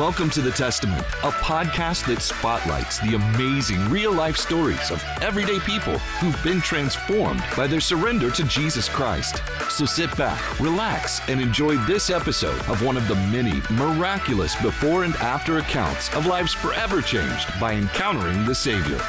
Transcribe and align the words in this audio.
Welcome 0.00 0.30
to 0.30 0.40
The 0.40 0.50
Testament, 0.50 1.02
a 1.02 1.30
podcast 1.30 2.06
that 2.06 2.22
spotlights 2.22 3.00
the 3.00 3.16
amazing 3.16 3.86
real 3.90 4.12
life 4.12 4.38
stories 4.38 4.90
of 4.90 5.04
everyday 5.20 5.58
people 5.58 5.98
who've 5.98 6.42
been 6.42 6.62
transformed 6.62 7.44
by 7.54 7.66
their 7.66 7.82
surrender 7.82 8.30
to 8.30 8.44
Jesus 8.44 8.88
Christ. 8.88 9.42
So 9.68 9.84
sit 9.84 10.16
back, 10.16 10.58
relax, 10.58 11.20
and 11.28 11.38
enjoy 11.38 11.76
this 11.84 12.08
episode 12.08 12.58
of 12.60 12.82
one 12.82 12.96
of 12.96 13.08
the 13.08 13.14
many 13.14 13.60
miraculous 13.72 14.56
before 14.62 15.04
and 15.04 15.14
after 15.16 15.58
accounts 15.58 16.10
of 16.14 16.24
lives 16.24 16.54
forever 16.54 17.02
changed 17.02 17.60
by 17.60 17.74
encountering 17.74 18.46
the 18.46 18.54
Savior. 18.54 19.00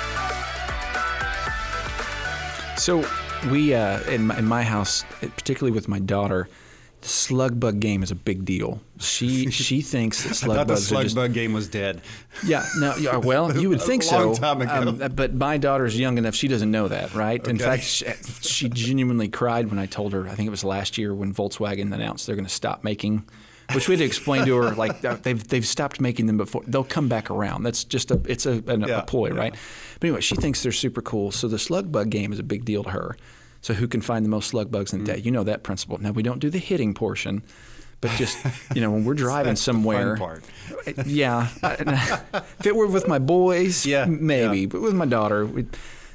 So 2.75 3.09
we 3.49 3.73
uh, 3.73 4.01
in, 4.09 4.27
my, 4.27 4.39
in 4.39 4.45
my 4.45 4.63
house, 4.63 5.05
particularly 5.21 5.71
with 5.71 5.87
my 5.87 5.99
daughter, 5.99 6.49
the 7.01 7.07
slug 7.07 7.59
bug 7.59 7.79
game 7.79 8.03
is 8.03 8.11
a 8.11 8.15
big 8.15 8.45
deal. 8.45 8.81
She 8.99 9.49
she 9.51 9.81
thinks 9.81 10.23
that 10.23 10.29
I 10.29 10.33
slug 10.33 10.57
thought 10.57 10.67
the 10.67 10.77
slug 10.77 11.03
just 11.03 11.15
bug 11.15 11.33
game 11.33 11.53
was 11.53 11.67
dead. 11.67 12.01
yeah 12.45 12.63
no 12.77 12.95
yeah, 12.95 13.17
well 13.17 13.57
you 13.57 13.69
would 13.69 13.81
think 13.89 14.03
so. 14.03 14.33
Um, 14.41 15.01
but 15.15 15.33
my 15.33 15.57
daughter's 15.57 15.99
young 15.99 16.17
enough 16.17 16.35
she 16.35 16.47
doesn't 16.47 16.69
know 16.69 16.87
that 16.87 17.13
right 17.15 17.45
in 17.47 17.57
fact 17.57 17.83
she, 17.83 18.05
she 18.41 18.69
genuinely 18.69 19.27
cried 19.27 19.69
when 19.69 19.79
I 19.79 19.87
told 19.87 20.13
her 20.13 20.27
I 20.27 20.35
think 20.35 20.47
it 20.47 20.51
was 20.51 20.63
last 20.63 20.97
year 20.97 21.13
when 21.13 21.33
Volkswagen 21.33 21.93
announced 21.93 22.27
they're 22.27 22.35
going 22.35 22.45
to 22.45 22.53
stop 22.53 22.83
making 22.83 23.25
which 23.73 23.87
we 23.87 23.93
had 23.93 23.99
to 23.99 24.05
explain 24.05 24.45
to 24.45 24.55
her 24.57 24.71
like 24.75 25.03
uh, 25.03 25.17
they've 25.23 25.45
they've 25.47 25.65
stopped 25.65 25.99
making 25.99 26.27
them 26.27 26.37
before 26.37 26.61
they'll 26.67 26.83
come 26.83 27.07
back 27.07 27.31
around 27.31 27.63
that's 27.63 27.83
just 27.83 28.11
a 28.11 28.21
it's 28.27 28.45
a, 28.45 28.63
an, 28.67 28.81
Yeah, 28.81 28.99
a 28.99 29.03
ploy 29.03 29.29
yeah. 29.29 29.39
right 29.39 29.55
but 29.99 30.07
anyway 30.07 30.21
she 30.21 30.35
thinks 30.35 30.61
they're 30.61 30.71
super 30.71 31.01
cool 31.01 31.31
so 31.31 31.47
the 31.47 31.59
slug 31.59 31.91
bug 31.91 32.09
game 32.09 32.31
is 32.31 32.39
a 32.39 32.43
big 32.43 32.65
deal 32.65 32.83
to 32.83 32.91
her 32.91 33.17
so 33.61 33.73
who 33.73 33.87
can 33.87 34.01
find 34.01 34.25
the 34.25 34.29
most 34.29 34.49
slug 34.49 34.69
bugs 34.71 34.91
in 34.93 35.01
Mm. 35.01 35.05
the 35.05 35.13
day 35.13 35.19
you 35.19 35.31
know 35.31 35.43
that 35.43 35.63
principle 35.63 35.97
now 35.99 36.11
we 36.11 36.23
don't 36.23 36.39
do 36.39 36.49
the 36.49 36.57
hitting 36.59 36.93
portion 36.93 37.41
but 38.01 38.09
just 38.11 38.37
you 38.75 38.81
know 38.81 38.89
when 38.91 39.05
we're 39.05 39.13
driving 39.27 39.55
somewhere 39.55 40.17
yeah. 41.05 41.47
if 42.59 42.65
it 42.65 42.75
were 42.75 42.87
with 42.87 43.07
my 43.07 43.19
boys, 43.19 43.85
Yeah, 43.93 44.05
maybe. 44.05 44.61
yeah. 44.61 44.65
But 44.67 44.81
with 44.81 44.93
my 44.95 45.05
daughter, 45.05 45.45
we, 45.45 45.67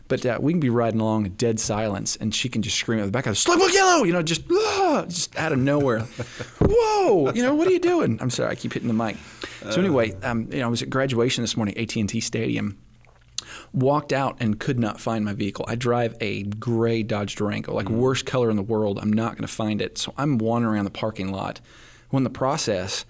but 0.08 0.25
uh, 0.27 0.38
we 0.41 0.53
can 0.53 0.61
be 0.61 0.70
riding 0.70 1.00
along 1.00 1.27
in 1.27 1.33
dead 1.34 1.58
silence, 1.61 2.16
and 2.16 2.34
she 2.34 2.48
can 2.48 2.62
just 2.62 2.77
scream 2.77 2.98
at 3.00 3.06
the 3.06 3.11
back 3.12 3.27
of 3.27 3.33
the 3.33 3.36
slug 3.36 3.58
bug 3.58 3.72
yellow, 3.72 4.05
you 4.05 4.12
know, 4.12 4.22
just 4.22 4.42
ah, 4.50 5.05
just 5.08 5.36
out 5.38 5.53
of 5.53 5.58
nowhere. 5.58 6.00
Whoa, 6.60 7.31
you 7.33 7.42
know, 7.42 7.55
what 7.55 7.69
are 7.69 7.72
you 7.72 7.78
doing? 7.81 8.19
I'm 8.20 8.31
sorry, 8.31 8.50
I 8.50 8.55
keep 8.56 8.72
hitting 8.72 8.88
the 8.88 8.94
mic. 8.94 9.16
So 9.70 9.81
anyway, 9.81 10.14
um, 10.22 10.48
you 10.53 10.58
know, 10.60 10.66
I 10.66 10.69
was 10.69 10.83
at 10.83 10.91
graduation 10.91 11.42
this 11.42 11.56
morning, 11.56 11.77
AT 11.78 11.94
and 11.97 12.08
T 12.08 12.20
Stadium. 12.20 12.78
Walked 13.77 14.12
out 14.12 14.38
and 14.41 14.58
could 14.58 14.78
not 14.78 15.00
find 15.00 15.24
my 15.24 15.34
vehicle. 15.34 15.64
I 15.69 15.74
drive 15.74 16.16
a 16.20 16.44
gray 16.44 17.02
Dodge 17.02 17.36
Durango, 17.36 17.74
like 17.74 17.86
mm. 17.86 17.96
worst 17.96 18.27
color 18.27 18.50
in 18.50 18.56
the 18.56 18.62
world. 18.62 18.98
I'm 18.98 19.12
not 19.12 19.32
going 19.32 19.42
to 19.42 19.48
find 19.48 19.82
it. 19.82 19.98
So 19.98 20.14
I'm 20.16 20.38
wandering 20.38 20.74
around 20.74 20.86
the 20.86 20.91
parking 20.91 21.30
lot. 21.30 21.60
When 22.10 22.24
the 22.24 22.30
process, 22.30 23.04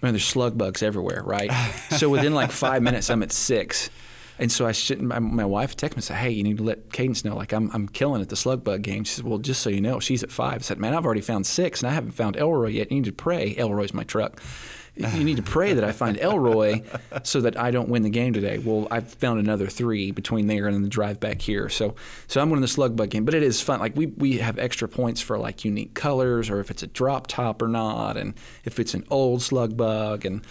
man, 0.00 0.12
there's 0.12 0.24
slug 0.24 0.56
bugs 0.56 0.82
everywhere, 0.82 1.22
right? 1.24 1.50
so 1.90 2.08
within 2.08 2.34
like 2.34 2.52
five 2.52 2.82
minutes, 2.82 3.10
I'm 3.10 3.22
at 3.22 3.32
six. 3.32 3.90
And 4.38 4.50
so 4.50 4.66
I 4.66 4.72
should, 4.72 5.02
my, 5.02 5.18
my 5.18 5.44
wife 5.44 5.76
texted 5.76 5.90
me 5.90 5.96
and 5.96 6.04
said, 6.04 6.16
"Hey, 6.16 6.30
you 6.30 6.42
need 6.42 6.56
to 6.56 6.62
let 6.62 6.92
Cadence 6.92 7.24
know. 7.24 7.36
Like 7.36 7.52
I'm, 7.52 7.70
I'm 7.72 7.86
killing 7.88 8.22
at 8.22 8.28
the 8.28 8.36
slug 8.36 8.64
bug 8.64 8.82
game." 8.82 9.04
She 9.04 9.14
said, 9.14 9.24
"Well, 9.24 9.38
just 9.38 9.60
so 9.60 9.70
you 9.70 9.80
know, 9.80 10.00
she's 10.00 10.22
at 10.22 10.30
five. 10.30 10.54
I 10.54 10.58
said, 10.58 10.78
"Man, 10.78 10.94
I've 10.94 11.04
already 11.04 11.20
found 11.20 11.46
six, 11.46 11.82
and 11.82 11.90
I 11.90 11.94
haven't 11.94 12.12
found 12.12 12.36
Elroy 12.36 12.70
yet. 12.70 12.90
You 12.90 12.96
need 12.98 13.04
to 13.04 13.12
pray. 13.12 13.54
Elroy's 13.56 13.92
my 13.92 14.04
truck. 14.04 14.40
You 14.94 15.24
need 15.24 15.36
to 15.36 15.42
pray 15.42 15.72
that 15.72 15.84
I 15.84 15.92
find 15.92 16.18
Elroy, 16.18 16.82
so 17.22 17.40
that 17.40 17.58
I 17.58 17.70
don't 17.70 17.88
win 17.88 18.02
the 18.02 18.10
game 18.10 18.32
today." 18.32 18.58
Well, 18.58 18.88
I've 18.90 19.12
found 19.14 19.40
another 19.40 19.66
three 19.66 20.10
between 20.10 20.48
there 20.48 20.68
and 20.68 20.84
the 20.84 20.88
drive 20.88 21.18
back 21.18 21.40
here. 21.40 21.68
So, 21.70 21.94
so 22.26 22.42
I'm 22.42 22.50
winning 22.50 22.60
the 22.60 22.68
slug 22.68 22.94
bug 22.94 23.08
game, 23.10 23.24
but 23.24 23.32
it 23.34 23.42
is 23.42 23.60
fun. 23.60 23.80
Like 23.80 23.96
we 23.96 24.06
we 24.06 24.38
have 24.38 24.58
extra 24.58 24.88
points 24.88 25.20
for 25.20 25.38
like 25.38 25.64
unique 25.64 25.94
colors, 25.94 26.50
or 26.50 26.60
if 26.60 26.70
it's 26.70 26.82
a 26.82 26.86
drop 26.86 27.26
top 27.26 27.62
or 27.62 27.68
not, 27.68 28.16
and 28.16 28.34
if 28.64 28.78
it's 28.78 28.92
an 28.92 29.04
old 29.10 29.40
slug 29.40 29.76
bug, 29.76 30.26
and 30.26 30.42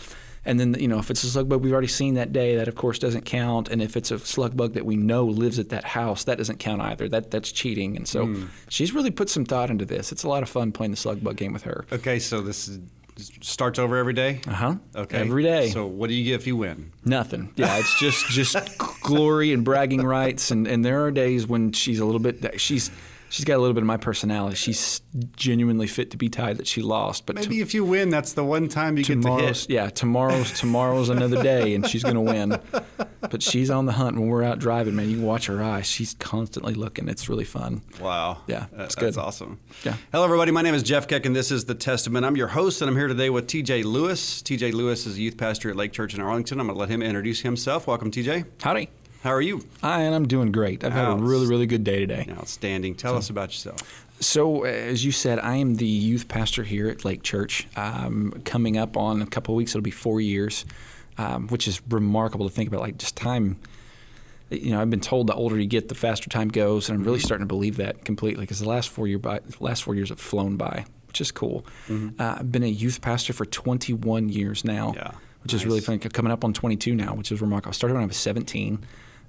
and 0.44 0.60
then, 0.60 0.76
you 0.80 0.88
know, 0.88 0.98
if 0.98 1.12
it's 1.12 1.24
a 1.24 1.30
slug 1.30 1.48
bug 1.48 1.62
we've 1.64 1.72
already 1.72 1.88
seen 1.88 2.16
that 2.16 2.34
day, 2.34 2.56
that 2.56 2.68
of 2.68 2.76
course 2.76 2.98
doesn't 2.98 3.26
count. 3.26 3.70
And 3.70 3.82
if 3.82 3.96
it's 3.96 4.10
a 4.10 4.18
slug 4.18 4.58
bug 4.58 4.74
that 4.74 4.86
we 4.86 4.98
know 4.98 5.26
lives 5.26 5.60
at 5.60 5.70
that 5.70 5.84
house, 5.84 6.24
that 6.24 6.40
doesn't 6.40 6.58
count 6.58 6.82
either. 6.82 7.08
That 7.08 7.30
that's 7.30 7.52
cheating. 7.52 7.96
And 7.96 8.08
so 8.08 8.26
hmm. 8.26 8.46
she's 8.68 8.94
really 8.94 9.12
put 9.12 9.30
some 9.30 9.46
thought 9.46 9.70
into 9.70 9.86
this. 9.86 10.12
It's 10.12 10.24
a 10.24 10.28
lot 10.28 10.42
of 10.42 10.50
fun 10.50 10.72
playing 10.72 10.92
the 10.92 10.98
slug 10.98 11.24
bug 11.24 11.36
game 11.38 11.54
with 11.54 11.64
her. 11.64 11.86
Okay, 11.92 12.18
so 12.18 12.42
this 12.42 12.68
is, 12.68 12.80
starts 13.18 13.80
over 13.80 13.98
every 13.98 14.14
day. 14.14 14.42
Uh 14.48 14.52
huh. 14.52 14.76
Okay, 14.96 15.18
Every 15.18 15.44
day. 15.44 15.70
So 15.70 15.86
what 15.86 16.08
do 16.08 16.14
you 16.14 16.26
get 16.26 16.36
if 16.36 16.48
you 16.48 16.56
win? 16.56 16.92
Nothing. 17.06 17.54
Yeah, 17.56 17.78
it's 17.78 18.00
just 18.00 18.28
just 18.28 18.56
glory 19.02 19.54
and 19.54 19.64
bragging 19.64 20.04
rights. 20.04 20.52
And, 20.52 20.68
and 20.68 20.84
there 20.84 21.06
are 21.06 21.12
days 21.12 21.48
when 21.48 21.72
she's 21.72 22.00
a 22.00 22.06
little 22.06 22.20
bit 22.20 22.60
she's 22.60 22.92
she's 23.32 23.46
got 23.46 23.56
a 23.56 23.58
little 23.58 23.74
bit 23.74 23.82
of 23.82 23.88
my 23.88 23.98
personality. 23.98 24.56
She's 24.56 25.02
genuinely 25.36 25.88
fit 25.88 26.12
to 26.12 26.18
be 26.18 26.30
tied 26.30 26.58
that 26.58 26.68
she 26.68 26.82
lost. 26.82 27.26
But 27.26 27.36
Maybe 27.38 27.62
if 27.62 27.74
you 27.74 27.84
win, 27.84 28.10
that's 28.12 28.34
the 28.34 28.44
one 28.44 28.68
time 28.68 28.98
you 28.98 29.04
get 29.04 29.16
to 29.16 29.22
tomorrow's 29.22 29.62
hit. 29.66 29.70
yeah 29.72 29.90
tomorrow's 29.90 30.52
tomorrow's 30.52 31.10
another 31.10 31.42
day 31.42 31.74
and 31.74 31.88
she's 31.88 32.04
gonna 32.04 32.22
win 32.22 32.60
but 33.30 33.42
she's 33.42 33.70
on 33.70 33.86
the 33.86 33.94
hunt 33.94 34.18
when 34.18 34.28
we're 34.28 34.44
out 34.44 34.60
driving 34.60 34.96
man 34.96 35.10
you 35.10 35.16
can 35.18 35.26
watch 35.26 35.46
her 35.48 35.64
eyes 35.64 35.86
she's 35.88 36.14
constantly 36.16 36.74
looking 36.74 37.08
it's 37.10 37.28
really 37.30 37.44
fun 37.46 37.82
Wow. 38.00 38.40
Yeah, 38.48 38.66
it's 38.78 38.96
That's 38.96 38.96
good. 38.96 39.18
awesome. 39.18 39.60
Yeah. 39.84 39.96
Hello, 40.12 40.24
everybody. 40.26 40.52
My 40.52 40.62
name 40.62 40.74
is 40.74 40.84
Jeff 40.84 41.08
Keck, 41.08 41.26
and 41.26 41.36
this 41.36 41.52
is 41.52 41.66
The 41.66 41.76
Testament. 41.76 42.26
I'm 42.26 42.36
your 42.36 42.48
host, 42.50 42.82
and 42.82 42.90
I'm 42.90 42.96
here 42.98 43.08
today 43.08 43.30
with 43.30 43.48
TJ 43.48 43.84
Lewis. 43.84 44.42
TJ 44.42 44.74
Lewis 44.74 45.06
is 45.06 45.18
a 45.18 45.22
youth 45.22 45.38
pastor 45.38 45.70
at 45.70 45.76
Lake 45.76 45.92
Church 45.94 46.14
in 46.16 46.22
Arlington. 46.22 46.60
I'm 46.60 46.66
going 46.68 46.76
to 46.76 46.80
let 46.80 46.90
him 46.90 47.02
introduce 47.02 47.42
himself. 47.42 47.86
Welcome, 47.88 48.10
TJ. 48.12 48.46
howdy 48.62 48.90
How 49.24 49.32
are 49.32 49.42
you? 49.42 49.64
I 49.84 50.02
and 50.02 50.16
I'm 50.16 50.28
doing 50.28 50.52
great 50.52 50.84
I've 50.84 50.94
had 50.94 51.08
a 51.08 51.16
really 51.16 51.46
really 51.48 51.68
good 51.68 51.84
day 51.84 52.00
today 52.00 52.28
Outstanding. 52.32 52.96
Tell 52.96 53.16
us 53.18 53.30
about 53.30 53.50
yourself. 53.50 54.06
So, 54.20 54.66
as 54.66 55.04
you 55.04 55.12
said, 55.12 55.40
I 55.40 55.56
am 55.56 55.76
the 55.78 55.86
youth 55.88 56.28
pastor 56.28 56.64
here 56.64 56.88
at 56.90 57.04
Lake 57.04 57.24
Church. 57.24 57.68
Um, 57.76 58.40
coming 58.46 58.78
up 58.78 58.96
on 58.96 59.20
a 59.24 59.26
couple 59.26 59.56
of 59.56 59.58
weeks, 59.58 59.72
it'll 59.72 59.82
be 59.82 59.90
four 59.90 60.22
years, 60.22 60.64
um, 61.18 61.48
which 61.48 61.68
is 61.68 61.82
remarkable 61.90 62.48
to 62.48 62.54
think 62.54 62.68
about. 62.70 62.82
Like 62.82 62.98
just 63.00 63.16
time. 63.16 63.58
You 64.52 64.72
know, 64.72 64.82
I've 64.82 64.90
been 64.92 65.00
told 65.02 65.26
the 65.28 65.34
older 65.34 65.58
you 65.58 65.66
get, 65.66 65.88
the 65.88 65.96
faster 65.96 66.30
time 66.30 66.50
goes, 66.50 66.88
and 66.90 67.00
I'm 67.00 67.04
really 67.04 67.20
starting 67.20 67.48
to 67.48 67.48
believe 67.48 67.78
that 67.78 68.04
completely 68.06 68.42
because 68.44 68.60
the 68.60 68.68
last 68.70 68.90
four 68.90 69.08
year 69.08 69.18
by, 69.18 69.40
last 69.60 69.82
four 69.84 69.96
years 69.96 70.10
have 70.10 70.20
flown 70.20 70.56
by, 70.58 70.86
which 71.08 71.20
is 71.22 71.32
cool. 71.32 71.66
Uh, 71.90 72.02
I've 72.20 72.52
been 72.52 72.62
a 72.64 72.68
youth 72.68 73.02
pastor 73.02 73.34
for 73.34 73.46
21 73.46 74.30
years 74.30 74.64
now, 74.66 74.94
Yeah, 74.96 75.12
which 75.44 75.54
is 75.54 75.66
really 75.66 75.78
nice. 75.80 75.86
fun. 75.86 76.00
Coming 76.00 76.32
up 76.34 76.44
on 76.44 76.54
22 76.54 76.94
now, 76.96 77.16
which 77.16 77.32
is 77.32 77.42
remarkable. 77.42 77.70
I 77.72 77.74
started 77.74 77.94
when 77.96 78.04
I 78.04 78.08
was 78.08 78.18
17, 78.18 78.84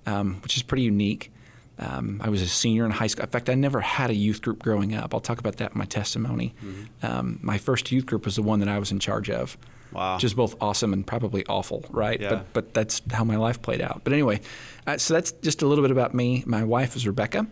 um, 0.06 0.40
which 0.42 0.56
is 0.56 0.62
pretty 0.62 0.84
unique. 0.84 1.30
Um, 1.78 2.20
I 2.22 2.28
was 2.28 2.42
a 2.42 2.46
senior 2.46 2.84
in 2.84 2.90
high 2.92 3.06
school. 3.06 3.24
In 3.24 3.30
fact, 3.30 3.48
I 3.48 3.54
never 3.54 3.80
had 3.80 4.10
a 4.10 4.14
youth 4.14 4.42
group 4.42 4.62
growing 4.62 4.94
up. 4.94 5.14
I'll 5.14 5.20
talk 5.20 5.38
about 5.38 5.56
that 5.56 5.72
in 5.72 5.78
my 5.78 5.84
testimony. 5.84 6.54
Um, 7.02 7.38
my 7.42 7.58
first 7.58 7.90
youth 7.90 8.06
group 8.06 8.24
was 8.24 8.36
the 8.36 8.42
one 8.42 8.60
that 8.60 8.68
I 8.68 8.78
was 8.78 8.92
in 8.92 8.98
charge 8.98 9.30
of. 9.30 9.56
Wow. 9.92 10.14
Which 10.14 10.24
is 10.24 10.32
both 10.32 10.54
awesome 10.60 10.92
and 10.92 11.06
probably 11.06 11.44
awful, 11.46 11.84
right? 11.90 12.18
Yeah. 12.20 12.30
But 12.30 12.52
but 12.52 12.74
that's 12.74 13.02
how 13.12 13.24
my 13.24 13.36
life 13.36 13.60
played 13.60 13.82
out. 13.82 14.00
But 14.04 14.14
anyway, 14.14 14.40
uh, 14.86 14.96
so 14.96 15.12
that's 15.14 15.32
just 15.32 15.60
a 15.60 15.66
little 15.66 15.84
bit 15.84 15.90
about 15.90 16.14
me. 16.14 16.44
My 16.46 16.64
wife 16.64 16.96
is 16.96 17.06
Rebecca. 17.06 17.46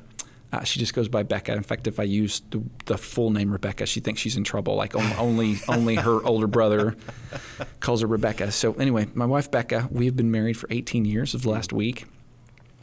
Uh, 0.52 0.64
she 0.64 0.80
just 0.80 0.94
goes 0.94 1.06
by 1.08 1.22
Becca. 1.22 1.52
In 1.52 1.62
fact, 1.62 1.86
if 1.86 2.00
I 2.00 2.02
use 2.02 2.42
the, 2.50 2.62
the 2.86 2.98
full 2.98 3.30
name 3.30 3.52
Rebecca, 3.52 3.86
she 3.86 4.00
thinks 4.00 4.20
she's 4.20 4.36
in 4.36 4.42
trouble. 4.42 4.74
Like 4.74 4.96
only 4.96 5.14
only, 5.16 5.56
only 5.68 5.94
her 5.96 6.24
older 6.24 6.46
brother 6.46 6.96
calls 7.80 8.00
her 8.00 8.06
Rebecca. 8.06 8.50
So 8.52 8.72
anyway, 8.74 9.06
my 9.14 9.26
wife 9.26 9.50
Becca, 9.50 9.88
we've 9.90 10.16
been 10.16 10.30
married 10.30 10.56
for 10.56 10.66
18 10.70 11.04
years 11.04 11.34
of 11.34 11.42
the 11.42 11.50
last 11.50 11.72
week. 11.72 12.06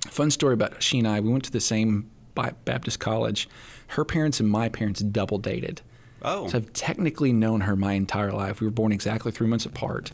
Fun 0.09 0.31
story 0.31 0.53
about 0.53 0.81
she 0.81 1.00
and 1.00 1.07
I. 1.07 1.19
We 1.19 1.29
went 1.29 1.45
to 1.45 1.51
the 1.51 1.59
same 1.59 2.09
Baptist 2.35 3.00
college. 3.00 3.47
Her 3.88 4.06
parents 4.06 4.40
and 4.40 4.50
my 4.50 4.69
parents 4.69 5.01
double 5.01 5.38
dated. 5.38 5.81
Oh. 6.22 6.47
So 6.47 6.57
I've 6.57 6.73
technically 6.73 7.31
known 7.31 7.62
her 7.62 7.75
my 7.75 7.94
entire 7.94 8.31
life. 8.31 8.59
We 8.59 8.67
were 8.67 8.72
born 8.72 8.91
exactly 8.91 9.31
three 9.31 9.47
months 9.47 9.66
apart. 9.66 10.12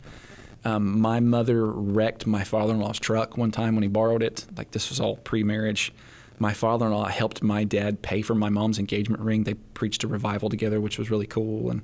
Um, 0.64 1.00
my 1.00 1.20
mother 1.20 1.66
wrecked 1.66 2.26
my 2.26 2.44
father-in-law's 2.44 2.98
truck 2.98 3.36
one 3.36 3.50
time 3.50 3.74
when 3.74 3.82
he 3.82 3.88
borrowed 3.88 4.22
it. 4.22 4.46
Like 4.56 4.70
this 4.70 4.88
was 4.88 5.00
all 5.00 5.16
pre-marriage. 5.16 5.92
My 6.38 6.52
father-in-law 6.52 7.06
helped 7.06 7.42
my 7.42 7.64
dad 7.64 8.02
pay 8.02 8.22
for 8.22 8.34
my 8.34 8.48
mom's 8.48 8.78
engagement 8.78 9.22
ring. 9.22 9.44
They 9.44 9.54
preached 9.54 10.04
a 10.04 10.08
revival 10.08 10.48
together, 10.48 10.80
which 10.80 10.98
was 10.98 11.10
really 11.10 11.26
cool 11.26 11.70
and 11.70 11.82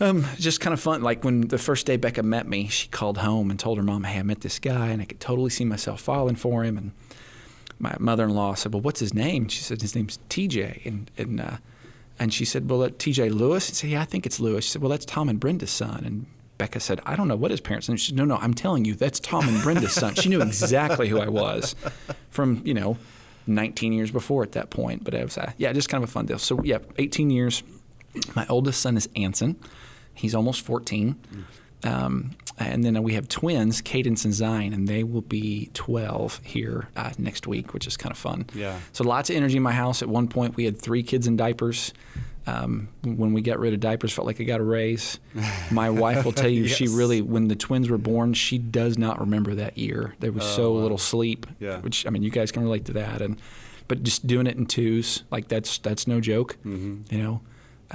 um, 0.00 0.24
just 0.36 0.60
kind 0.60 0.74
of 0.74 0.80
fun. 0.80 1.02
Like 1.02 1.22
when 1.22 1.42
the 1.42 1.58
first 1.58 1.86
day 1.86 1.96
Becca 1.96 2.22
met 2.22 2.48
me, 2.48 2.68
she 2.68 2.88
called 2.88 3.18
home 3.18 3.50
and 3.50 3.60
told 3.60 3.78
her 3.78 3.84
mom, 3.84 4.04
"Hey, 4.04 4.18
I 4.18 4.22
met 4.22 4.40
this 4.40 4.58
guy, 4.58 4.88
and 4.88 5.00
I 5.00 5.04
could 5.04 5.20
totally 5.20 5.50
see 5.50 5.64
myself 5.64 6.00
falling 6.00 6.34
for 6.34 6.64
him." 6.64 6.76
And 6.76 6.92
my 7.82 7.96
mother-in-law 7.98 8.54
said, 8.54 8.72
"Well, 8.72 8.80
what's 8.80 9.00
his 9.00 9.12
name?" 9.12 9.48
She 9.48 9.60
said, 9.60 9.82
"His 9.82 9.94
name's 9.94 10.18
TJ." 10.30 10.86
And 10.86 11.10
and 11.18 11.40
uh, 11.40 11.56
and 12.18 12.32
she 12.32 12.44
said, 12.44 12.70
"Well, 12.70 12.88
TJ 12.88 13.34
Lewis." 13.34 13.66
She 13.66 13.74
said, 13.74 13.90
"Yeah, 13.90 14.00
I 14.00 14.04
think 14.04 14.24
it's 14.24 14.38
Lewis." 14.38 14.64
She 14.64 14.70
said, 14.70 14.80
"Well, 14.82 14.90
that's 14.90 15.04
Tom 15.04 15.28
and 15.28 15.40
Brenda's 15.40 15.72
son." 15.72 16.04
And 16.04 16.26
Becca 16.58 16.78
said, 16.78 17.00
"I 17.04 17.16
don't 17.16 17.26
know 17.26 17.36
what 17.36 17.50
his 17.50 17.60
parents." 17.60 17.88
And 17.88 18.00
she 18.00 18.08
said, 18.10 18.16
"No, 18.16 18.24
no, 18.24 18.36
I'm 18.36 18.54
telling 18.54 18.84
you, 18.84 18.94
that's 18.94 19.18
Tom 19.18 19.48
and 19.48 19.60
Brenda's 19.62 19.92
son." 19.92 20.14
She 20.14 20.28
knew 20.28 20.40
exactly 20.40 21.08
who 21.08 21.18
I 21.18 21.28
was 21.28 21.74
from 22.30 22.62
you 22.64 22.72
know 22.72 22.96
19 23.48 23.92
years 23.92 24.12
before 24.12 24.44
at 24.44 24.52
that 24.52 24.70
point. 24.70 25.02
But 25.02 25.14
it 25.14 25.24
was 25.24 25.36
uh, 25.36 25.52
yeah, 25.58 25.72
just 25.72 25.88
kind 25.88 26.04
of 26.04 26.08
a 26.08 26.12
fun 26.12 26.26
deal. 26.26 26.38
So 26.38 26.62
yeah, 26.62 26.78
18 26.98 27.30
years. 27.30 27.64
My 28.36 28.46
oldest 28.48 28.80
son 28.80 28.96
is 28.96 29.08
Anson. 29.16 29.56
He's 30.14 30.34
almost 30.34 30.60
14. 30.60 31.18
Um, 31.84 32.32
and 32.58 32.84
then 32.84 33.02
we 33.02 33.14
have 33.14 33.28
twins, 33.28 33.80
Cadence 33.80 34.24
and 34.24 34.34
Zion, 34.34 34.72
and 34.72 34.86
they 34.88 35.04
will 35.04 35.22
be 35.22 35.70
12 35.74 36.40
here 36.44 36.88
uh, 36.96 37.10
next 37.18 37.46
week, 37.46 37.72
which 37.74 37.86
is 37.86 37.96
kind 37.96 38.12
of 38.12 38.18
fun. 38.18 38.46
Yeah. 38.54 38.78
So 38.92 39.04
lots 39.04 39.30
of 39.30 39.36
energy 39.36 39.56
in 39.56 39.62
my 39.62 39.72
house. 39.72 40.02
At 40.02 40.08
one 40.08 40.28
point, 40.28 40.56
we 40.56 40.64
had 40.64 40.78
three 40.80 41.02
kids 41.02 41.26
in 41.26 41.36
diapers. 41.36 41.92
Um, 42.44 42.88
when 43.04 43.32
we 43.32 43.40
got 43.40 43.60
rid 43.60 43.72
of 43.72 43.78
diapers, 43.78 44.12
felt 44.12 44.26
like 44.26 44.40
I 44.40 44.44
got 44.44 44.58
a 44.60 44.64
raise. 44.64 45.20
My 45.70 45.90
wife 45.90 46.24
will 46.24 46.32
tell 46.32 46.50
you 46.50 46.66
she 46.66 46.88
really, 46.88 47.22
when 47.22 47.46
the 47.46 47.54
twins 47.54 47.88
were 47.88 47.98
born, 47.98 48.34
she 48.34 48.58
does 48.58 48.98
not 48.98 49.20
remember 49.20 49.54
that 49.54 49.78
year. 49.78 50.16
There 50.18 50.32
was 50.32 50.44
so 50.44 50.72
little 50.72 50.98
sleep. 50.98 51.46
Oh, 51.48 51.54
Yeah. 51.60 51.78
Which 51.78 52.04
I 52.04 52.10
mean, 52.10 52.24
you 52.24 52.30
guys 52.30 52.50
can 52.50 52.64
relate 52.64 52.84
to 52.86 52.92
that. 52.94 53.22
And 53.22 53.40
but 53.86 54.02
just 54.02 54.26
doing 54.26 54.46
it 54.48 54.56
in 54.56 54.66
twos, 54.66 55.22
like 55.30 55.46
that's 55.48 55.78
that's 55.78 56.08
no 56.08 56.20
joke. 56.20 56.56
Mm-hmm. 56.64 57.14
You 57.14 57.22
know, 57.22 57.40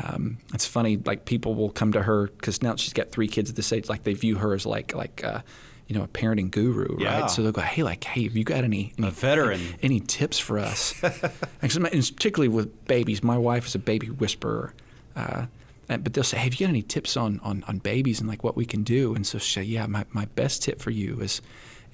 um, 0.04 0.38
it's 0.54 0.66
funny. 0.66 0.98
Like 0.98 1.26
people 1.26 1.56
will 1.56 1.70
come 1.72 1.92
to 1.94 2.04
her 2.04 2.28
because 2.28 2.62
now 2.62 2.76
she's 2.76 2.94
got 2.94 3.12
three 3.12 3.28
kids 3.28 3.50
at 3.50 3.56
this 3.56 3.72
age. 3.74 3.90
Like 3.90 4.04
they 4.04 4.14
view 4.14 4.36
her 4.38 4.54
as 4.54 4.66
like 4.66 4.94
like. 4.96 5.24
Uh, 5.24 5.42
you 5.90 5.96
know, 5.96 6.04
a 6.04 6.08
parenting 6.10 6.52
guru, 6.52 6.98
Yeah. 7.00 7.22
right? 7.22 7.32
So 7.32 7.42
they'll 7.42 7.54
go, 7.54 7.62
"Hey, 7.62 7.82
like, 7.82 8.04
hey, 8.04 8.24
have 8.24 8.36
you 8.36 8.44
got 8.44 8.66
any, 8.66 8.92
any 8.98 9.10
veteran. 9.10 9.62
any 9.82 10.02
tips 10.02 10.38
for 10.38 10.60
us?" 10.60 10.94
and 11.62 11.72
particularly 11.72 12.50
with 12.50 12.86
babies, 12.88 13.24
my 13.24 13.38
wife 13.38 13.68
is 13.68 13.76
a 13.76 13.80
baby 13.80 14.08
whisperer. 14.08 14.74
Uh, 15.16 15.46
and- 15.88 16.04
but 16.04 16.14
they'll 16.14 16.26
say, 16.26 16.36
"Hey, 16.40 16.44
have 16.44 16.56
you 16.56 16.66
got 16.68 16.72
any 16.72 16.82
tips 16.82 17.16
on, 17.16 17.40
on, 17.42 17.64
on 17.70 17.78
babies 17.78 18.20
and 18.20 18.28
like 18.28 18.44
what 18.44 18.58
we 18.58 18.66
can 18.66 18.84
do?" 18.84 19.16
And 19.16 19.26
so 19.26 19.38
she'll 19.38 19.64
say 19.64 19.66
yeah, 19.70 19.86
my, 19.86 20.04
my 20.12 20.26
best 20.36 20.64
tip 20.64 20.82
for 20.82 20.90
you 20.92 21.22
is, 21.22 21.42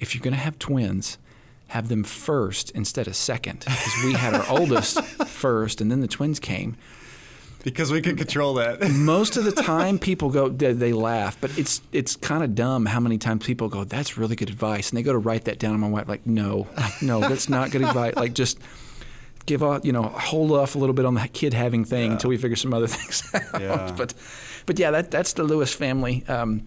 if 0.00 0.12
you're 0.12 0.22
going 0.22 0.34
to 0.34 0.40
have 0.40 0.58
twins, 0.58 1.16
have 1.68 1.88
them 1.88 2.02
first 2.02 2.72
instead 2.72 3.06
of 3.06 3.14
second, 3.14 3.60
because 3.60 4.04
we 4.04 4.14
had 4.14 4.34
our 4.34 4.44
oldest 4.58 5.00
first, 5.04 5.80
and 5.80 5.88
then 5.88 6.00
the 6.00 6.08
twins 6.08 6.40
came. 6.40 6.76
Because 7.64 7.90
we 7.90 8.02
can 8.02 8.14
control 8.14 8.54
that. 8.54 8.88
Most 8.90 9.36
of 9.36 9.44
the 9.44 9.52
time, 9.52 9.98
people 9.98 10.28
go 10.28 10.48
they, 10.50 10.72
they 10.72 10.92
laugh, 10.92 11.36
but 11.40 11.56
it's 11.58 11.80
it's 11.92 12.14
kind 12.14 12.44
of 12.44 12.54
dumb 12.54 12.86
how 12.86 13.00
many 13.00 13.18
times 13.18 13.44
people 13.44 13.68
go, 13.68 13.84
"That's 13.84 14.16
really 14.16 14.36
good 14.36 14.50
advice," 14.50 14.90
and 14.90 14.98
they 14.98 15.02
go 15.02 15.12
to 15.12 15.18
write 15.18 15.46
that 15.46 15.58
down. 15.58 15.72
And 15.72 15.80
my 15.80 15.88
wife 15.88 16.06
like, 16.06 16.26
"No, 16.26 16.68
no, 17.00 17.20
that's 17.20 17.48
not 17.48 17.70
good 17.70 17.82
advice. 17.82 18.14
Like 18.14 18.34
just." 18.34 18.58
Give 19.46 19.62
off, 19.62 19.84
you 19.84 19.92
know, 19.92 20.04
hold 20.04 20.52
off 20.52 20.74
a 20.74 20.78
little 20.78 20.94
bit 20.94 21.04
on 21.04 21.12
the 21.12 21.28
kid 21.28 21.52
having 21.52 21.84
thing 21.84 22.12
until 22.12 22.30
we 22.30 22.38
figure 22.38 22.56
some 22.56 22.72
other 22.72 22.86
things 22.96 23.22
out. 23.34 23.60
Yeah. 23.60 23.92
But, 23.94 24.14
but 24.64 24.78
yeah, 24.78 24.90
that 24.90 25.10
that's 25.10 25.34
the 25.34 25.44
Lewis 25.44 25.74
family. 25.74 26.24
Um, 26.28 26.66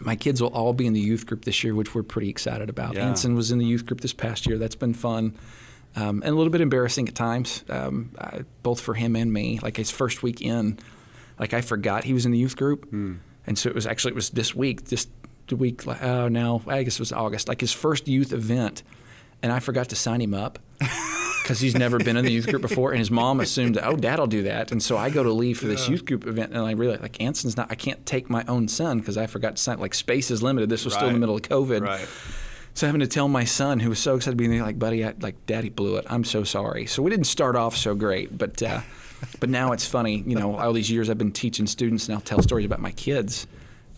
my 0.00 0.16
kids 0.16 0.40
will 0.40 0.52
all 0.54 0.72
be 0.72 0.86
in 0.86 0.92
the 0.92 1.00
youth 1.00 1.26
group 1.26 1.44
this 1.44 1.64
year, 1.64 1.74
which 1.74 1.96
we're 1.96 2.04
pretty 2.04 2.28
excited 2.28 2.70
about. 2.70 2.94
Yeah. 2.94 3.08
Anson 3.08 3.34
was 3.34 3.50
in 3.50 3.58
the 3.58 3.64
youth 3.64 3.86
group 3.86 4.02
this 4.02 4.12
past 4.12 4.46
year. 4.46 4.56
That's 4.56 4.76
been 4.76 4.94
fun. 4.94 5.36
Um, 5.94 6.22
and 6.24 6.32
a 6.32 6.34
little 6.34 6.50
bit 6.50 6.62
embarrassing 6.62 7.08
at 7.08 7.14
times, 7.14 7.64
um, 7.68 8.12
uh, 8.18 8.40
both 8.62 8.80
for 8.80 8.94
him 8.94 9.14
and 9.14 9.30
me. 9.32 9.58
Like 9.62 9.76
his 9.76 9.90
first 9.90 10.22
week 10.22 10.40
in, 10.40 10.78
like 11.38 11.52
I 11.52 11.60
forgot 11.60 12.04
he 12.04 12.14
was 12.14 12.24
in 12.24 12.32
the 12.32 12.38
youth 12.38 12.56
group, 12.56 12.90
and 13.46 13.58
so 13.58 13.68
it 13.68 13.74
was 13.74 13.86
actually 13.86 14.12
it 14.12 14.14
was 14.16 14.30
this 14.30 14.54
week, 14.54 14.86
this 14.86 15.06
the 15.48 15.56
week. 15.56 15.86
Oh, 15.86 16.28
now 16.28 16.62
I 16.66 16.82
guess 16.82 16.94
it 16.94 17.00
was 17.00 17.12
August, 17.12 17.46
like 17.48 17.60
his 17.60 17.72
first 17.72 18.08
youth 18.08 18.32
event, 18.32 18.82
and 19.42 19.52
I 19.52 19.58
forgot 19.60 19.90
to 19.90 19.96
sign 19.96 20.20
him 20.22 20.32
up 20.32 20.58
because 21.42 21.60
he's 21.60 21.76
never 21.76 21.98
been 21.98 22.16
in 22.16 22.24
the 22.24 22.32
youth 22.32 22.46
group 22.46 22.62
before, 22.62 22.92
and 22.92 22.98
his 22.98 23.10
mom 23.10 23.40
assumed, 23.40 23.76
oh, 23.82 23.96
dad'll 23.96 24.26
do 24.26 24.44
that, 24.44 24.72
and 24.72 24.82
so 24.82 24.96
I 24.96 25.10
go 25.10 25.22
to 25.22 25.32
leave 25.32 25.58
for 25.58 25.66
this 25.66 25.88
youth 25.90 26.06
group 26.06 26.26
event, 26.26 26.52
and 26.52 26.64
I 26.64 26.70
realize 26.72 27.00
like 27.02 27.20
Anson's 27.20 27.56
not, 27.56 27.70
I 27.70 27.74
can't 27.74 28.06
take 28.06 28.30
my 28.30 28.44
own 28.48 28.66
son 28.68 29.00
because 29.00 29.18
I 29.18 29.26
forgot 29.26 29.56
to 29.56 29.62
sign. 29.62 29.78
Like 29.78 29.94
space 29.94 30.30
is 30.30 30.42
limited. 30.42 30.70
This 30.70 30.86
was 30.86 30.94
still 30.94 31.08
in 31.08 31.14
the 31.14 31.20
middle 31.20 31.36
of 31.36 31.42
COVID. 31.42 31.82
Right. 31.82 32.08
So 32.74 32.86
having 32.86 33.00
to 33.00 33.06
tell 33.06 33.28
my 33.28 33.44
son, 33.44 33.80
who 33.80 33.90
was 33.90 33.98
so 33.98 34.16
excited 34.16 34.36
to 34.38 34.42
be 34.42 34.48
there, 34.48 34.62
like, 34.62 34.78
buddy, 34.78 35.04
I, 35.04 35.14
like, 35.20 35.46
daddy 35.46 35.68
blew 35.68 35.96
it. 35.96 36.06
I'm 36.08 36.24
so 36.24 36.42
sorry. 36.42 36.86
So 36.86 37.02
we 37.02 37.10
didn't 37.10 37.26
start 37.26 37.54
off 37.54 37.76
so 37.76 37.94
great, 37.94 38.36
but 38.36 38.62
uh, 38.62 38.80
but 39.40 39.50
now 39.50 39.72
it's 39.72 39.86
funny. 39.86 40.22
You 40.26 40.36
know, 40.36 40.56
all 40.56 40.72
these 40.72 40.90
years 40.90 41.10
I've 41.10 41.18
been 41.18 41.32
teaching 41.32 41.66
students, 41.66 42.08
and 42.08 42.14
I'll 42.14 42.22
tell 42.22 42.40
stories 42.42 42.66
about 42.66 42.80
my 42.80 42.92
kids. 42.92 43.46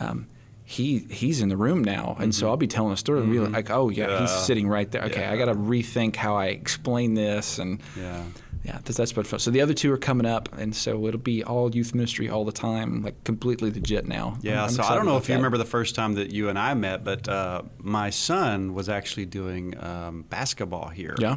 Um, 0.01 0.27
he 0.67 1.01
he's 1.11 1.41
in 1.43 1.49
the 1.51 1.57
room 1.57 1.85
now, 1.85 2.17
and 2.19 2.35
so 2.35 2.49
I'll 2.49 2.57
be 2.57 2.67
telling 2.67 2.93
a 2.93 2.97
story, 2.97 3.21
and 3.21 3.31
be 3.31 3.39
like, 3.39 3.71
oh 3.71 3.91
yeah, 3.91 4.21
he's 4.21 4.31
sitting 4.31 4.67
right 4.69 4.91
there. 4.91 5.03
Okay, 5.05 5.25
I 5.27 5.37
got 5.37 5.47
to 5.47 5.55
rethink 5.55 6.17
how 6.17 6.37
I 6.37 6.47
explain 6.47 7.13
this, 7.15 7.59
and 7.59 7.81
Yeah. 7.99 8.23
yeah, 8.65 8.79
that's, 8.83 8.97
that's 8.97 9.13
been 9.13 9.25
fun. 9.25 9.41
So 9.41 9.51
the 9.51 9.61
other 9.61 9.75
two 9.75 9.93
are 9.93 9.99
coming 9.99 10.25
up, 10.27 10.49
and 10.57 10.75
so 10.75 11.07
it'll 11.07 11.21
be 11.21 11.45
all 11.45 11.75
youth 11.75 11.95
ministry 11.95 12.31
all 12.31 12.47
the 12.47 12.53
time, 12.53 13.03
like 13.03 13.23
completely 13.25 13.71
legit 13.71 14.07
now. 14.07 14.39
Yeah, 14.41 14.55
I'm- 14.61 14.65
I'm 14.65 14.71
so 14.71 14.83
I 14.85 14.95
don't 14.95 15.05
know 15.05 15.19
if 15.19 15.29
you 15.29 15.35
that. 15.35 15.39
remember 15.39 15.59
the 15.59 15.67
first 15.67 15.95
time 15.95 16.15
that 16.15 16.31
you 16.33 16.49
and 16.49 16.59
I 16.59 16.73
met, 16.73 17.05
but 17.05 17.29
uh, 17.29 17.63
my 17.79 18.09
son 18.09 18.73
was 18.73 18.89
actually 18.89 19.27
doing 19.27 19.75
um, 19.85 20.25
basketball 20.31 20.89
here. 20.89 21.15
Yeah. 21.19 21.37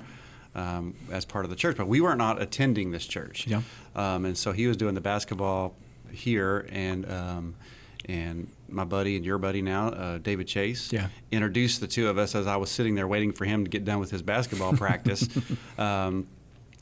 Um, 0.55 0.95
as 1.11 1.23
part 1.23 1.45
of 1.45 1.51
the 1.51 1.55
church, 1.55 1.77
but 1.77 1.87
we 1.87 2.01
were 2.01 2.15
not 2.15 2.41
attending 2.41 2.89
this 2.89 3.05
church. 3.05 3.45
Yeah. 3.45 3.61
Um, 3.95 4.25
and 4.25 4.35
so 4.35 4.53
he 4.53 4.65
was 4.65 4.75
doing 4.75 4.95
the 4.95 5.01
basketball 5.01 5.75
here, 6.11 6.67
and 6.71 7.05
um, 7.11 7.55
and 8.05 8.47
my 8.69 8.83
buddy 8.83 9.15
and 9.15 9.25
your 9.25 9.37
buddy 9.37 9.61
now, 9.61 9.89
uh, 9.89 10.17
David 10.17 10.47
Chase, 10.47 10.91
Yeah. 10.91 11.07
introduced 11.31 11.79
the 11.81 11.87
two 11.87 12.07
of 12.09 12.17
us 12.17 12.35
as 12.35 12.47
I 12.47 12.57
was 12.57 12.69
sitting 12.69 12.95
there 12.95 13.07
waiting 13.07 13.31
for 13.31 13.45
him 13.45 13.63
to 13.63 13.69
get 13.69 13.85
done 13.85 13.99
with 13.99 14.11
his 14.11 14.21
basketball 14.21 14.73
practice. 14.73 15.27
Um, 15.77 16.27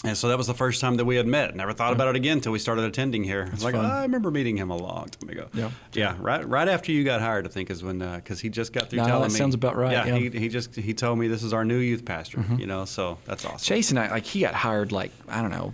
and 0.03 0.15
so 0.15 0.27
that 0.27 0.37
was 0.37 0.45
the 0.45 0.53
first 0.53 0.81
time 0.81 0.95
that 0.97 1.05
we 1.05 1.15
had 1.15 1.25
met. 1.25 1.55
Never 1.55 1.73
thought 1.73 1.91
about 1.91 2.09
it 2.09 2.15
again 2.15 2.37
until 2.37 2.51
we 2.51 2.59
started 2.59 2.83
attending 2.85 3.23
here. 3.23 3.49
It's 3.53 3.63
like, 3.63 3.73
"Oh, 3.73 3.79
I 3.79 4.03
remember 4.03 4.29
meeting 4.29 4.55
him 4.55 4.69
a 4.69 4.75
long 4.77 5.07
time 5.07 5.29
ago. 5.29 5.47
Yeah. 5.53 5.71
Yeah, 5.93 6.15
right. 6.19 6.47
Right 6.47 6.67
after 6.67 6.91
you 6.91 7.03
got 7.03 7.21
hired, 7.21 7.47
I 7.47 7.49
think 7.49 7.71
is 7.71 7.81
when 7.83 7.99
because 7.99 8.39
he 8.39 8.49
just 8.49 8.71
got 8.71 8.89
through 8.89 8.97
No, 8.99 9.05
telling 9.07 9.21
that 9.29 9.33
me. 9.33 9.37
sounds 9.39 9.55
about 9.55 9.75
right, 9.75 9.93
Yeah, 9.93 10.05
yeah. 10.05 10.15
He, 10.17 10.29
he 10.29 10.49
just 10.49 10.75
he 10.75 10.93
told 10.93 11.17
me 11.17 11.27
this 11.27 11.41
is 11.43 11.53
our 11.53 11.65
new 11.65 11.77
youth 11.79 12.05
pastor. 12.05 12.43
You 12.57 12.67
know, 12.67 12.85
so 12.85 13.17
that's 13.25 13.45
awesome. 13.45 13.57
Chase 13.65 13.89
and 13.89 13.97
I, 13.97 14.09
like, 14.11 14.25
he 14.25 14.41
got 14.41 14.53
hired 14.53 14.91
like 14.91 15.11
I 15.27 15.41
don't 15.41 15.51
know. 15.51 15.73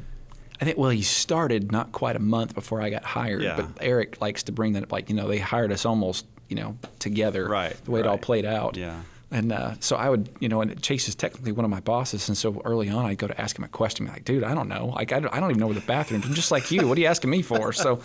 I 0.62 0.66
think 0.66 0.78
well, 0.78 0.92
he 0.92 1.02
started 1.02 1.72
not 1.72 1.92
quite 1.92 2.16
a 2.16 2.20
month 2.20 2.54
before 2.54 2.82
I 2.82 2.92
got 2.92 3.04
hired. 3.04 3.42
Yeah. 3.42 3.56
But 3.56 3.66
Eric 3.82 4.22
likes 4.22 4.44
to 4.44 4.52
bring 4.52 4.74
that 4.74 4.84
up, 4.84 4.92
like 4.92 5.10
you 5.10 5.16
know, 5.16 5.28
they 5.28 5.40
hired 5.40 5.72
us 5.72 5.86
almost 5.86 6.26
you 6.50 6.56
know 6.56 6.78
together. 7.00 7.48
Right, 7.48 7.76
The 7.84 7.92
way 7.92 8.00
it 8.02 8.08
all 8.08 8.20
played 8.20 8.46
out. 8.46 8.78
Yeah. 8.78 9.02
And 9.34 9.54
uh, 9.54 9.76
so 9.80 9.96
I 9.96 10.10
would, 10.10 10.30
you 10.42 10.50
know, 10.50 10.60
and 10.60 10.82
Chase 10.82 11.08
is 11.08 11.16
technically 11.16 11.54
one 11.54 11.64
of 11.64 11.72
my 11.72 11.80
bosses, 11.80 12.28
and 12.28 12.38
so 12.38 12.62
early 12.66 12.90
on 12.90 13.06
I'd 13.06 13.18
go 13.18 13.28
to 13.28 13.42
ask 13.42 13.58
him 13.58 13.64
a 13.64 13.70
question, 13.70 14.06
like, 14.08 14.26
dude, 14.26 14.44
I 14.44 14.54
don't 14.54 14.68
know, 14.68 14.88
like, 14.88 15.14
I 15.14 15.22
don't, 15.22 15.34
I 15.34 15.40
don't 15.40 15.52
even 15.52 15.60
know 15.62 15.68
where 15.68 15.74
the 15.74 15.80
bathroom. 15.82 16.22
I'm 16.26 16.34
just 16.34 16.52
like 16.52 16.70
you. 16.70 16.86
What 16.86 16.98
are 16.98 17.02
you 17.02 17.08
asking 17.08 17.30
me 17.30 17.42
for? 17.42 17.72
So 17.72 18.02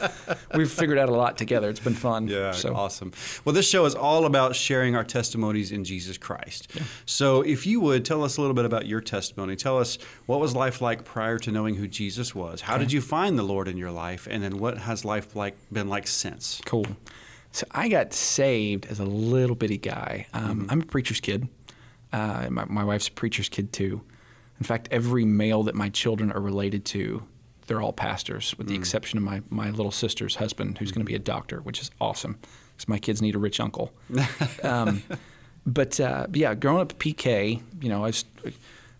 we've 0.54 0.70
figured 0.70 0.98
out 0.98 1.08
a 1.08 1.14
lot 1.14 1.36
together. 1.36 1.68
It's 1.68 1.80
been 1.80 1.94
fun. 1.94 2.28
Yeah, 2.28 2.52
So 2.52 2.76
awesome. 2.76 3.12
Well, 3.44 3.52
this 3.54 3.68
show 3.68 3.84
is 3.86 3.94
all 3.96 4.24
about 4.24 4.54
sharing 4.54 4.94
our 4.94 5.02
testimonies 5.02 5.72
in 5.72 5.82
Jesus 5.82 6.16
Christ. 6.16 6.70
So, 7.06 7.40
if 7.42 7.66
you 7.66 7.80
would 7.80 8.04
tell 8.04 8.22
us 8.22 8.36
a 8.36 8.40
little 8.40 8.54
bit 8.54 8.64
about 8.64 8.86
your 8.86 9.00
testimony, 9.00 9.56
tell 9.56 9.78
us 9.78 9.98
what 10.26 10.38
was 10.38 10.54
life 10.54 10.80
like 10.80 11.04
prior 11.04 11.38
to 11.40 11.50
knowing 11.50 11.74
who 11.74 11.88
Jesus 11.88 12.34
was. 12.36 12.60
How 12.62 12.78
did 12.78 12.92
you 12.92 13.00
find 13.00 13.36
the 13.36 13.42
Lord 13.42 13.66
in 13.66 13.76
your 13.76 13.90
life, 13.90 14.28
and 14.30 14.42
then 14.44 14.58
what 14.58 14.78
has 14.78 15.04
life 15.04 15.34
like 15.34 15.56
been 15.72 15.88
like 15.88 16.06
since? 16.06 16.60
Cool. 16.64 16.86
So 17.56 17.66
I 17.70 17.88
got 17.88 18.12
saved 18.12 18.84
as 18.84 19.00
a 19.00 19.06
little 19.06 19.56
bitty 19.56 19.78
guy. 19.78 20.26
Um, 20.34 20.66
I'm 20.68 20.82
a 20.82 20.84
preacher's 20.84 21.20
kid. 21.20 21.48
Uh, 22.12 22.48
my, 22.50 22.66
my 22.66 22.84
wife's 22.84 23.08
a 23.08 23.12
preacher's 23.12 23.48
kid 23.48 23.72
too. 23.72 24.02
In 24.60 24.64
fact, 24.64 24.88
every 24.90 25.24
male 25.24 25.62
that 25.62 25.74
my 25.74 25.88
children 25.88 26.30
are 26.32 26.40
related 26.40 26.84
to, 26.86 27.22
they're 27.66 27.80
all 27.80 27.94
pastors, 27.94 28.54
with 28.58 28.66
the 28.66 28.74
exception 28.74 29.16
of 29.16 29.24
my, 29.24 29.40
my 29.48 29.70
little 29.70 29.90
sister's 29.90 30.36
husband, 30.36 30.76
who's 30.76 30.92
going 30.92 31.00
to 31.00 31.08
be 31.10 31.14
a 31.14 31.18
doctor, 31.18 31.60
which 31.62 31.80
is 31.80 31.90
awesome 31.98 32.38
because 32.74 32.88
my 32.88 32.98
kids 32.98 33.22
need 33.22 33.34
a 33.34 33.38
rich 33.38 33.58
uncle. 33.58 33.90
um, 34.62 35.02
but, 35.64 35.98
uh, 35.98 36.26
but 36.28 36.36
yeah, 36.36 36.54
growing 36.54 36.82
up 36.82 36.92
at 36.92 36.98
PK, 36.98 37.62
you 37.80 37.88
know, 37.88 38.04
I 38.04 38.08
was, 38.08 38.26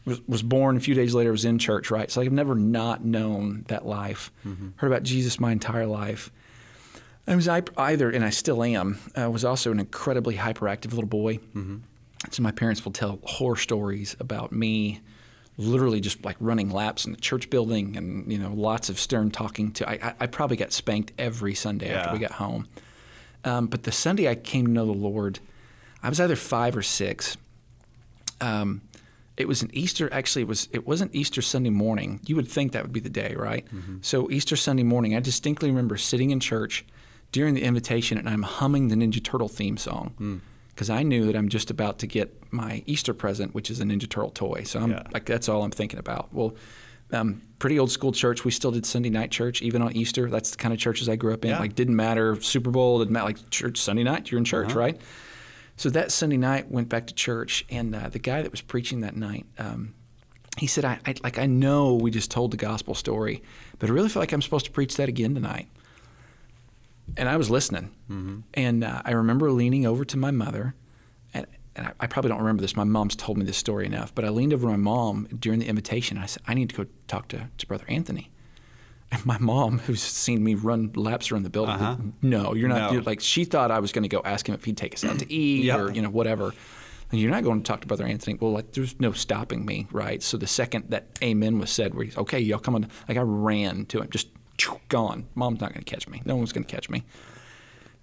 was 0.07 0.27
was 0.27 0.43
born 0.43 0.79
a 0.79 0.81
few 0.81 0.95
days 0.95 1.15
later. 1.15 1.29
I 1.29 1.33
Was 1.33 1.45
in 1.45 1.59
church, 1.59 1.91
right? 1.91 2.11
So 2.11 2.23
I've 2.23 2.33
never 2.33 2.55
not 2.55 3.05
known 3.05 3.67
that 3.69 3.85
life. 3.85 4.33
Heard 4.77 4.87
about 4.87 5.03
Jesus 5.03 5.39
my 5.39 5.53
entire 5.53 5.87
life. 5.87 6.31
I 7.27 7.35
was 7.35 7.49
either, 7.49 8.11
and 8.11 8.25
I 8.25 8.31
still 8.31 8.63
am, 8.63 8.99
I 9.17 9.27
was 9.27 9.45
also 9.45 9.73
an 9.73 9.81
incredibly 9.81 10.37
hyperactive 10.37 10.93
little 10.93 11.07
boy. 11.07 11.39
Mm-hmm. 11.39 11.79
So 12.31 12.43
my 12.43 12.53
parents 12.53 12.85
will 12.85 12.93
tell 12.93 13.19
horror 13.25 13.57
stories 13.57 14.17
about 14.21 14.53
me, 14.53 15.01
literally 15.57 16.01
just 16.01 16.25
like 16.25 16.37
running 16.39 16.71
laps 16.71 17.05
in 17.05 17.13
the 17.13 17.19
church 17.19 17.51
building, 17.51 17.97
and 17.97 18.31
you 18.31 18.39
know, 18.39 18.53
lots 18.53 18.89
of 18.89 18.99
stern 18.99 19.31
talking. 19.31 19.73
To 19.73 19.89
I, 19.89 20.15
I, 20.21 20.27
probably 20.27 20.57
got 20.57 20.73
spanked 20.73 21.13
every 21.19 21.55
Sunday 21.55 21.93
after 21.93 22.13
we 22.13 22.19
got 22.19 22.33
home. 22.33 22.69
Um, 23.45 23.67
but 23.67 23.83
the 23.85 23.93
Sunday 23.93 24.29
I 24.29 24.35
came 24.35 24.67
to 24.67 24.73
know 24.73 24.87
the 24.87 24.93
Lord, 24.93 25.41
I 26.03 26.09
was 26.09 26.21
either 26.21 26.37
five 26.37 26.77
or 26.77 26.83
six. 26.83 27.37
Um, 28.41 28.83
it 29.37 29.47
was 29.47 29.63
an 29.63 29.71
Easter. 29.73 30.13
Actually, 30.13 30.43
it 30.43 30.49
was. 30.49 30.69
It 30.73 30.87
wasn't 30.87 31.15
Easter 31.15 31.43
Sunday 31.43 31.71
morning. 31.71 32.21
You 32.27 32.37
would 32.37 32.49
think 32.49 32.73
that 32.73 32.83
would 32.83 32.93
be 32.93 33.01
the 33.01 33.11
day, 33.11 33.35
right? 33.37 33.67
So 34.03 34.31
Easter 34.31 34.57
Sunday 34.57 34.83
morning, 34.83 35.15
I 35.15 35.21
distinctly 35.21 35.69
remember 35.69 35.97
sitting 35.97 36.31
in 36.31 36.41
church 36.41 36.85
during 37.37 37.53
the 37.55 37.63
invitation, 37.63 38.17
and 38.17 38.29
I'm 38.29 38.43
humming 38.43 38.89
the 38.89 38.95
Ninja 38.97 39.23
Turtle 39.23 39.49
theme 39.49 39.77
song 39.77 40.41
because 40.71 40.89
I 40.89 41.03
knew 41.03 41.27
that 41.27 41.37
I'm 41.37 41.49
just 41.51 41.71
about 41.71 41.99
to 41.99 42.07
get 42.07 42.29
my 42.51 42.83
Easter 42.87 43.13
present, 43.13 43.55
which 43.55 43.71
is 43.71 43.79
a 43.79 43.85
Ninja 43.85 44.09
Turtle 44.09 44.31
toy. 44.31 44.63
So 44.65 44.81
I'm 44.81 44.91
Yeah. 44.93 45.03
like, 45.13 45.27
that's 45.27 45.47
all 45.49 45.63
I'm 45.63 45.71
thinking 45.71 45.99
about. 45.99 46.33
Well. 46.33 46.55
Um, 47.13 47.43
pretty 47.61 47.79
old 47.79 47.93
school 47.93 48.11
church. 48.11 48.45
We 48.45 48.51
still 48.51 48.73
did 48.73 48.85
Sunday 48.85 49.11
night 49.11 49.31
church, 49.31 49.63
even 49.63 49.81
on 49.81 49.93
Easter. 49.95 50.29
That's 50.29 50.51
the 50.51 50.57
kind 50.57 50.75
of 50.75 50.81
churches 50.81 51.09
I 51.09 51.15
grew 51.15 51.33
up 51.33 51.45
in. 51.45 51.53
Yeah. 51.53 51.61
Like, 51.61 51.77
didn't 51.77 51.95
matter 51.95 52.35
Super 52.41 52.73
Bowl, 52.73 52.99
didn't 52.99 53.13
matter. 53.13 53.27
Like 53.27 53.49
church 53.51 53.79
Sunday 53.79 54.03
night, 54.03 54.29
you're 54.29 54.39
in 54.39 54.45
church, 54.45 54.73
right? 54.75 55.01
So 55.77 55.89
that 55.91 56.11
Sunday 56.11 56.37
night, 56.37 56.69
went 56.69 56.89
back 56.89 57.07
to 57.07 57.15
church, 57.15 57.65
and 57.71 57.95
uh, 57.95 58.09
the 58.09 58.19
guy 58.19 58.43
that 58.43 58.51
was 58.51 58.61
preaching 58.61 59.03
that 59.03 59.15
night, 59.15 59.47
um, 59.57 59.95
he 60.59 60.67
said, 60.67 60.85
I, 60.85 60.99
I 61.07 61.15
like 61.23 61.39
I 61.39 61.47
know 61.47 61.95
we 61.95 62.11
just 62.11 62.33
told 62.33 62.51
the 62.51 62.57
gospel 62.57 62.93
story, 62.97 63.41
but 63.79 63.89
I 63.89 63.93
really 63.93 64.09
feel 64.09 64.21
like 64.21 64.33
I'm 64.33 64.43
supposed 64.43 64.65
to 64.65 64.73
preach 64.73 64.97
that 64.97 65.09
again 65.09 65.33
tonight. 65.33 65.69
And 67.17 67.29
I 67.29 67.37
was 67.37 67.49
listening, 67.51 67.95
and 68.55 68.85
uh, 68.85 69.01
I 69.05 69.13
remember 69.13 69.51
leaning 69.51 69.87
over 69.87 70.05
to 70.05 70.17
my 70.19 70.31
mother, 70.31 70.75
and, 71.33 71.47
and 71.75 71.87
I, 71.87 71.93
I 72.01 72.07
probably 72.07 72.29
don't 72.29 72.41
remember 72.41 72.61
this. 72.61 72.77
My 72.77 72.85
mom's 72.85 73.17
told 73.17 73.39
me 73.39 73.45
this 73.47 73.57
story 73.57 73.87
enough, 73.87 74.15
but 74.15 74.25
I 74.25 74.29
leaned 74.29 74.53
over 74.53 74.65
to 74.67 74.71
my 74.71 74.77
mom 74.77 75.27
during 75.39 75.61
the 75.61 75.67
invitation. 75.67 76.19
I 76.19 76.27
said, 76.27 76.43
I 76.47 76.53
need 76.55 76.69
to 76.71 76.77
go 76.85 76.87
talk 77.09 77.29
to, 77.29 77.49
to 77.57 77.67
Brother 77.67 77.85
Anthony. 77.89 78.31
And 79.11 79.25
my 79.25 79.39
mom, 79.39 79.79
who's 79.79 80.03
seen 80.03 80.43
me 80.45 80.55
run 80.55 80.91
laps 80.95 81.31
around 81.33 81.45
the 81.45 81.51
building, 81.51 81.77
Uh-huh. 81.77 81.97
no, 82.23 82.55
you're 82.55 82.69
not. 82.69 82.93
No. 82.93 83.01
Like 83.01 83.21
she 83.21 83.45
thought 83.45 83.71
I 83.71 83.79
was 83.79 83.93
going 83.93 84.03
to 84.03 84.09
go 84.09 84.21
ask 84.25 84.49
him 84.49 84.55
if 84.55 84.65
he'd 84.65 84.77
take 84.77 84.95
us 84.95 85.05
out 85.05 85.19
to 85.21 85.33
eat 85.33 85.65
Yeah. 85.65 85.79
or 85.79 85.91
you 85.93 86.03
know 86.03 86.11
whatever. 86.11 86.53
And 87.13 87.21
you're 87.21 87.31
not 87.31 87.45
going 87.45 87.63
to 87.63 87.67
talk 87.67 87.83
to 87.83 87.87
Brother 87.87 88.05
Anthony. 88.05 88.37
Well, 88.39 88.51
like 88.53 88.73
there's 88.73 88.99
no 88.99 89.13
stopping 89.13 89.65
me, 89.65 89.87
right? 89.93 90.21
So 90.25 90.37
the 90.37 90.49
second 90.49 90.87
that 90.91 91.07
Amen 91.23 91.61
was 91.61 91.71
said, 91.71 91.95
where 91.95 92.05
he's 92.05 92.17
okay, 92.19 92.41
y'all 92.41 92.59
come 92.59 92.75
on. 92.75 92.89
Like 93.09 93.17
I 93.17 93.21
ran 93.23 93.87
to 93.87 94.01
him, 94.03 94.11
just 94.11 94.27
gone. 94.89 95.27
Mom's 95.35 95.61
not 95.61 95.73
going 95.73 95.85
to 95.85 95.91
catch 95.91 96.09
me. 96.09 96.23
No 96.25 96.37
one's 96.37 96.53
going 96.53 96.65
to 96.65 96.71
catch 96.73 96.89
me. 96.89 97.05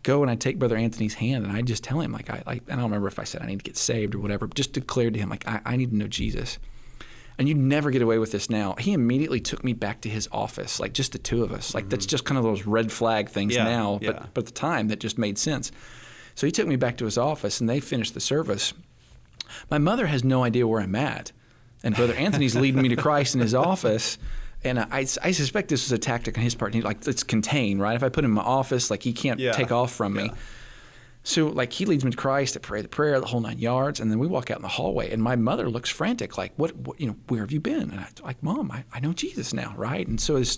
Go 0.04 0.22
and 0.22 0.30
I 0.30 0.36
take 0.36 0.60
Brother 0.60 0.76
Anthony's 0.76 1.14
hand 1.16 1.46
and 1.46 1.56
I 1.56 1.62
just 1.62 1.84
tell 1.84 2.02
him 2.02 2.12
like 2.12 2.30
I 2.30 2.44
like 2.46 2.64
I 2.68 2.76
don't 2.76 2.84
remember 2.84 3.08
if 3.08 3.20
I 3.20 3.24
said 3.24 3.42
I 3.42 3.46
need 3.46 3.60
to 3.60 3.64
get 3.64 3.78
saved 3.78 4.14
or 4.16 4.20
whatever. 4.20 4.48
But 4.48 4.56
just 4.58 4.74
declared 4.74 5.14
to 5.14 5.20
him 5.20 5.30
like 5.30 5.48
I, 5.48 5.62
I 5.66 5.76
need 5.78 5.92
to 5.92 5.96
know 5.96 6.08
Jesus. 6.08 6.60
And 7.38 7.48
you'd 7.48 7.58
never 7.58 7.90
get 7.90 8.02
away 8.02 8.20
with 8.20 8.32
this 8.32 8.50
now. 8.50 8.76
He 8.78 8.94
immediately 8.94 9.40
took 9.40 9.64
me 9.64 9.74
back 9.74 10.02
to 10.02 10.10
his 10.10 10.28
office, 10.32 10.80
like 10.80 10.94
just 10.94 11.14
the 11.14 11.18
two 11.18 11.42
of 11.44 11.52
us. 11.52 11.74
Like 11.74 11.90
that's 11.90 12.06
just 12.06 12.26
kind 12.26 12.38
of 12.38 12.44
those 12.44 12.66
red 12.66 12.92
flag 12.92 13.30
things 13.30 13.56
Mm-hmm. 13.56 13.66
Yeah, 13.66 13.74
now, 13.74 14.00
yeah. 14.02 14.12
but 14.12 14.34
but 14.34 14.42
at 14.42 14.46
the 14.48 14.52
time 14.52 14.90
that 14.90 15.00
just 15.00 15.18
made 15.18 15.38
sense. 15.38 15.72
So 16.36 16.46
he 16.48 16.52
took 16.52 16.68
me 16.68 16.76
back 16.76 16.98
to 16.98 17.06
his 17.06 17.18
office 17.18 17.62
and 17.62 17.70
they 17.70 17.80
finished 17.80 18.14
the 18.14 18.20
service. 18.20 18.74
My 19.72 19.78
mother 19.78 20.08
has 20.08 20.24
no 20.24 20.44
idea 20.44 20.68
where 20.68 20.82
I'm 20.82 20.96
at. 20.96 21.32
And 21.84 21.96
Brother 21.96 22.14
Anthony's 22.16 22.56
leading 22.56 22.82
me 22.82 22.90
to 22.90 22.96
Christ 22.96 23.36
in 23.36 23.42
his 23.42 23.54
office. 23.54 24.18
And 24.66 24.80
I, 24.80 25.06
I 25.22 25.32
suspect 25.32 25.68
this 25.70 25.84
was 25.86 25.92
a 25.92 25.98
tactic 25.98 26.38
on 26.38 26.44
his 26.44 26.56
part. 26.56 26.74
He, 26.74 26.82
like, 26.82 27.06
it's 27.08 27.24
contained, 27.24 27.82
right? 27.82 27.96
If 27.96 28.04
I 28.04 28.10
put 28.10 28.24
him 28.24 28.32
in 28.32 28.36
my 28.36 28.42
office, 28.44 28.90
like, 28.90 29.04
he 29.04 29.12
can't 29.14 29.40
Yeah, 29.40 29.52
take 29.52 29.72
off 29.72 29.92
from 29.94 30.14
me. 30.14 30.26
yeah. 30.26 30.34
So, 31.26 31.48
like, 31.48 31.72
he 31.72 31.86
leads 31.86 32.04
me 32.04 32.12
to 32.12 32.18
Christ. 32.18 32.56
I 32.58 32.60
pray 32.60 32.82
the 32.82 32.88
prayer, 32.90 33.20
the 33.20 33.28
whole 33.28 33.40
nine 33.40 33.60
yards. 33.60 34.00
And 34.00 34.12
then 34.12 34.20
we 34.20 34.28
walk 34.28 34.52
out 34.52 34.58
in 34.58 34.62
the 34.62 34.68
hallway. 34.70 35.12
And 35.12 35.22
my 35.24 35.36
mother 35.36 35.70
looks 35.70 35.90
frantic, 35.90 36.38
like, 36.38 36.52
what, 36.58 36.76
what 36.76 37.00
you 37.00 37.08
know, 37.08 37.16
where 37.28 37.42
have 37.42 37.52
you 37.52 37.60
been? 37.60 37.92
And 37.92 38.00
I, 38.00 38.08
like, 38.24 38.42
Mom, 38.44 38.72
I, 38.72 38.84
I 38.94 39.00
know 39.00 39.14
Jesus 39.14 39.54
now, 39.54 39.74
right? 39.78 40.06
And 40.08 40.20
so 40.20 40.38
this 40.38 40.58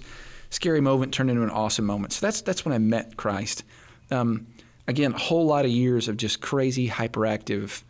scary 0.50 0.82
moment 0.82 1.14
turned 1.14 1.30
into 1.30 1.44
an 1.44 1.50
awesome 1.52 1.86
moment. 1.86 2.14
So 2.14 2.26
that's, 2.26 2.42
that's 2.42 2.66
when 2.66 2.74
I 2.74 2.78
met 2.80 3.18
Christ. 3.18 3.64
Um, 4.12 4.48
again, 4.88 5.14
a 5.14 5.18
whole 5.20 5.46
lot 5.46 5.66
of 5.66 5.72
years 5.72 6.08
of 6.08 6.18
just 6.18 6.42
crazy, 6.42 6.90
hyperactive, 6.90 7.84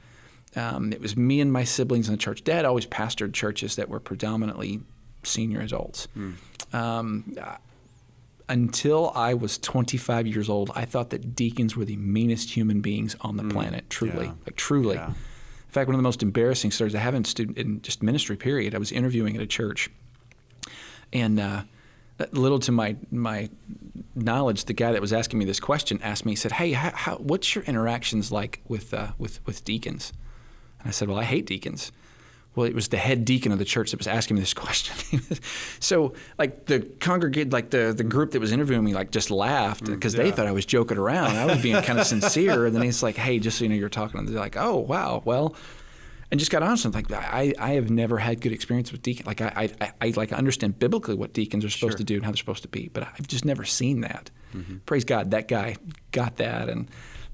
um, 0.55 0.91
it 0.93 1.01
was 1.01 1.15
me 1.17 1.41
and 1.41 1.51
my 1.51 1.63
siblings 1.65 2.07
in 2.07 2.13
the 2.13 2.17
church. 2.17 2.43
Dad 2.43 2.63
always 2.65 2.86
pastored 2.86 3.34
churches 3.34 3.75
that 3.75 3.89
were 3.89 4.00
predominantly 4.00 4.81
senior 5.25 5.62
adults. 5.62 6.08
Um, 6.74 7.36
uh, 7.41 7.58
until 8.48 9.12
I 9.15 9.34
was 9.34 9.58
25 9.58 10.27
years 10.27 10.50
old, 10.50 10.72
I 10.75 10.86
thought 10.86 11.10
that 11.10 11.36
deacons 11.36 11.75
were 11.75 11.86
the 11.86 11.98
meanest 11.98 12.51
human 12.55 12.82
beings 12.82 13.15
on 13.22 13.38
the 13.38 13.44
planet. 13.44 13.89
Truly, 13.89 14.25
Yeah. 14.25 14.34
like 14.46 14.55
truly. 14.55 14.96
Yeah. 14.96 15.08
In 15.08 15.72
fact, 15.72 15.88
one 15.88 15.96
of 15.96 16.00
the 16.00 16.03
most 16.03 16.22
embarrassing 16.24 16.72
stories 16.72 16.94
I 16.96 17.00
have 17.00 17.15
in 17.15 17.25
student 17.25 17.58
in 17.58 17.82
just 17.82 18.03
ministry 18.03 18.38
period. 18.38 18.75
I 18.75 18.77
was 18.77 18.91
interviewing 18.91 19.36
at 19.36 19.41
a 19.41 19.48
church, 19.48 19.89
and 21.12 21.39
uh, 21.39 21.63
little 22.32 22.60
to 22.60 22.72
my 22.72 22.96
my 23.12 23.50
knowledge, 24.15 24.65
the 24.65 24.74
guy 24.74 24.91
that 24.94 25.01
was 25.01 25.12
asking 25.12 25.39
me 25.39 25.46
this 25.46 25.60
question 25.60 26.00
asked 26.01 26.25
me. 26.25 26.32
He 26.34 26.36
said, 26.38 26.53
"Hey, 26.53 26.72
how, 26.74 26.91
how, 26.94 27.15
what's 27.17 27.55
your 27.55 27.63
interactions 27.65 28.32
like 28.32 28.62
with 28.70 28.94
uh, 28.94 29.10
with 29.17 29.46
with 29.46 29.65
deacons?" 29.65 30.13
And 30.79 30.88
I 30.88 30.91
said, 30.91 31.10
"Well, 31.10 31.17
I 31.17 31.24
hate 31.25 31.46
deacons." 31.46 31.91
Well, 32.55 32.65
it 32.65 32.74
was 32.74 32.88
the 32.88 32.97
head 32.97 33.25
deacon 33.25 33.51
of 33.51 33.59
the 33.59 33.65
church 33.65 33.91
that 33.91 33.97
was 33.97 34.07
asking 34.07 34.35
me 34.35 34.39
this 34.41 34.53
question. 34.65 35.21
so, 35.79 36.13
like 36.38 36.65
the 36.65 36.79
congregate, 37.00 37.51
like 37.51 37.69
the 37.69 37.93
the 37.95 38.03
group 38.03 38.31
that 38.31 38.39
was 38.39 38.51
interviewing 38.51 38.83
me, 38.83 38.93
like 38.93 39.12
just 39.12 39.29
laughed 39.31 39.85
because 39.85 40.13
they 40.13 40.31
Mm, 40.31 40.35
thought 40.35 40.47
I 40.47 40.51
was 40.51 40.65
joking 40.65 40.97
around. 40.97 41.35
I 41.38 41.45
was 41.45 41.62
being 41.62 41.81
kind 41.81 42.00
of 42.00 42.07
sincere. 42.07 42.65
And 42.65 42.75
then 42.75 42.81
he's 42.83 43.03
like, 43.03 43.15
"Hey, 43.17 43.39
just 43.39 43.57
so 43.57 43.65
you 43.65 43.69
know, 43.69 43.75
you're 43.75 43.89
talking." 43.89 44.19
And 44.19 44.27
they're 44.29 44.39
like, 44.39 44.57
"Oh, 44.57 44.77
wow, 44.77 45.21
well." 45.25 45.55
And 46.31 46.39
just 46.39 46.51
got 46.51 46.63
honest. 46.63 46.85
I'm 46.85 46.91
like, 46.91 47.09
I, 47.12 47.53
I 47.59 47.74
have 47.74 47.91
never 47.91 48.17
had 48.17 48.41
good 48.41 48.51
experience 48.51 48.91
with 48.91 49.03
deacons. 49.03 49.27
Like 49.27 49.41
I, 49.41 49.69
I, 49.79 49.91
I 50.01 50.13
like 50.15 50.33
understand 50.33 50.79
biblically 50.79 51.13
what 51.13 51.33
deacons 51.33 51.63
are 51.63 51.69
supposed 51.69 51.91
Sure. 51.93 51.97
to 52.00 52.03
do 52.03 52.15
and 52.15 52.25
how 52.25 52.31
they're 52.31 52.38
supposed 52.38 52.63
to 52.63 52.67
be, 52.67 52.89
but 52.91 53.03
I've 53.03 53.27
just 53.27 53.45
never 53.45 53.63
seen 53.63 54.01
that. 54.01 54.31
Praise 54.88 55.03
God, 55.05 55.31
that 55.31 55.47
guy 55.47 55.75
got 56.12 56.38
that. 56.38 56.67
And 56.67 56.89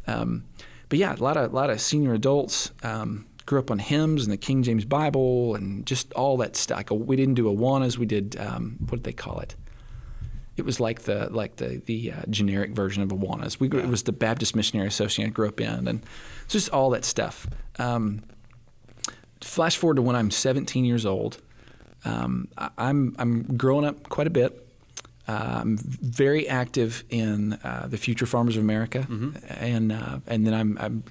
um, 0.07 0.43
but 0.89 0.99
yeah, 0.99 1.15
a 1.15 1.23
lot 1.23 1.37
of 1.37 1.51
a 1.53 1.55
lot 1.55 1.69
of 1.69 1.79
senior 1.79 2.13
adults 2.13 2.71
um, 2.83 3.25
grew 3.45 3.59
up 3.59 3.71
on 3.71 3.79
hymns 3.79 4.23
and 4.23 4.31
the 4.31 4.37
King 4.37 4.63
James 4.63 4.85
Bible 4.85 5.55
and 5.55 5.85
just 5.85 6.13
all 6.13 6.37
that 6.37 6.55
stuff. 6.55 6.77
Like, 6.77 6.89
we 6.91 7.15
didn't 7.15 7.35
do 7.35 7.45
Awanas. 7.45 7.97
We 7.97 8.05
did 8.05 8.37
um, 8.39 8.77
what 8.79 8.97
did 8.97 9.03
they 9.03 9.13
call 9.13 9.39
it? 9.39 9.55
It 10.57 10.65
was 10.65 10.79
like 10.79 11.03
the 11.03 11.29
like 11.31 11.55
the 11.55 11.81
the 11.85 12.11
uh, 12.11 12.21
generic 12.29 12.71
version 12.71 13.01
of 13.03 13.09
Awanas. 13.09 13.59
We 13.59 13.67
grew, 13.67 13.79
it 13.79 13.87
was 13.87 14.03
the 14.03 14.11
Baptist 14.11 14.55
Missionary 14.55 14.87
Association 14.87 15.25
I 15.25 15.29
grew 15.29 15.47
up 15.47 15.59
in, 15.61 15.87
and 15.87 16.05
just 16.47 16.69
all 16.69 16.89
that 16.91 17.05
stuff. 17.05 17.47
Um, 17.79 18.23
flash 19.39 19.77
forward 19.77 19.95
to 19.95 20.01
when 20.01 20.15
I'm 20.15 20.29
17 20.29 20.85
years 20.85 21.05
old. 21.05 21.41
Um, 22.05 22.47
I, 22.57 22.69
I'm 22.77 23.15
I'm 23.17 23.57
growing 23.57 23.85
up 23.85 24.09
quite 24.09 24.27
a 24.27 24.31
bit. 24.31 24.67
Uh, 25.27 25.59
I'm 25.61 25.77
very 25.77 26.47
active 26.47 27.03
in 27.09 27.53
uh, 27.63 27.87
the 27.89 27.97
Future 27.97 28.25
Farmers 28.25 28.57
of 28.57 28.63
America, 28.63 29.07
and 29.49 29.91
uh, 29.91 30.19
and 30.27 30.45
then 30.45 30.53
I'm, 30.53 30.77
I'm 30.79 31.03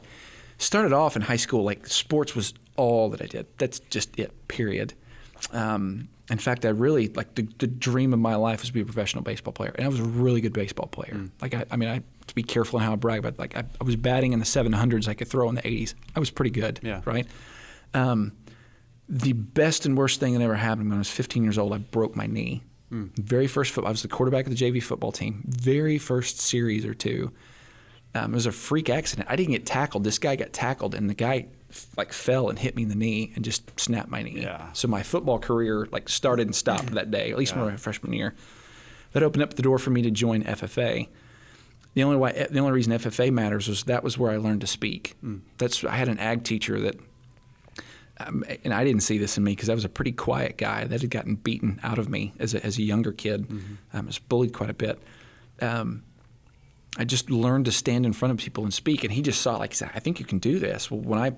started 0.61 0.93
off 0.93 1.17
in 1.17 1.23
high 1.23 1.37
school 1.37 1.65
like 1.65 1.87
sports 1.87 2.35
was 2.35 2.55
all 2.77 3.11
that 3.11 3.23
I 3.23 3.27
did. 3.27 3.47
That's 3.59 3.81
just 3.81 4.19
it. 4.19 4.49
Period. 4.49 4.95
Um, 5.53 6.09
in 6.31 6.39
fact, 6.39 6.65
I 6.65 6.69
really 6.69 7.09
like 7.09 7.35
the, 7.35 7.49
the 7.59 7.67
dream 7.67 8.13
of 8.13 8.21
my 8.21 8.37
life 8.37 8.61
was 8.61 8.69
to 8.69 8.73
be 8.73 8.81
a 8.81 8.85
professional 8.85 9.23
baseball 9.25 9.53
player, 9.53 9.73
and 9.75 9.85
I 9.85 9.89
was 9.89 9.99
a 9.99 10.05
really 10.05 10.41
good 10.41 10.53
baseball 10.53 10.87
player. 10.87 11.29
Like 11.43 11.55
I, 11.55 11.65
I 11.71 11.77
mean, 11.77 11.89
I 11.89 12.03
to 12.29 12.35
be 12.35 12.43
careful 12.45 12.79
in 12.79 12.85
how 12.85 12.93
I 12.93 12.97
brag, 12.97 13.23
but 13.23 13.39
like 13.39 13.57
I, 13.57 13.65
I 13.81 13.85
was 13.85 13.97
batting 13.97 14.33
in 14.33 14.39
the 14.39 14.45
700s. 14.45 15.09
I 15.09 15.15
could 15.15 15.27
throw 15.29 15.49
in 15.49 15.57
the 15.57 15.63
80s. 15.63 15.95
I 16.15 16.21
was 16.21 16.31
pretty 16.31 16.53
good. 16.53 16.79
Yeah. 16.83 17.01
Right. 17.05 17.27
Um, 17.95 18.33
the 19.09 19.33
best 19.33 19.87
and 19.87 19.99
worst 19.99 20.21
thing 20.21 20.35
that 20.35 20.43
ever 20.43 20.55
happened 20.55 20.89
when 20.89 20.97
I 20.97 20.99
was 20.99 21.11
15 21.11 21.43
years 21.43 21.59
old, 21.59 21.73
I 21.73 21.79
broke 21.79 22.15
my 22.15 22.27
knee. 22.27 22.63
Very 23.17 23.49
first 23.49 23.73
football, 23.73 23.89
I 23.89 23.93
was 23.93 24.03
the 24.03 24.09
quarterback 24.09 24.47
of 24.47 24.57
the 24.57 24.65
JV 24.65 24.81
football 24.83 25.11
team. 25.11 25.43
Very 25.47 25.99
first 25.99 26.39
series 26.39 26.85
or 26.85 26.95
two, 26.95 27.33
um, 28.15 28.33
it 28.33 28.35
was 28.35 28.47
a 28.47 28.53
freak 28.53 28.91
accident. 28.91 29.29
I 29.31 29.37
didn't 29.37 29.53
get 29.53 29.67
tackled. 29.67 30.05
This 30.05 30.19
guy 30.19 30.37
got 30.37 30.53
tackled, 30.53 30.95
and 30.95 31.09
the 31.09 31.15
guy 31.15 31.47
like 31.97 32.13
fell 32.13 32.49
and 32.49 32.59
hit 32.59 32.75
me 32.75 32.83
in 32.83 32.89
the 32.89 32.97
knee 32.97 33.33
and 33.37 33.45
just 33.45 33.79
snapped 33.79 34.11
my 34.11 34.23
knee. 34.23 34.43
Yeah. 34.43 34.73
So 34.73 34.89
my 34.89 35.03
football 35.03 35.39
career 35.39 35.87
like 35.93 36.09
started 36.09 36.49
and 36.49 36.55
stopped 36.55 36.93
that 36.93 37.11
day, 37.11 37.31
at 37.31 37.39
least 37.39 37.55
my 37.55 37.77
freshman 37.77 38.13
year. 38.13 38.35
That 39.13 39.23
opened 39.23 39.43
up 39.43 39.55
the 39.55 39.63
door 39.63 39.79
for 39.79 39.91
me 39.91 40.03
to 40.03 40.11
join 40.11 40.43
FFA. 40.45 41.09
The 41.95 42.03
only 42.05 42.17
why, 42.17 42.33
the 42.33 42.59
only 42.61 42.73
reason 42.73 42.93
FFA 42.93 43.33
matters 43.33 43.69
was 43.69 43.85
that 43.85 44.05
was 44.05 44.17
where 44.17 44.31
I 44.31 44.37
learned 44.37 44.61
to 44.61 44.67
speak. 44.67 45.17
That's 45.59 45.83
I 45.85 45.97
had 45.97 46.09
an 46.09 46.19
ag 46.19 46.45
teacher 46.45 46.81
that 46.81 46.97
um, 48.19 48.45
and 48.65 48.75
I 48.75 48.85
didn't 48.85 49.03
see 49.03 49.19
this 49.19 49.39
in 49.39 49.45
me 49.45 49.53
because 49.53 49.69
I 49.69 49.75
was 49.75 49.85
a 49.85 49.89
pretty 49.89 50.13
quiet 50.13 50.57
guy 50.59 50.85
that 50.85 51.01
had 51.01 51.11
gotten 51.11 51.37
beaten 51.37 51.81
out 51.83 51.99
of 51.99 52.09
me 52.09 52.33
as 52.39 52.55
a, 52.55 52.65
as 52.65 52.79
a 52.79 52.83
younger 52.83 53.13
kid. 53.13 53.47
Um, 53.51 53.79
I 53.93 54.01
was 54.01 54.19
bullied 54.19 54.53
quite 54.53 54.71
a 54.71 54.75
bit. 54.75 55.01
Um, 55.61 56.03
I 56.97 57.05
just 57.05 57.31
learned 57.31 57.67
to 57.67 57.73
stand 57.73 58.05
in 58.05 58.13
front 58.13 58.33
of 58.33 58.39
people 58.39 58.65
and 58.65 58.75
speak, 58.75 59.05
and 59.05 59.13
he 59.13 59.23
just 59.23 59.41
saw 59.41 59.57
like, 59.57 59.81
I 59.83 60.01
think 60.01 60.19
you 60.19 60.27
can 60.27 60.39
do 60.39 60.59
this. 60.59 60.91
Well, 60.91 61.01
when 61.01 61.19
I 61.19 61.33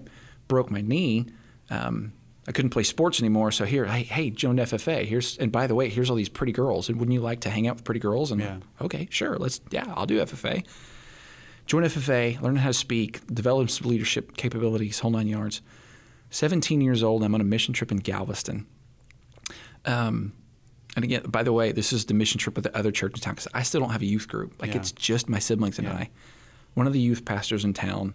broke 0.48 0.70
my 0.70 0.80
knee, 0.80 1.26
um, 1.70 2.12
I 2.48 2.52
couldn't 2.52 2.70
play 2.70 2.82
sports 2.82 3.20
anymore. 3.20 3.52
So 3.52 3.64
here, 3.64 3.84
hey, 3.84 4.02
hey, 4.02 4.30
join 4.30 4.56
FFA. 4.56 5.04
Here's 5.04 5.38
and 5.38 5.52
by 5.52 5.66
the 5.66 5.74
way, 5.74 5.88
here's 5.88 6.10
all 6.10 6.16
these 6.16 6.28
pretty 6.28 6.52
girls. 6.52 6.88
And 6.88 6.98
wouldn't 6.98 7.12
you 7.12 7.20
like 7.20 7.40
to 7.40 7.50
hang 7.50 7.68
out 7.68 7.76
with 7.76 7.84
pretty 7.84 8.00
girls? 8.00 8.32
And 8.32 8.40
Yeah. 8.40 8.56
okay, 8.80 9.06
sure, 9.10 9.36
let's 9.38 9.60
yeah, 9.70 9.84
I'll 9.94 10.06
do 10.06 10.18
FFA. 10.20 10.64
Join 11.66 11.84
FFA, 11.84 12.40
learn 12.40 12.56
how 12.56 12.68
to 12.68 12.74
speak, 12.74 13.24
develop 13.32 13.70
some 13.70 13.88
leadership 13.88 14.36
capabilities, 14.36 14.98
whole 14.98 15.12
nine 15.12 15.28
yards. 15.28 15.62
17 16.30 16.80
years 16.80 17.02
old, 17.02 17.22
I'm 17.22 17.34
on 17.34 17.40
a 17.40 17.44
mission 17.44 17.72
trip 17.74 17.92
in 17.92 17.98
Galveston. 17.98 18.66
Um, 19.84 20.32
and 20.96 21.04
again, 21.04 21.22
by 21.26 21.42
the 21.42 21.52
way, 21.52 21.72
this 21.72 21.92
is 21.92 22.04
the 22.06 22.14
mission 22.14 22.38
trip 22.38 22.54
with 22.54 22.64
the 22.64 22.76
other 22.76 22.90
church 22.90 23.14
in 23.14 23.20
town 23.20 23.34
because 23.34 23.48
I 23.54 23.62
still 23.62 23.80
don't 23.80 23.90
have 23.90 24.02
a 24.02 24.06
youth 24.06 24.28
group. 24.28 24.60
Like 24.60 24.70
Yeah. 24.70 24.78
it's 24.80 24.92
just 24.92 25.28
my 25.28 25.38
siblings 25.38 25.78
and 25.78 25.88
Yeah. 25.88 25.94
I. 25.94 26.10
One 26.74 26.86
of 26.86 26.92
the 26.92 27.00
youth 27.00 27.24
pastors 27.24 27.64
in 27.64 27.72
town 27.72 28.14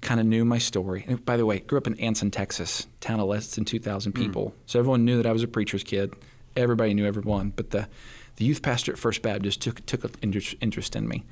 kind 0.00 0.20
of 0.20 0.26
knew 0.26 0.44
my 0.44 0.58
story. 0.58 1.04
And 1.06 1.24
by 1.24 1.36
the 1.36 1.46
way, 1.46 1.60
grew 1.60 1.78
up 1.78 1.86
in 1.86 1.98
Anson, 2.00 2.30
Texas, 2.30 2.86
town 3.00 3.20
of 3.20 3.28
less 3.28 3.54
than 3.54 3.64
2,000 3.64 4.12
hmm. 4.12 4.22
people. 4.22 4.54
So 4.66 4.78
everyone 4.78 5.04
knew 5.04 5.16
that 5.16 5.26
I 5.26 5.32
was 5.32 5.42
a 5.42 5.48
preacher's 5.48 5.84
kid. 5.84 6.14
Everybody 6.56 6.94
knew 6.94 7.06
everyone. 7.06 7.52
But 7.54 7.70
the, 7.70 7.88
the 8.36 8.44
youth 8.44 8.62
pastor 8.62 8.92
at 8.92 8.98
First 8.98 9.22
Baptist 9.22 9.60
took 9.60 9.84
took 9.86 10.04
an 10.04 10.14
interest, 10.22 10.96
in 10.96 11.08
me. 11.08 11.24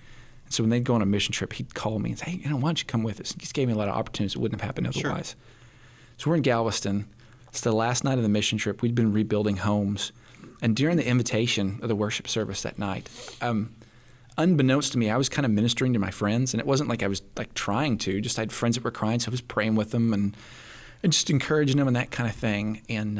And 0.44 0.54
so 0.54 0.62
when 0.62 0.70
they'd 0.70 0.84
go 0.84 0.94
on 0.94 1.02
a 1.02 1.06
mission 1.06 1.32
trip, 1.32 1.54
he'd 1.54 1.74
call 1.74 1.98
me 1.98 2.10
and 2.10 2.18
say, 2.18 2.30
hey, 2.30 2.40
you 2.44 2.50
know, 2.50 2.56
why 2.56 2.68
don't 2.68 2.80
you 2.80 2.86
come 2.86 3.02
with 3.02 3.20
us? 3.20 3.32
He 3.32 3.38
just 3.38 3.54
gave 3.54 3.68
me 3.68 3.74
a 3.74 3.76
lot 3.76 3.88
of 3.88 3.96
opportunities 3.96 4.34
that 4.34 4.40
wouldn't 4.40 4.60
have 4.60 4.66
happened 4.66 4.94
Sure. 4.94 5.10
otherwise. 5.10 5.34
So 6.18 6.30
we're 6.30 6.36
in 6.36 6.42
Galveston. 6.42 7.06
It's 7.48 7.60
the 7.62 7.72
last 7.72 8.04
night 8.04 8.18
of 8.18 8.22
the 8.22 8.28
mission 8.28 8.58
trip. 8.58 8.82
We'd 8.82 8.94
been 8.94 9.12
rebuilding 9.12 9.58
homes. 9.58 10.12
And 10.60 10.74
during 10.74 10.96
the 10.96 11.06
invitation 11.06 11.78
of 11.82 11.88
the 11.88 11.96
worship 11.96 12.28
service 12.28 12.62
that 12.62 12.78
night, 12.78 13.08
um, 13.40 13.74
unbeknownst 14.36 14.92
to 14.92 14.98
me, 14.98 15.10
I 15.10 15.16
was 15.16 15.28
kind 15.28 15.46
of 15.46 15.52
ministering 15.52 15.92
to 15.92 15.98
my 15.98 16.10
friends. 16.10 16.54
And 16.54 16.60
it 16.60 16.66
wasn't 16.66 16.88
like 16.88 17.02
I 17.02 17.08
was 17.08 17.22
like 17.36 17.54
trying 17.54 17.98
to, 17.98 18.20
just 18.20 18.38
I 18.38 18.42
had 18.42 18.52
friends 18.52 18.76
that 18.76 18.84
were 18.84 18.90
crying. 18.90 19.20
So 19.20 19.30
I 19.30 19.32
was 19.32 19.40
praying 19.40 19.74
with 19.74 19.90
them 19.90 20.12
and, 20.12 20.36
and 21.02 21.12
just 21.12 21.30
encouraging 21.30 21.76
them 21.76 21.86
and 21.86 21.96
that 21.96 22.10
kind 22.10 22.28
of 22.28 22.34
thing. 22.34 22.82
And, 22.88 23.18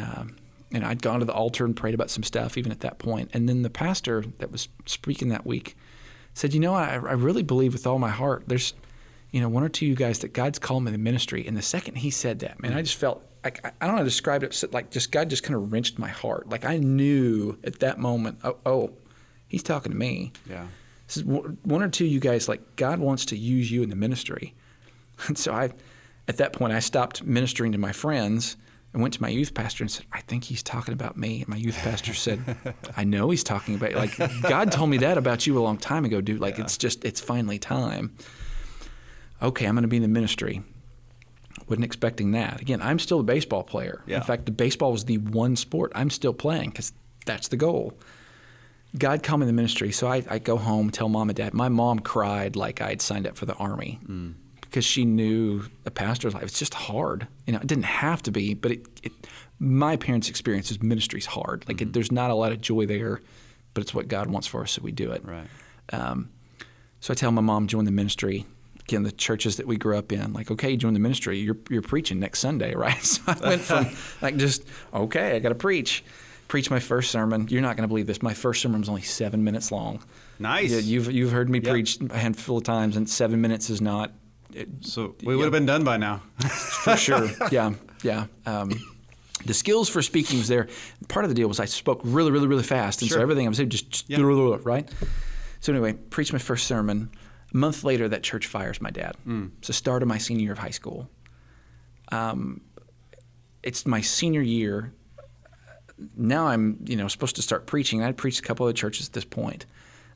and 0.72 0.84
I'd 0.84 1.02
gone 1.02 1.20
to 1.20 1.24
the 1.24 1.32
altar 1.32 1.64
and 1.64 1.76
prayed 1.76 1.94
about 1.94 2.10
some 2.10 2.22
stuff 2.22 2.58
even 2.58 2.72
at 2.72 2.80
that 2.80 2.98
point. 2.98 3.30
And 3.32 3.48
then 3.48 3.62
the 3.62 3.70
pastor 3.70 4.24
that 4.38 4.50
was 4.50 4.68
speaking 4.86 5.28
that 5.28 5.46
week 5.46 5.76
said, 6.34 6.54
You 6.54 6.60
know, 6.60 6.74
I, 6.74 6.94
I 6.94 7.12
really 7.12 7.42
believe 7.42 7.72
with 7.72 7.86
all 7.86 7.98
my 7.98 8.10
heart 8.10 8.44
there's, 8.46 8.74
you 9.30 9.40
know, 9.40 9.48
one 9.48 9.62
or 9.62 9.68
two 9.68 9.86
of 9.86 9.90
you 9.90 9.94
guys 9.94 10.20
that 10.20 10.32
God's 10.32 10.58
called 10.58 10.84
me 10.84 10.92
to 10.92 10.98
ministry. 10.98 11.46
And 11.46 11.56
the 11.56 11.62
second 11.62 11.96
he 11.96 12.10
said 12.10 12.38
that, 12.40 12.62
man, 12.62 12.72
I 12.72 12.80
mm. 12.80 12.84
just 12.84 12.96
felt 12.96 13.22
like, 13.44 13.64
I 13.64 13.72
I 13.80 13.86
don't 13.86 13.94
know 13.94 13.98
how 13.98 13.98
to 13.98 14.04
describe 14.04 14.42
it. 14.42 14.72
Like, 14.72 14.90
just 14.90 15.12
God 15.12 15.30
just 15.30 15.42
kind 15.42 15.54
of 15.54 15.72
wrenched 15.72 15.98
my 15.98 16.08
heart. 16.08 16.48
Like, 16.48 16.64
I 16.64 16.78
knew 16.78 17.58
at 17.64 17.80
that 17.80 17.98
moment, 17.98 18.38
oh, 18.44 18.56
oh 18.64 18.92
He's 19.48 19.62
talking 19.62 19.90
to 19.92 19.98
me. 19.98 20.32
Yeah. 20.48 20.66
This 21.06 21.16
is 21.16 21.24
one 21.24 21.82
or 21.82 21.88
two 21.88 22.04
of 22.04 22.10
you 22.10 22.20
guys 22.20 22.48
like 22.48 22.76
God 22.76 23.00
wants 23.00 23.24
to 23.26 23.36
use 23.36 23.70
you 23.70 23.82
in 23.82 23.90
the 23.90 23.96
ministry. 23.96 24.54
And 25.26 25.36
so 25.36 25.52
I, 25.52 25.70
at 26.28 26.36
that 26.36 26.52
point, 26.52 26.72
I 26.72 26.78
stopped 26.78 27.24
ministering 27.24 27.72
to 27.72 27.78
my 27.78 27.90
friends 27.90 28.56
and 28.92 29.02
went 29.02 29.14
to 29.14 29.20
my 29.20 29.28
youth 29.28 29.52
pastor 29.52 29.82
and 29.82 29.90
said, 29.90 30.06
I 30.12 30.20
think 30.20 30.44
he's 30.44 30.62
talking 30.62 30.94
about 30.94 31.16
me. 31.16 31.40
And 31.40 31.48
my 31.48 31.56
youth 31.56 31.76
pastor 31.78 32.14
said, 32.14 32.56
I 32.96 33.02
know 33.02 33.28
he's 33.30 33.42
talking 33.42 33.74
about 33.74 33.90
you. 33.90 33.96
like 33.96 34.16
God 34.42 34.70
told 34.70 34.90
me 34.90 34.98
that 34.98 35.18
about 35.18 35.44
you 35.44 35.58
a 35.58 35.60
long 35.60 35.76
time 35.76 36.04
ago, 36.04 36.20
dude. 36.20 36.40
Like 36.40 36.60
it's 36.60 36.78
just 36.78 37.04
it's 37.04 37.20
finally 37.20 37.58
time. 37.58 38.14
Okay, 39.42 39.66
I'm 39.66 39.74
going 39.74 39.82
to 39.82 39.88
be 39.88 39.96
in 39.96 40.02
the 40.02 40.08
ministry. 40.08 40.62
Wasn't 41.68 41.84
expecting 41.84 42.32
that. 42.32 42.60
Again, 42.60 42.80
I'm 42.80 42.98
still 42.98 43.20
a 43.20 43.24
baseball 43.24 43.62
player. 43.62 44.02
Yeah. 44.06 44.16
In 44.16 44.22
fact, 44.22 44.46
the 44.46 44.52
baseball 44.52 44.92
was 44.92 45.04
the 45.04 45.18
one 45.18 45.56
sport 45.56 45.92
I'm 45.94 46.10
still 46.10 46.32
playing 46.32 46.70
because 46.70 46.92
that's 47.26 47.48
the 47.48 47.56
goal. 47.56 47.98
God 48.96 49.22
called 49.22 49.40
me 49.40 49.44
in 49.44 49.48
the 49.48 49.52
ministry, 49.52 49.92
so 49.92 50.06
I, 50.06 50.24
I 50.30 50.38
go 50.38 50.56
home, 50.56 50.90
tell 50.90 51.08
mom 51.10 51.28
and 51.28 51.36
dad. 51.36 51.52
My 51.52 51.68
mom 51.68 51.98
cried 51.98 52.56
like 52.56 52.80
I'd 52.80 53.02
signed 53.02 53.26
up 53.26 53.36
for 53.36 53.44
the 53.44 53.54
army 53.54 53.98
because 54.62 54.84
she 54.84 55.04
knew 55.04 55.64
a 55.84 55.90
pastor's 55.90 56.32
life. 56.32 56.44
It's 56.44 56.58
just 56.58 56.72
hard. 56.72 57.26
You 57.46 57.52
know, 57.52 57.58
it 57.58 57.66
didn't 57.66 57.84
have 57.84 58.22
to 58.22 58.30
be, 58.30 58.54
but 58.54 58.72
it, 58.72 58.86
it 59.02 59.12
my 59.58 59.96
parents' 59.96 60.30
experience 60.30 60.70
is 60.70 60.82
ministry's 60.82 61.26
hard. 61.26 61.64
Like 61.68 61.82
it, 61.82 61.92
there's 61.92 62.10
not 62.10 62.30
a 62.30 62.34
lot 62.34 62.52
of 62.52 62.62
joy 62.62 62.86
there, 62.86 63.20
but 63.74 63.82
it's 63.82 63.92
what 63.92 64.08
God 64.08 64.28
wants 64.28 64.46
for 64.46 64.62
us, 64.62 64.72
so 64.72 64.82
we 64.82 64.92
do 64.92 65.10
it. 65.12 65.22
Right. 65.24 65.48
Um, 65.92 66.30
so 67.00 67.12
I 67.12 67.14
tell 67.14 67.30
my 67.30 67.42
mom 67.42 67.66
join 67.66 67.84
the 67.84 67.90
ministry. 67.90 68.46
Again, 68.88 69.02
the 69.02 69.12
churches 69.12 69.58
that 69.58 69.66
we 69.66 69.76
grew 69.76 69.98
up 69.98 70.12
in, 70.12 70.32
like, 70.32 70.50
okay, 70.50 70.74
join 70.74 70.94
the 70.94 70.98
ministry. 71.00 71.38
You're 71.38 71.58
you're 71.68 71.82
preaching 71.82 72.18
next 72.18 72.38
Sunday, 72.40 72.74
right? 72.86 73.02
So 73.04 73.22
I 73.26 73.38
went 73.48 73.60
from 73.60 73.86
like 74.22 74.38
just 74.38 74.64
okay, 74.94 75.36
I 75.36 75.38
got 75.40 75.50
to 75.50 75.54
preach. 75.54 76.02
Preach 76.48 76.70
my 76.70 76.80
first 76.80 77.10
sermon. 77.10 77.46
You're 77.50 77.60
not 77.60 77.76
going 77.76 77.82
to 77.82 77.88
believe 77.88 78.06
this. 78.06 78.22
My 78.22 78.32
first 78.32 78.62
sermon 78.62 78.80
was 78.80 78.88
only 78.88 79.02
seven 79.02 79.44
minutes 79.44 79.70
long. 79.70 80.02
Nice. 80.38 80.70
Yeah, 80.70 80.78
you've 80.78 81.12
you've 81.12 81.32
heard 81.32 81.50
me 81.50 81.60
Yep. 81.60 81.70
preach 81.70 81.98
a 82.08 82.16
handful 82.16 82.56
of 82.56 82.64
times, 82.64 82.96
and 82.96 83.06
seven 83.10 83.42
minutes 83.42 83.68
is 83.68 83.82
not 83.82 84.12
it, 84.54 84.68
So 84.80 85.14
we 85.22 85.36
would 85.36 85.42
have 85.42 85.52
been 85.52 85.66
done 85.66 85.84
by 85.84 85.98
now. 85.98 86.22
for 86.38 86.96
sure. 86.96 87.28
Yeah, 87.52 87.74
yeah. 88.02 88.24
Um, 88.46 88.72
the 89.44 89.52
skills 89.52 89.90
for 89.90 90.00
speaking 90.00 90.38
was 90.38 90.48
there. 90.48 90.68
Part 91.08 91.26
of 91.26 91.28
the 91.28 91.34
deal 91.34 91.48
was 91.48 91.60
I 91.60 91.66
spoke 91.66 92.00
really, 92.02 92.30
really, 92.30 92.46
really 92.46 92.62
fast, 92.62 93.02
and 93.02 93.10
so 93.10 93.20
everything 93.20 93.44
I 93.44 93.48
was 93.50 93.58
saying 93.58 93.68
just, 93.68 93.90
just 93.90 94.08
Yeah. 94.08 94.16
right. 94.62 94.88
So 95.60 95.74
anyway, 95.74 95.92
preached 95.92 96.32
my 96.32 96.38
first 96.38 96.66
sermon. 96.66 97.10
A 97.52 97.56
month 97.56 97.84
later, 97.84 98.08
that 98.08 98.22
church 98.22 98.46
fires 98.46 98.80
my 98.80 98.90
dad. 98.90 99.16
It's 99.58 99.68
the 99.68 99.72
start 99.72 100.02
of 100.02 100.08
my 100.08 100.18
senior 100.18 100.42
year 100.44 100.52
of 100.52 100.58
high 100.58 100.70
school. 100.70 101.08
Um, 102.12 102.60
it's 103.62 103.86
my 103.86 104.00
senior 104.00 104.42
year. 104.42 104.92
Now 106.16 106.46
I'm, 106.48 106.78
you 106.86 106.96
know, 106.96 107.08
supposed 107.08 107.36
to 107.36 107.42
start 107.42 107.66
preaching. 107.66 108.02
I'd 108.02 108.16
preached 108.16 108.38
a 108.38 108.42
couple 108.42 108.68
of 108.68 108.74
churches 108.74 109.06
at 109.08 109.12
this 109.14 109.24
point. 109.24 109.66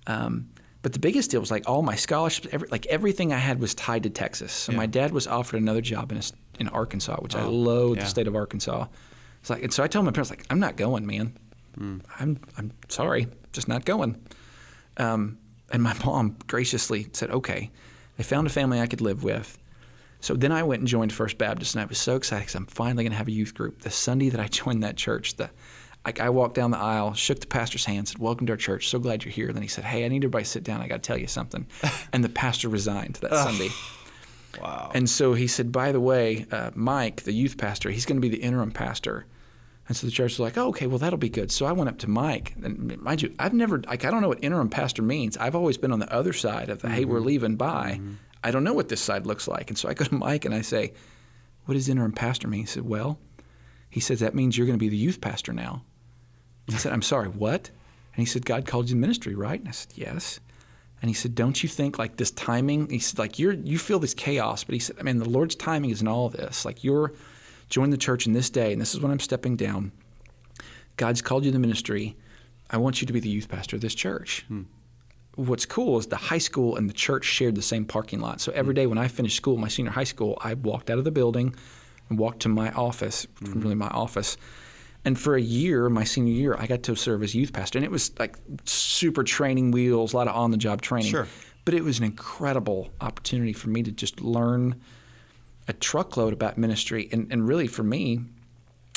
Um, 0.06 0.50
but 0.82 0.92
the 0.92 0.98
biggest 0.98 1.30
deal 1.30 1.40
was 1.40 1.50
like 1.50 1.68
all 1.68 1.82
my 1.82 1.94
scholarships, 1.96 2.48
every, 2.52 2.68
like 2.68 2.86
everything 2.86 3.32
I 3.32 3.38
had 3.38 3.60
was 3.60 3.74
tied 3.74 4.02
to 4.04 4.10
Texas. 4.10 4.52
So 4.52 4.72
Yeah. 4.72 4.78
my 4.78 4.86
dad 4.86 5.12
was 5.12 5.26
offered 5.26 5.60
another 5.60 5.80
job 5.80 6.12
in, 6.12 6.18
a, 6.18 6.22
in 6.58 6.68
Arkansas, 6.68 7.16
which 7.20 7.34
I 7.34 7.42
Oh, 7.42 7.50
loathe 7.50 7.96
yeah. 7.98 8.04
the 8.04 8.10
state 8.10 8.26
of 8.26 8.34
Arkansas. 8.36 8.86
It's 9.40 9.50
like, 9.50 9.62
and 9.62 9.72
so 9.72 9.82
I 9.82 9.86
told 9.88 10.04
my 10.04 10.10
parents, 10.12 10.30
like, 10.30 10.44
I'm 10.50 10.58
not 10.60 10.76
going, 10.76 11.06
man. 11.06 11.36
Hmm. 11.76 11.98
I'm, 12.18 12.38
I'm 12.58 12.72
sorry, 12.88 13.28
just 13.52 13.68
not 13.68 13.84
going. 13.84 14.20
Um, 14.98 15.38
and 15.72 15.82
my 15.82 15.94
mom 16.04 16.36
graciously 16.46 17.08
said, 17.12 17.30
okay. 17.30 17.70
They 18.16 18.22
found 18.22 18.46
a 18.46 18.50
family 18.50 18.80
I 18.80 18.86
could 18.86 19.00
live 19.00 19.24
with. 19.24 19.58
So 20.20 20.34
then 20.34 20.52
I 20.52 20.62
went 20.62 20.80
and 20.80 20.88
joined 20.88 21.12
First 21.12 21.38
Baptist, 21.38 21.74
and 21.74 21.82
I 21.82 21.86
was 21.86 21.98
so 21.98 22.14
excited 22.14 22.42
because 22.42 22.54
I'm 22.54 22.66
finally 22.66 23.02
going 23.04 23.12
to 23.12 23.16
have 23.16 23.26
a 23.26 23.32
youth 23.32 23.54
group. 23.54 23.80
The 23.80 23.90
Sunday 23.90 24.28
that 24.28 24.40
I 24.40 24.46
joined 24.48 24.82
that 24.82 24.96
church, 24.96 25.34
the 25.34 25.50
I, 26.04 26.12
I 26.20 26.28
walked 26.30 26.54
down 26.54 26.72
the 26.72 26.78
aisle, 26.78 27.14
shook 27.14 27.40
the 27.40 27.46
pastor's 27.46 27.86
hand, 27.86 28.08
said, 28.08 28.18
"Welcome 28.18 28.46
to 28.46 28.52
our 28.52 28.56
church. 28.56 28.88
So 28.88 28.98
glad 28.98 29.24
you're 29.24 29.32
here." 29.32 29.52
Then 29.52 29.62
he 29.62 29.68
said, 29.68 29.84
"Hey, 29.84 30.04
I 30.04 30.08
need 30.08 30.18
everybody 30.18 30.44
to 30.44 30.50
sit 30.50 30.62
down. 30.62 30.80
I 30.80 30.88
got 30.88 31.02
to 31.02 31.06
tell 31.06 31.18
you 31.18 31.26
something." 31.26 31.66
and 32.12 32.22
the 32.22 32.28
pastor 32.28 32.68
resigned 32.68 33.16
that 33.16 33.32
Sunday. 33.32 33.70
Wow. 34.60 34.90
And 34.94 35.08
so 35.08 35.34
he 35.34 35.46
said, 35.46 35.72
by 35.72 35.92
the 35.92 36.00
way, 36.00 36.46
uh, 36.52 36.70
Mike, 36.74 37.22
the 37.22 37.32
youth 37.32 37.56
pastor, 37.56 37.90
he's 37.90 38.04
going 38.04 38.18
to 38.18 38.20
be 38.20 38.28
the 38.28 38.42
interim 38.42 38.70
pastor. 38.70 39.26
And 39.88 39.96
so 39.96 40.06
the 40.06 40.12
church 40.12 40.32
was 40.32 40.40
like, 40.40 40.56
oh, 40.56 40.68
okay, 40.68 40.86
well, 40.86 40.98
that'll 40.98 41.18
be 41.18 41.28
good. 41.28 41.50
So 41.50 41.66
I 41.66 41.72
went 41.72 41.88
up 41.88 41.98
to 41.98 42.08
Mike. 42.08 42.54
And 42.62 43.00
mind 43.00 43.22
you, 43.22 43.34
I've 43.38 43.52
never, 43.52 43.78
like, 43.78 44.04
I 44.04 44.10
don't 44.10 44.22
know 44.22 44.28
what 44.28 44.42
interim 44.42 44.68
pastor 44.68 45.02
means. 45.02 45.36
I've 45.36 45.56
always 45.56 45.76
been 45.76 45.92
on 45.92 45.98
the 45.98 46.12
other 46.12 46.32
side 46.32 46.70
of 46.70 46.82
the, 46.82 46.88
hey, 46.88 47.04
we're 47.04 47.16
mm-hmm. 47.16 47.26
leaving, 47.26 47.56
bye. 47.56 47.98
Mm-hmm. 47.98 48.14
I 48.44 48.50
don't 48.50 48.64
know 48.64 48.72
what 48.72 48.88
this 48.88 49.00
side 49.00 49.26
looks 49.26 49.48
like. 49.48 49.70
And 49.70 49.78
so 49.78 49.88
I 49.88 49.94
go 49.94 50.04
to 50.04 50.14
Mike 50.14 50.44
and 50.44 50.54
I 50.54 50.62
say, 50.62 50.92
what 51.64 51.74
does 51.74 51.88
interim 51.88 52.12
pastor 52.12 52.48
mean? 52.48 52.60
He 52.60 52.66
said, 52.66 52.84
well, 52.84 53.18
he 53.90 54.00
says, 54.00 54.20
that 54.20 54.34
means 54.34 54.56
you're 54.56 54.66
going 54.66 54.78
to 54.78 54.82
be 54.82 54.88
the 54.88 54.96
youth 54.96 55.20
pastor 55.20 55.52
now. 55.52 55.84
I 56.70 56.76
said, 56.76 56.92
I'm 56.92 57.02
sorry, 57.02 57.28
what? 57.28 57.68
And 58.14 58.20
he 58.20 58.24
said, 58.24 58.46
God 58.46 58.66
called 58.66 58.88
you 58.88 58.94
to 58.94 59.00
ministry, 59.00 59.34
right? 59.34 59.58
And 59.58 59.68
I 59.68 59.72
said, 59.72 59.92
yes. 59.96 60.40
And 61.02 61.08
he 61.08 61.14
said, 61.14 61.34
"Don't 61.34 61.60
you 61.64 61.68
think 61.68 61.98
like 61.98 62.16
this 62.16 62.30
timing?" 62.30 62.88
He 62.88 63.00
said, 63.00 63.18
"Like 63.18 63.36
you're 63.36 63.54
you 63.54 63.76
feel 63.76 63.98
this 63.98 64.14
chaos, 64.14 64.62
but 64.62 64.74
he 64.74 64.78
said, 64.78 64.96
I 65.00 65.02
mean, 65.02 65.18
the 65.18 65.28
Lord's 65.28 65.56
timing 65.56 65.90
is 65.90 66.00
in 66.00 66.06
all 66.06 66.28
this. 66.28 66.64
Like 66.64 66.84
you're 66.84 67.12
joining 67.72 67.90
the 67.90 67.96
church 67.96 68.26
in 68.26 68.34
this 68.34 68.50
day, 68.50 68.70
and 68.70 68.80
this 68.80 68.94
is 68.94 69.00
when 69.00 69.10
I'm 69.10 69.18
stepping 69.18 69.56
down. 69.56 69.92
God's 70.98 71.22
called 71.22 71.44
you 71.44 71.50
to 71.52 71.58
ministry. 71.58 72.16
I 72.70 72.76
want 72.76 73.00
you 73.00 73.06
to 73.06 73.12
be 73.12 73.20
the 73.20 73.30
youth 73.30 73.48
pastor 73.48 73.76
of 73.76 73.82
this 73.82 73.94
church." 73.94 74.44
Hmm. 74.46 74.64
What's 75.36 75.64
cool 75.64 75.98
is 75.98 76.06
the 76.08 76.16
high 76.16 76.38
school 76.38 76.76
and 76.76 76.90
the 76.90 76.92
church 76.92 77.24
shared 77.24 77.54
the 77.54 77.62
same 77.62 77.86
parking 77.86 78.20
lot. 78.20 78.42
So 78.42 78.52
every 78.52 78.74
hmm. 78.74 78.76
day 78.76 78.86
when 78.86 78.98
I 78.98 79.08
finished 79.08 79.36
school, 79.36 79.56
my 79.56 79.68
senior 79.68 79.90
high 79.90 80.04
school, 80.04 80.38
I 80.42 80.52
walked 80.54 80.90
out 80.90 80.98
of 80.98 81.04
the 81.04 81.10
building 81.10 81.54
and 82.10 82.18
walked 82.18 82.40
to 82.40 82.50
my 82.50 82.70
office, 82.72 83.26
hmm. 83.38 83.60
really 83.60 83.74
my 83.74 83.88
office. 83.88 84.36
And 85.04 85.18
for 85.18 85.34
a 85.34 85.40
year, 85.40 85.88
my 85.88 86.04
senior 86.04 86.34
year, 86.34 86.54
I 86.56 86.66
got 86.66 86.82
to 86.84 86.94
serve 86.94 87.22
as 87.22 87.34
youth 87.34 87.52
pastor. 87.52 87.78
And 87.78 87.84
it 87.84 87.90
was 87.90 88.12
like 88.18 88.36
super 88.66 89.24
training 89.24 89.70
wheels, 89.70 90.12
a 90.12 90.16
lot 90.16 90.28
of 90.28 90.36
on 90.36 90.50
the 90.50 90.56
job 90.58 90.82
training. 90.82 91.10
Sure. 91.10 91.26
But 91.64 91.74
it 91.74 91.82
was 91.82 91.98
an 91.98 92.04
incredible 92.04 92.90
opportunity 93.00 93.54
for 93.54 93.70
me 93.70 93.82
to 93.82 93.90
just 93.90 94.20
learn 94.20 94.80
a 95.72 95.78
truckload 95.78 96.32
about 96.32 96.58
ministry. 96.58 97.08
And, 97.10 97.32
and 97.32 97.48
really 97.48 97.66
for 97.66 97.82
me, 97.82 98.20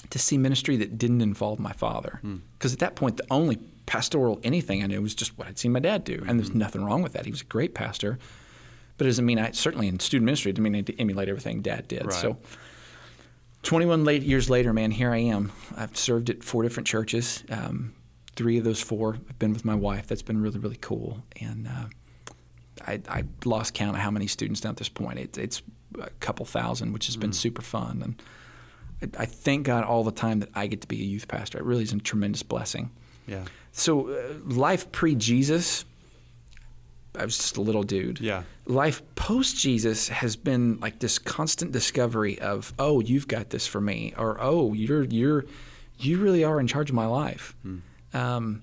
to 0.09 0.19
see 0.19 0.37
ministry 0.37 0.77
that 0.77 0.97
didn't 0.97 1.21
involve 1.21 1.59
my 1.59 1.71
father. 1.71 2.19
Because 2.53 2.73
at 2.73 2.79
that 2.79 2.95
point, 2.95 3.17
the 3.17 3.25
only 3.31 3.57
pastoral 3.85 4.39
anything 4.43 4.83
I 4.83 4.87
knew 4.87 5.01
was 5.01 5.15
just 5.15 5.37
what 5.37 5.47
I'd 5.47 5.57
seen 5.57 5.71
my 5.71 5.79
dad 5.79 6.03
do. 6.03 6.23
And 6.27 6.39
there's 6.39 6.53
nothing 6.53 6.83
wrong 6.83 7.01
with 7.01 7.13
that. 7.13 7.25
He 7.25 7.31
was 7.31 7.41
a 7.41 7.45
great 7.45 7.73
pastor. 7.73 8.19
But 8.97 9.05
it 9.05 9.09
doesn't 9.09 9.25
mean 9.25 9.39
I, 9.39 9.51
certainly 9.51 9.87
in 9.87 9.99
student 9.99 10.25
ministry, 10.25 10.51
it 10.51 10.53
didn't 10.53 10.63
mean 10.63 10.75
I 10.75 10.77
had 10.77 10.87
to 10.87 10.99
emulate 10.99 11.29
everything 11.29 11.61
dad 11.61 11.87
did. 11.87 12.05
Right. 12.05 12.13
So 12.13 12.37
21 13.63 14.03
late 14.03 14.23
years 14.23 14.49
later, 14.49 14.73
man, 14.73 14.91
here 14.91 15.11
I 15.11 15.17
am. 15.17 15.51
I've 15.75 15.97
served 15.97 16.29
at 16.29 16.43
four 16.43 16.63
different 16.63 16.87
churches. 16.87 17.43
Um, 17.49 17.93
three 18.35 18.57
of 18.57 18.63
those 18.63 18.81
four 18.81 19.17
I've 19.29 19.39
been 19.39 19.53
with 19.53 19.65
my 19.65 19.75
wife. 19.75 20.07
That's 20.07 20.21
been 20.21 20.41
really, 20.41 20.59
really 20.59 20.77
cool. 20.79 21.23
And 21.41 21.67
uh, 21.67 21.85
I, 22.87 23.01
I 23.09 23.23
lost 23.43 23.73
count 23.73 23.95
of 23.95 24.01
how 24.01 24.11
many 24.11 24.27
students 24.27 24.63
now 24.63 24.69
at 24.69 24.77
this 24.77 24.89
point. 24.89 25.19
It, 25.19 25.37
it's 25.37 25.61
a 26.01 26.09
couple 26.19 26.45
thousand, 26.45 26.93
which 26.93 27.07
has 27.07 27.17
been 27.17 27.33
super 27.33 27.61
fun. 27.61 28.15
And 29.01 29.15
I, 29.17 29.23
I 29.23 29.25
thank 29.25 29.65
God 29.65 29.83
all 29.83 30.03
the 30.03 30.11
time 30.11 30.39
that 30.39 30.49
I 30.55 30.67
get 30.67 30.81
to 30.81 30.87
be 30.87 31.01
a 31.01 31.05
youth 31.05 31.27
pastor. 31.27 31.57
It 31.57 31.63
really 31.63 31.83
is 31.83 31.93
a 31.93 31.99
tremendous 31.99 32.43
blessing. 32.43 32.91
yeah. 33.27 33.45
So, 33.71 34.09
uh, 34.09 34.35
life 34.45 34.89
pre 34.93 35.15
Jesus, 35.15 35.83
I 37.17 37.25
was 37.25 37.37
just 37.37 37.57
a 37.57 37.61
little 37.61 37.83
dude. 37.83 38.21
Yeah. 38.21 38.43
Life 38.65 39.01
post 39.15 39.57
Jesus 39.57 40.07
has 40.07 40.37
been 40.37 40.79
like 40.79 40.99
this 40.99 41.19
constant 41.19 41.73
discovery 41.73 42.39
of, 42.39 42.73
oh, 42.79 43.01
you've 43.01 43.27
got 43.27 43.49
this 43.49 43.67
for 43.67 43.81
me, 43.81 44.13
or 44.17 44.37
oh, 44.39 44.71
you're 44.73 45.03
you're 45.03 45.45
you 45.99 46.19
really 46.19 46.43
are 46.43 46.59
in 46.59 46.67
charge 46.67 46.89
of 46.89 46.95
my 46.95 47.05
life. 47.05 47.53
Um, 48.13 48.61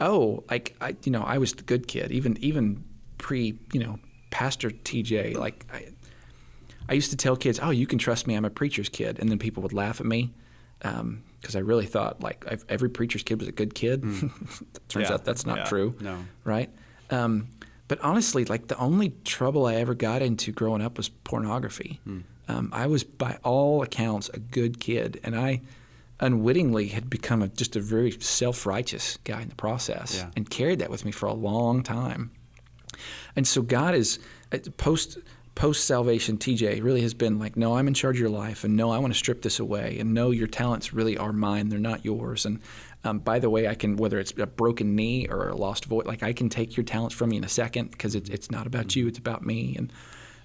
oh, 0.00 0.42
like 0.50 0.74
I, 0.80 0.96
you 1.04 1.12
know, 1.12 1.22
I 1.22 1.38
was 1.38 1.52
the 1.52 1.62
good 1.62 1.86
kid, 1.86 2.10
even 2.10 2.36
even 2.40 2.84
pre, 3.16 3.58
you 3.72 3.80
know, 3.80 3.98
Pastor 4.30 4.70
TJ. 4.70 5.36
Like 5.36 5.66
I, 5.72 5.86
I 6.88 6.94
used 6.94 7.10
to 7.10 7.16
tell 7.16 7.36
kids, 7.36 7.58
"Oh, 7.62 7.70
you 7.70 7.86
can 7.86 7.98
trust 7.98 8.26
me. 8.26 8.34
I'm 8.34 8.44
a 8.44 8.50
preacher's 8.50 8.88
kid," 8.88 9.18
and 9.18 9.28
then 9.30 9.38
people 9.38 9.62
would 9.62 9.72
laugh 9.72 10.00
at 10.00 10.06
me 10.06 10.32
because 10.80 11.56
I 11.56 11.58
really 11.60 11.86
thought 11.86 12.20
like 12.22 12.44
I've, 12.50 12.64
every 12.68 12.88
preacher's 12.88 13.22
kid 13.22 13.38
was 13.40 13.48
a 13.48 13.52
good 13.52 13.74
kid. 13.74 14.02
Turns 14.88 15.08
Yeah. 15.08 15.14
out 15.14 15.24
that's 15.24 15.44
not 15.46 15.58
Yeah. 15.58 15.64
true. 15.64 15.94
No. 16.00 16.24
right? 16.44 16.70
Um, 17.10 17.48
but 17.88 18.00
honestly, 18.00 18.44
like 18.44 18.68
the 18.68 18.76
only 18.78 19.14
trouble 19.24 19.66
I 19.66 19.74
ever 19.76 19.94
got 19.94 20.22
into 20.22 20.52
growing 20.52 20.82
up 20.82 20.96
was 20.98 21.08
pornography. 21.08 22.00
Um, 22.50 22.70
I 22.72 22.86
was, 22.86 23.02
by 23.04 23.38
all 23.44 23.82
accounts, 23.82 24.30
a 24.32 24.38
good 24.38 24.78
kid, 24.80 25.20
and 25.24 25.34
I 25.36 25.60
unwittingly 26.20 26.88
had 26.88 27.08
become 27.10 27.42
a, 27.42 27.48
just 27.48 27.76
a 27.76 27.80
very 27.80 28.10
self-righteous 28.10 29.18
guy 29.24 29.42
in 29.42 29.48
the 29.48 29.54
process, 29.54 30.16
Yeah. 30.16 30.30
and 30.36 30.48
carried 30.50 30.78
that 30.80 30.90
with 30.90 31.04
me 31.04 31.12
for 31.12 31.26
a 31.26 31.34
long 31.34 31.82
time. 31.82 32.30
And 33.36 33.46
so 33.46 33.62
God 33.62 33.94
is 33.94 34.18
uh, 34.52 34.58
post 34.78 35.18
post 35.58 35.84
salvation. 35.86 36.38
TJ 36.38 36.82
really 36.84 37.02
has 37.02 37.14
been 37.14 37.38
like, 37.40 37.56
no, 37.56 37.76
I'm 37.76 37.88
in 37.88 37.94
charge 37.94 38.16
of 38.16 38.20
your 38.20 38.30
life, 38.30 38.62
and 38.62 38.76
no, 38.76 38.90
I 38.92 38.98
want 38.98 39.12
to 39.12 39.18
strip 39.18 39.42
this 39.42 39.58
away, 39.58 39.98
and 39.98 40.14
no, 40.14 40.30
your 40.30 40.46
talents 40.46 40.92
really 40.94 41.18
are 41.18 41.32
mine; 41.32 41.68
they're 41.68 41.80
not 41.80 42.04
yours. 42.04 42.46
And 42.46 42.60
um, 43.02 43.18
by 43.18 43.40
the 43.40 43.50
way, 43.50 43.66
I 43.66 43.74
can 43.74 43.96
whether 43.96 44.20
it's 44.20 44.32
a 44.38 44.46
broken 44.46 44.94
knee 44.94 45.26
or 45.28 45.48
a 45.48 45.56
lost 45.56 45.84
voice, 45.86 46.06
like 46.06 46.22
I 46.22 46.32
can 46.32 46.48
take 46.48 46.76
your 46.76 46.84
talents 46.84 47.14
from 47.14 47.32
you 47.32 47.38
in 47.38 47.44
a 47.44 47.48
second 47.48 47.90
because 47.90 48.14
it's 48.14 48.30
it's 48.30 48.50
not 48.52 48.66
about 48.68 48.94
you; 48.94 49.08
it's 49.08 49.18
about 49.18 49.44
me. 49.44 49.74
And 49.76 49.92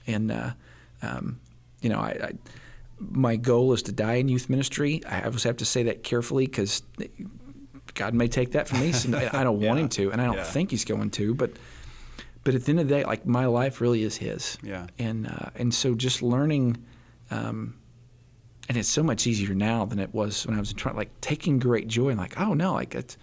and 0.08 0.32
uh, 0.32 0.52
um, 1.04 1.40
you 1.82 1.90
know, 1.90 2.00
I, 2.00 2.10
I 2.22 2.32
my 3.00 3.36
goal 3.36 3.72
is 3.74 3.84
to 3.84 3.92
die 3.92 4.16
in 4.16 4.30
youth 4.30 4.50
ministry. 4.50 5.02
I 5.08 5.22
always 5.22 5.44
have 5.44 5.58
to 5.58 5.66
say 5.66 5.84
that 5.84 6.04
carefully 6.04 6.46
because 6.48 6.82
God 7.94 8.14
may 8.16 8.28
take 8.28 8.54
that 8.54 8.68
from 8.68 8.80
me. 8.80 8.92
So 8.94 9.10
I 9.32 9.44
don't 9.44 9.60
want 9.68 9.78
Yeah. 9.78 9.84
him 9.84 9.90
to, 9.90 10.12
and 10.12 10.20
I 10.22 10.26
don't 10.26 10.38
Yeah. 10.38 10.44
think 10.44 10.72
he's 10.72 10.86
going 10.86 11.12
to. 11.12 11.36
But 11.36 11.52
but 12.44 12.56
at 12.56 12.66
the 12.66 12.70
end 12.72 12.80
of 12.80 12.88
the 12.88 12.94
day, 12.96 13.04
like 13.06 13.26
my 13.26 13.46
life 13.46 13.80
really 13.82 14.04
is 14.04 14.18
his. 14.18 14.58
Yeah. 14.64 14.88
And 15.00 15.28
uh, 15.28 15.50
and 15.56 15.74
so 15.74 15.96
just 15.96 16.22
learning, 16.22 16.78
um, 17.32 17.76
and 18.70 18.78
it's 18.78 18.90
so 18.90 19.04
much 19.04 19.28
easier 19.28 19.54
now 19.54 19.86
than 19.86 20.00
it 20.00 20.14
was 20.14 20.46
when 20.46 20.56
I 20.56 20.60
was 20.60 20.72
in 20.72 20.78
trying, 20.78 20.96
like 20.96 21.12
taking 21.22 21.60
great 21.60 21.88
joy 21.88 22.10
and 22.10 22.18
like, 22.20 22.40
oh 22.40 22.54
no, 22.54 22.74
like 22.74 22.96
it's, 22.96 23.18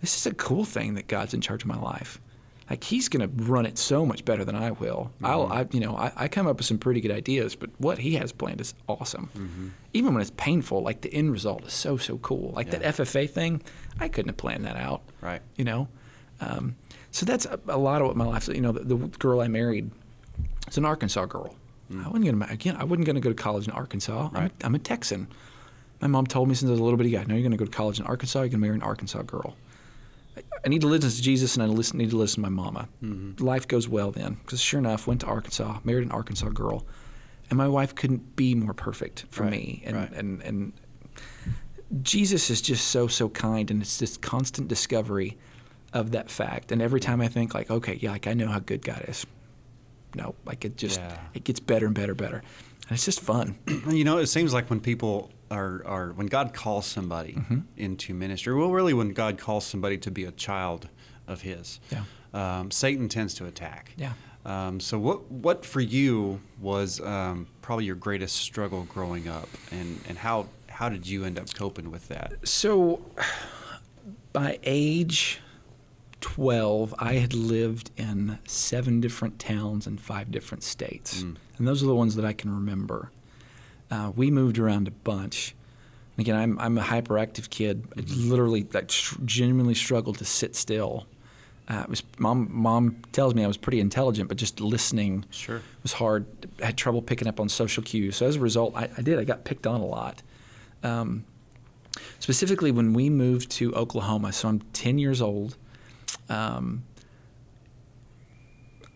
this 0.00 0.16
is 0.16 0.26
a 0.26 0.34
cool 0.34 0.64
thing 0.64 0.94
that 0.94 1.06
God's 1.08 1.34
in 1.34 1.40
charge 1.40 1.62
of 1.62 1.68
my 1.68 1.78
life. 1.78 2.20
Like 2.68 2.82
he's 2.82 3.08
going 3.08 3.26
to 3.28 3.44
run 3.44 3.64
it 3.64 3.78
so 3.78 4.04
much 4.04 4.24
better 4.24 4.44
than 4.44 4.56
I 4.56 4.72
will. 4.72 5.12
I'll, 5.22 5.46
I, 5.52 5.66
you 5.70 5.78
know, 5.78 5.96
I, 5.96 6.10
I 6.16 6.28
come 6.28 6.48
up 6.48 6.56
with 6.56 6.66
some 6.66 6.78
pretty 6.78 7.00
good 7.00 7.12
ideas, 7.12 7.54
but 7.54 7.70
what 7.78 7.98
he 7.98 8.14
has 8.16 8.32
planned 8.32 8.60
is 8.60 8.74
awesome. 8.88 9.72
Even 9.92 10.14
when 10.14 10.20
it's 10.20 10.32
painful, 10.36 10.82
like 10.82 11.00
the 11.02 11.14
end 11.14 11.30
result 11.30 11.64
is 11.64 11.72
so 11.72 11.96
so 11.96 12.18
cool. 12.18 12.50
Like 12.56 12.66
Yeah. 12.72 12.78
that 12.80 12.96
FFA 12.96 13.30
thing, 13.30 13.62
I 14.00 14.08
couldn't 14.08 14.30
have 14.30 14.36
planned 14.36 14.64
that 14.64 14.76
out. 14.76 15.02
Right. 15.20 15.42
You 15.54 15.64
know, 15.64 15.88
um, 16.40 16.74
so 17.16 17.24
that's 17.24 17.46
a, 17.46 17.58
a 17.68 17.78
lot 17.78 18.02
of 18.02 18.08
what 18.08 18.16
my 18.16 18.26
life. 18.26 18.46
You 18.46 18.60
know, 18.60 18.72
the, 18.72 18.80
the 18.84 18.96
girl 19.18 19.40
I 19.40 19.48
married, 19.48 19.90
is 20.68 20.76
an 20.76 20.84
Arkansas 20.84 21.24
girl. 21.24 21.54
Hmm. 21.90 22.04
I 22.04 22.08
wasn't 22.08 22.26
gonna 22.26 22.46
again. 22.52 22.76
I 22.76 22.84
wasn't 22.84 23.06
gonna 23.06 23.20
go 23.20 23.30
to 23.30 23.34
college 23.34 23.66
in 23.66 23.72
Arkansas. 23.72 24.28
I'm, 24.34 24.46
a, 24.46 24.50
I'm 24.62 24.74
a 24.74 24.78
Texan. 24.78 25.26
My 26.02 26.08
mom 26.08 26.26
told 26.26 26.46
me 26.50 26.54
since 26.54 26.68
I 26.68 26.72
was 26.72 26.80
a 26.80 26.84
little 26.84 26.98
bitty 26.98 27.10
guy, 27.10 27.24
"No, 27.26 27.34
you're 27.34 27.42
gonna 27.42 27.56
go 27.56 27.64
to 27.64 27.70
college 27.70 27.98
in 27.98 28.04
Arkansas. 28.04 28.40
You're 28.40 28.48
gonna 28.50 28.60
marry 28.60 28.74
an 28.74 28.82
Arkansas 28.82 29.22
girl." 29.22 29.56
I, 30.36 30.42
I 30.66 30.68
need 30.68 30.82
to 30.82 30.88
listen 30.88 31.08
to 31.10 31.22
Jesus, 31.22 31.54
and 31.56 31.62
I 31.62 31.66
listen, 31.66 31.96
need 31.96 32.10
to 32.10 32.18
listen 32.18 32.42
to 32.42 32.50
my 32.50 32.54
mama. 32.62 32.86
Mm-hmm. 33.02 33.42
Life 33.42 33.66
goes 33.66 33.88
well 33.88 34.10
then, 34.10 34.34
because 34.44 34.60
sure 34.60 34.78
enough, 34.78 35.06
went 35.06 35.22
to 35.22 35.26
Arkansas, 35.26 35.78
married 35.84 36.04
an 36.04 36.12
Arkansas 36.12 36.50
girl, 36.50 36.84
and 37.48 37.56
my 37.56 37.68
wife 37.68 37.94
couldn't 37.94 38.36
be 38.36 38.54
more 38.54 38.74
perfect 38.74 39.24
for 39.30 39.44
Right, 39.44 39.52
me. 39.52 39.82
And, 39.86 39.96
right. 39.96 40.12
and 40.12 40.42
and 40.42 40.72
Jesus 42.02 42.50
is 42.50 42.60
just 42.60 42.88
so 42.88 43.06
so 43.06 43.30
kind, 43.30 43.70
and 43.70 43.80
it's 43.80 43.96
this 43.98 44.18
constant 44.18 44.68
discovery 44.68 45.38
of 45.96 46.12
that 46.12 46.30
fact. 46.30 46.72
And 46.72 46.80
every 46.82 47.00
time 47.00 47.20
I 47.20 47.28
think 47.28 47.54
like, 47.54 47.70
okay, 47.70 47.98
yeah, 48.00 48.12
like 48.12 48.26
I 48.26 48.34
know 48.34 48.48
how 48.48 48.58
good 48.60 48.82
God 48.84 49.04
is. 49.08 49.26
No, 50.14 50.34
like 50.44 50.64
it 50.64 50.76
just 50.76 51.00
Yeah. 51.00 51.18
it 51.34 51.44
gets 51.44 51.60
better 51.60 51.86
and 51.86 51.94
better, 51.94 52.14
better, 52.14 52.36
and 52.88 52.92
it's 52.92 53.04
just 53.04 53.20
fun. 53.20 53.58
You 53.90 54.04
know, 54.04 54.18
it 54.18 54.26
seems 54.28 54.54
like 54.54 54.70
when 54.70 54.80
people 54.80 55.30
are, 55.50 55.82
are 55.86 56.12
when 56.12 56.26
God 56.26 56.52
calls 56.54 56.86
somebody 56.86 57.32
Mm-hmm. 57.34 57.58
into 57.76 58.14
ministry, 58.14 58.54
well, 58.54 58.70
really, 58.70 58.94
when 58.94 59.10
God 59.12 59.38
calls 59.38 59.66
somebody 59.66 59.98
to 59.98 60.10
be 60.10 60.24
a 60.24 60.32
child 60.32 60.88
of 61.26 61.42
His, 61.42 61.80
Yeah. 61.90 62.04
um, 62.32 62.70
Satan 62.70 63.08
tends 63.08 63.34
to 63.34 63.46
attack. 63.46 63.92
Yeah. 63.96 64.12
Um, 64.46 64.78
so, 64.80 64.98
what 64.98 65.30
what 65.30 65.66
for 65.66 65.80
you 65.80 66.40
was 66.60 67.00
um, 67.00 67.48
probably 67.62 67.84
your 67.84 67.96
greatest 67.96 68.36
struggle 68.36 68.84
growing 68.84 69.28
up, 69.28 69.48
and, 69.72 70.00
and 70.08 70.16
how 70.18 70.46
how 70.68 70.88
did 70.88 71.06
you 71.06 71.24
end 71.24 71.38
up 71.38 71.52
coping 71.52 71.90
with 71.90 72.08
that? 72.08 72.34
So, 72.48 73.02
by 74.32 74.58
age 74.62 75.40
12, 76.26 76.92
I 76.98 77.14
had 77.14 77.34
lived 77.34 77.92
in 77.96 78.40
seven 78.48 79.00
different 79.00 79.38
towns 79.38 79.86
in 79.86 79.96
five 79.96 80.32
different 80.32 80.64
states. 80.64 81.22
And 81.22 81.38
those 81.68 81.84
are 81.84 81.86
the 81.86 81.94
ones 81.94 82.16
that 82.16 82.24
I 82.24 82.32
can 82.32 82.52
remember. 82.52 83.12
Uh, 83.92 84.10
we 84.14 84.32
moved 84.32 84.58
around 84.58 84.88
a 84.88 84.90
bunch. 84.90 85.54
And 86.16 86.26
again, 86.26 86.34
I'm, 86.34 86.58
I'm 86.58 86.78
a 86.78 86.82
hyperactive 86.82 87.48
kid. 87.48 87.84
I 87.96 88.00
literally 88.08 88.66
like, 88.72 88.90
str- 88.90 89.20
genuinely 89.24 89.74
struggled 89.74 90.18
to 90.18 90.24
sit 90.24 90.56
still. 90.56 91.06
Uh, 91.68 91.82
it 91.84 91.88
was 91.88 92.02
mom. 92.18 92.48
Mom 92.50 92.96
tells 93.12 93.32
me 93.36 93.44
I 93.44 93.46
was 93.46 93.56
pretty 93.56 93.78
intelligent, 93.78 94.28
but 94.28 94.36
just 94.36 94.60
listening 94.60 95.24
Sure. 95.30 95.62
was 95.84 95.92
hard. 95.92 96.26
I 96.60 96.66
had 96.66 96.76
trouble 96.76 97.02
picking 97.02 97.28
up 97.28 97.38
on 97.38 97.48
social 97.48 97.84
cues. 97.84 98.16
So 98.16 98.26
as 98.26 98.34
a 98.34 98.40
result, 98.40 98.74
I, 98.76 98.88
I 98.98 99.02
did. 99.02 99.20
I 99.20 99.24
got 99.24 99.44
picked 99.44 99.66
on 99.66 99.80
a 99.80 99.86
lot. 99.86 100.22
Um, 100.82 101.24
specifically 102.18 102.72
when 102.72 102.92
we 102.94 103.10
moved 103.10 103.48
to 103.52 103.72
Oklahoma. 103.76 104.32
So 104.32 104.48
I'm 104.48 104.60
10 104.72 104.98
years 104.98 105.22
old. 105.22 105.56
Um, 106.28 106.84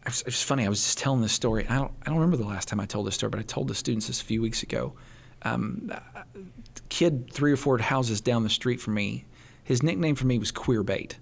it 0.06 0.24
was, 0.26 0.42
funny. 0.42 0.64
I 0.64 0.68
was 0.68 0.82
just 0.82 0.98
telling 0.98 1.20
this 1.20 1.32
story. 1.32 1.66
I 1.68 1.76
don't, 1.76 1.92
I 2.02 2.06
don't 2.06 2.16
remember 2.16 2.36
the 2.36 2.48
last 2.48 2.68
time 2.68 2.80
I 2.80 2.86
told 2.86 3.06
this 3.06 3.14
story, 3.14 3.30
but 3.30 3.38
I 3.38 3.42
told 3.42 3.68
the 3.68 3.74
students 3.74 4.06
this 4.08 4.20
a 4.20 4.24
few 4.24 4.40
weeks 4.42 4.62
ago. 4.62 4.94
Um, 5.42 5.92
kid 6.88 7.30
three 7.32 7.52
or 7.52 7.56
four 7.56 7.78
houses 7.78 8.20
down 8.20 8.42
the 8.42 8.50
street 8.50 8.80
from 8.80 8.94
me, 8.94 9.24
his 9.62 9.82
nickname 9.82 10.14
for 10.16 10.26
me 10.26 10.38
was 10.38 10.50
Queer 10.50 10.82
Bait. 10.82 11.18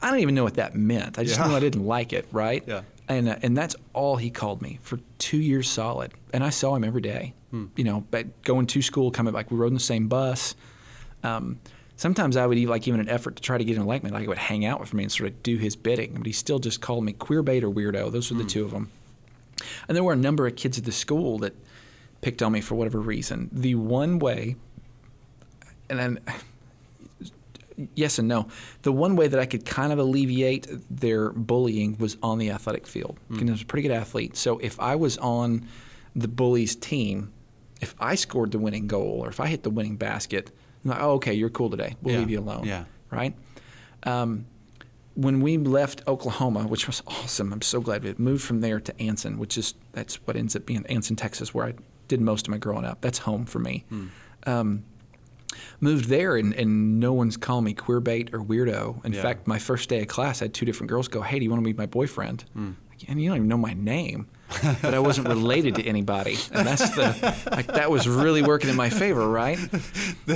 I 0.00 0.10
don't 0.10 0.20
even 0.20 0.34
know 0.34 0.44
what 0.44 0.54
that 0.54 0.74
meant. 0.74 1.18
I 1.18 1.24
just 1.24 1.38
Yeah. 1.38 1.48
knew 1.48 1.54
I 1.56 1.60
didn't 1.60 1.84
like 1.84 2.12
it, 2.12 2.26
right? 2.32 2.62
Yeah. 2.66 2.82
And 3.08 3.28
uh, 3.28 3.36
and 3.42 3.56
that's 3.56 3.74
all 3.94 4.16
he 4.16 4.30
called 4.30 4.60
me 4.60 4.78
for 4.82 4.98
two 5.18 5.38
years 5.38 5.68
solid. 5.68 6.12
And 6.32 6.44
I 6.44 6.50
saw 6.50 6.74
him 6.74 6.84
every 6.84 7.00
day. 7.00 7.34
You 7.50 7.82
know, 7.84 8.04
but 8.10 8.42
going 8.42 8.66
to 8.66 8.82
school, 8.82 9.10
coming 9.10 9.32
back, 9.32 9.50
we 9.50 9.56
rode 9.56 9.68
in 9.68 9.74
the 9.74 9.80
same 9.80 10.06
bus. 10.08 10.54
Um, 11.22 11.58
sometimes 11.98 12.36
I 12.36 12.46
would 12.46 12.56
even 12.56 12.70
like 12.70 12.88
even 12.88 13.00
an 13.00 13.08
effort 13.10 13.36
to 13.36 13.42
try 13.42 13.58
to 13.58 13.64
get 13.64 13.74
to 13.74 13.82
like 13.82 14.06
he 14.06 14.26
would 14.26 14.38
hang 14.38 14.64
out 14.64 14.80
with 14.80 14.94
me 14.94 15.02
and 15.02 15.12
sort 15.12 15.28
of 15.28 15.42
do 15.42 15.58
his 15.58 15.76
bidding, 15.76 16.14
but 16.14 16.26
he 16.26 16.32
still 16.32 16.58
just 16.58 16.80
called 16.80 17.04
me 17.04 17.12
queer 17.12 17.42
bait 17.42 17.62
or 17.62 17.70
weirdo. 17.70 18.10
Those 18.10 18.30
were 18.30 18.38
the 18.38 18.44
hmm. 18.44 18.48
two 18.48 18.64
of 18.64 18.70
them. 18.70 18.90
And 19.86 19.96
there 19.96 20.04
were 20.04 20.14
a 20.14 20.16
number 20.16 20.46
of 20.46 20.56
kids 20.56 20.78
at 20.78 20.84
the 20.84 20.92
school 20.92 21.38
that 21.38 21.54
picked 22.22 22.42
on 22.42 22.52
me 22.52 22.60
for 22.60 22.76
whatever 22.76 23.00
reason. 23.00 23.50
The 23.52 23.74
one 23.74 24.20
way, 24.20 24.56
and 25.90 25.98
then 25.98 26.20
yes 27.94 28.18
and 28.18 28.28
no. 28.28 28.48
The 28.82 28.92
one 28.92 29.16
way 29.16 29.26
that 29.26 29.38
I 29.38 29.46
could 29.46 29.66
kind 29.66 29.92
of 29.92 29.98
alleviate 29.98 30.68
their 30.88 31.30
bullying 31.32 31.96
was 31.98 32.16
on 32.22 32.38
the 32.38 32.50
athletic 32.50 32.86
field. 32.86 33.18
Hmm. 33.28 33.40
And 33.40 33.50
I 33.50 33.52
was 33.52 33.62
a 33.62 33.66
pretty 33.66 33.86
good 33.86 33.94
athlete. 33.94 34.36
So 34.36 34.58
if 34.58 34.78
I 34.78 34.94
was 34.94 35.18
on 35.18 35.66
the 36.14 36.28
bullies' 36.28 36.76
team, 36.76 37.32
if 37.80 37.96
I 37.98 38.14
scored 38.14 38.52
the 38.52 38.58
winning 38.58 38.86
goal 38.86 39.20
or 39.20 39.28
if 39.28 39.40
I 39.40 39.48
hit 39.48 39.64
the 39.64 39.70
winning 39.70 39.96
basket, 39.96 40.52
I'm 40.84 40.90
like, 40.90 41.00
oh, 41.02 41.12
okay, 41.12 41.34
you're 41.34 41.50
cool 41.50 41.70
today. 41.70 41.96
We'll 42.02 42.14
Yeah, 42.14 42.20
leave 42.20 42.30
you 42.30 42.40
alone. 42.40 42.64
yeah. 42.64 42.84
Right? 43.10 43.34
Um, 44.04 44.46
when 45.14 45.40
we 45.40 45.56
left 45.58 46.02
Oklahoma, 46.06 46.66
which 46.68 46.86
was 46.86 47.02
awesome, 47.06 47.52
I'm 47.52 47.62
so 47.62 47.80
glad 47.80 48.04
we 48.04 48.14
moved 48.18 48.44
from 48.44 48.60
there 48.60 48.78
to 48.78 49.02
Anson, 49.02 49.38
which 49.38 49.58
is 49.58 49.74
that's 49.92 50.16
what 50.26 50.36
ends 50.36 50.54
up 50.54 50.64
being 50.66 50.86
Anson, 50.86 51.16
Texas, 51.16 51.52
where 51.52 51.66
I 51.66 51.74
did 52.06 52.20
most 52.20 52.46
of 52.46 52.52
my 52.52 52.58
growing 52.58 52.84
up. 52.84 53.00
That's 53.00 53.18
home 53.18 53.44
for 53.44 53.58
me. 53.58 53.84
Hmm. 53.88 54.06
Um, 54.46 54.84
moved 55.80 56.08
there, 56.08 56.36
and, 56.36 56.54
and 56.54 57.00
no 57.00 57.12
one's 57.12 57.36
calling 57.36 57.64
me 57.64 57.74
queer 57.74 57.98
bait 58.00 58.32
or 58.32 58.38
weirdo. 58.38 59.04
In 59.04 59.12
Yeah. 59.12 59.22
fact, 59.22 59.46
my 59.48 59.58
first 59.58 59.88
day 59.88 60.02
of 60.02 60.08
class, 60.08 60.40
I 60.40 60.44
had 60.44 60.54
two 60.54 60.64
different 60.64 60.88
girls 60.88 61.08
go, 61.08 61.22
"Hey, 61.22 61.38
do 61.40 61.44
you 61.44 61.50
want 61.50 61.60
to 61.62 61.64
meet 61.64 61.76
my 61.76 61.86
boyfriend?" 61.86 62.44
And 62.54 62.76
you 63.22 63.28
don't 63.28 63.36
even 63.38 63.48
know 63.48 63.56
my 63.58 63.74
name, 63.74 64.28
but 64.82 64.94
I 64.94 64.98
wasn't 64.98 65.28
related 65.28 65.74
to 65.76 65.84
anybody, 65.84 66.36
and 66.52 66.66
that's 66.66 66.88
the 66.96 67.44
like 67.50 67.66
that 67.66 67.90
was 67.90 68.08
really 68.08 68.42
working 68.42 68.70
in 68.70 68.76
my 68.76 68.88
favor, 68.90 69.28
right? 69.28 69.58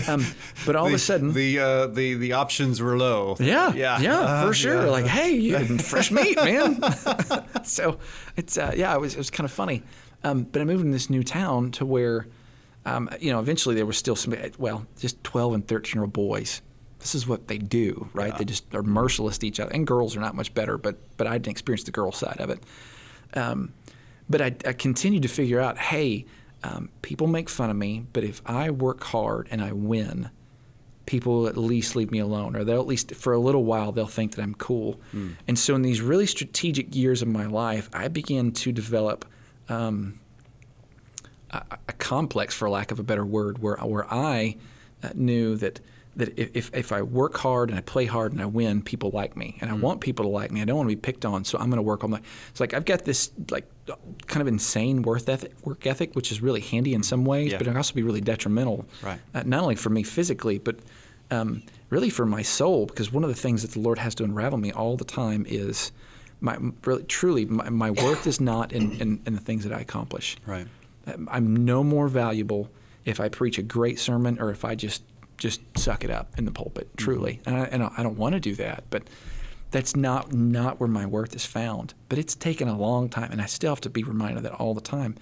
Um, 0.08 0.24
but 0.66 0.76
all 0.76 0.84
the, 0.84 0.90
of 0.90 0.94
a 0.94 0.98
sudden, 0.98 1.32
the 1.32 1.58
uh, 1.58 1.86
the 1.86 2.14
the 2.14 2.32
options 2.34 2.80
were 2.80 2.96
low. 2.98 3.36
yeah, 3.40 3.72
yeah, 3.72 4.00
yeah, 4.00 4.18
Uh, 4.20 4.46
for 4.46 4.54
sure. 4.54 4.84
yeah. 4.84 4.90
Like, 4.90 5.06
hey, 5.06 5.32
you 5.32 5.78
fresh 5.78 6.10
meat, 6.10 6.36
man. 6.36 6.82
so 7.64 7.98
it's 8.36 8.58
uh, 8.58 8.72
yeah, 8.76 8.94
it 8.94 9.00
was 9.00 9.14
it 9.14 9.18
was 9.18 9.30
kind 9.30 9.44
of 9.46 9.52
funny. 9.52 9.82
Um, 10.24 10.44
but 10.44 10.60
I 10.62 10.64
moved 10.64 10.84
in 10.84 10.90
this 10.92 11.10
new 11.10 11.22
town 11.24 11.70
to 11.72 11.84
where, 11.86 12.28
um, 12.84 13.08
you 13.20 13.32
know, 13.32 13.40
eventually 13.40 13.74
there 13.74 13.86
was 13.86 13.96
still 13.96 14.14
some 14.16 14.34
well, 14.58 14.86
just 14.98 15.22
twelve 15.24 15.54
and 15.54 15.66
thirteen 15.66 15.94
year 15.96 16.02
old 16.04 16.12
boys. 16.12 16.60
This 16.98 17.14
is 17.16 17.26
what 17.26 17.48
they 17.48 17.58
do, 17.58 18.08
right? 18.12 18.36
They 18.38 18.44
just 18.44 18.72
are 18.74 18.82
merciless 18.84 19.38
to 19.38 19.46
each 19.48 19.58
other, 19.58 19.72
and 19.72 19.84
girls 19.86 20.14
are 20.16 20.20
not 20.20 20.34
much 20.36 20.54
better. 20.54 20.76
But 20.78 20.96
but 21.16 21.26
I 21.26 21.32
didn't 21.38 21.48
experience 21.48 21.82
the 21.84 21.90
girl 21.90 22.12
side 22.12 22.36
of 22.40 22.50
it. 22.50 22.62
Um, 23.34 23.72
but 24.28 24.40
I, 24.40 24.54
I 24.66 24.72
continued 24.72 25.22
to 25.22 25.28
figure 25.28 25.60
out, 25.60 25.78
hey, 25.78 26.24
um, 26.64 26.90
people 27.02 27.26
make 27.26 27.48
fun 27.48 27.70
of 27.70 27.76
me, 27.76 28.06
but 28.12 28.24
if 28.24 28.40
I 28.46 28.70
work 28.70 29.02
hard 29.04 29.48
and 29.50 29.60
I 29.60 29.72
win, 29.72 30.30
people 31.06 31.40
will 31.40 31.48
at 31.48 31.56
least 31.56 31.96
leave 31.96 32.10
me 32.12 32.20
alone, 32.20 32.54
or 32.54 32.62
they'll 32.64 32.80
at 32.80 32.86
least 32.86 33.14
for 33.16 33.32
a 33.32 33.38
little 33.38 33.64
while 33.64 33.90
they'll 33.90 34.06
think 34.06 34.36
that 34.36 34.42
I'm 34.42 34.54
cool. 34.54 35.00
And 35.48 35.58
so 35.58 35.74
in 35.74 35.82
these 35.82 36.00
really 36.00 36.26
strategic 36.26 36.94
years 36.94 37.20
of 37.22 37.28
my 37.28 37.46
life, 37.46 37.90
I 37.92 38.08
began 38.08 38.52
to 38.52 38.70
develop 38.70 39.24
um, 39.68 40.20
a, 41.50 41.62
a 41.88 41.92
complex, 41.94 42.54
for 42.54 42.70
lack 42.70 42.92
of 42.92 43.00
a 43.00 43.02
better 43.02 43.26
word, 43.26 43.58
where 43.58 43.76
where 43.76 44.06
I 44.12 44.56
uh, 45.02 45.10
knew 45.14 45.56
that 45.56 45.80
that 46.16 46.38
if 46.38 46.70
if 46.74 46.92
I 46.92 47.00
work 47.02 47.38
hard 47.38 47.70
and 47.70 47.78
I 47.78 47.82
play 47.82 48.04
hard 48.06 48.32
and 48.32 48.42
I 48.42 48.46
win, 48.46 48.82
people 48.82 49.10
like 49.14 49.36
me, 49.36 49.56
and 49.60 49.70
I 49.70 49.74
want 49.74 50.00
people 50.00 50.24
to 50.24 50.28
like 50.30 50.50
me. 50.50 50.60
I 50.60 50.64
don't 50.66 50.76
want 50.76 50.90
to 50.90 50.94
be 50.94 51.00
picked 51.00 51.24
on, 51.24 51.44
so 51.44 51.58
I'm 51.58 51.66
going 51.70 51.76
to 51.78 51.82
work 51.82 52.04
on 52.04 52.10
my. 52.10 52.20
It's 52.50 52.60
like 52.60 52.74
I've 52.74 52.84
got 52.84 53.04
this 53.04 53.30
like 53.50 53.66
kind 54.26 54.42
of 54.42 54.46
insane 54.48 55.02
work 55.02 55.26
ethic, 55.28 55.52
work 55.64 55.86
ethic, 55.86 56.14
which 56.14 56.30
is 56.30 56.42
really 56.42 56.60
handy 56.60 56.92
in 56.94 57.02
some 57.02 57.24
ways, 57.24 57.52
Yeah. 57.52 57.58
but 57.58 57.66
it 57.66 57.70
can 57.70 57.76
also 57.78 57.94
be 57.94 58.02
really 58.02 58.20
detrimental. 58.20 58.84
Right. 59.02 59.20
Uh, 59.34 59.42
not 59.46 59.62
only 59.62 59.74
for 59.76 59.88
me 59.90 60.02
physically, 60.02 60.58
but 60.58 60.76
um, 61.30 61.62
really 61.88 62.10
for 62.10 62.26
my 62.26 62.42
soul, 62.42 62.86
because 62.86 63.10
one 63.12 63.24
of 63.24 63.30
the 63.30 63.34
things 63.36 63.62
that 63.62 63.70
the 63.72 63.80
Lord 63.80 63.98
has 63.98 64.14
to 64.16 64.24
unravel 64.24 64.58
me 64.58 64.70
all 64.70 64.96
the 64.98 65.04
time 65.04 65.46
is 65.48 65.92
my 66.42 66.58
really 66.84 67.04
truly 67.04 67.46
my, 67.46 67.70
my 67.70 67.90
worth 67.90 68.26
is 68.26 68.38
not 68.40 68.72
in, 68.72 68.92
in, 69.00 69.22
in 69.26 69.34
the 69.34 69.40
things 69.40 69.64
that 69.64 69.72
I 69.72 69.80
accomplish. 69.80 70.36
Right. 70.44 70.66
Um, 71.06 71.28
I'm 71.32 71.64
no 71.64 71.82
more 71.82 72.08
valuable 72.08 72.68
if 73.04 73.18
I 73.18 73.28
preach 73.28 73.56
a 73.58 73.62
great 73.62 73.98
sermon 73.98 74.38
or 74.40 74.50
if 74.50 74.64
I 74.64 74.74
just 74.74 75.02
just 75.36 75.60
suck 75.76 76.04
it 76.04 76.10
up 76.10 76.38
in 76.38 76.44
the 76.44 76.52
pulpit. 76.52 76.88
Mm-hmm. 76.88 77.04
Truly, 77.04 77.40
and, 77.46 77.56
I, 77.56 77.64
and 77.64 77.82
I 77.82 78.02
don't 78.02 78.16
want 78.16 78.34
to 78.34 78.40
do 78.40 78.54
that, 78.56 78.84
but 78.90 79.08
that's 79.70 79.96
not 79.96 80.32
not 80.32 80.78
where 80.78 80.88
my 80.88 81.06
worth 81.06 81.34
is 81.34 81.44
found. 81.44 81.94
But 82.08 82.18
it's 82.18 82.34
taken 82.34 82.68
a 82.68 82.76
long 82.76 83.08
time, 83.08 83.32
and 83.32 83.42
I 83.42 83.46
still 83.46 83.72
have 83.72 83.80
to 83.82 83.90
be 83.90 84.04
reminded 84.04 84.38
of 84.38 84.42
that 84.44 84.52
all 84.52 84.74
the 84.74 84.80
time 84.80 85.16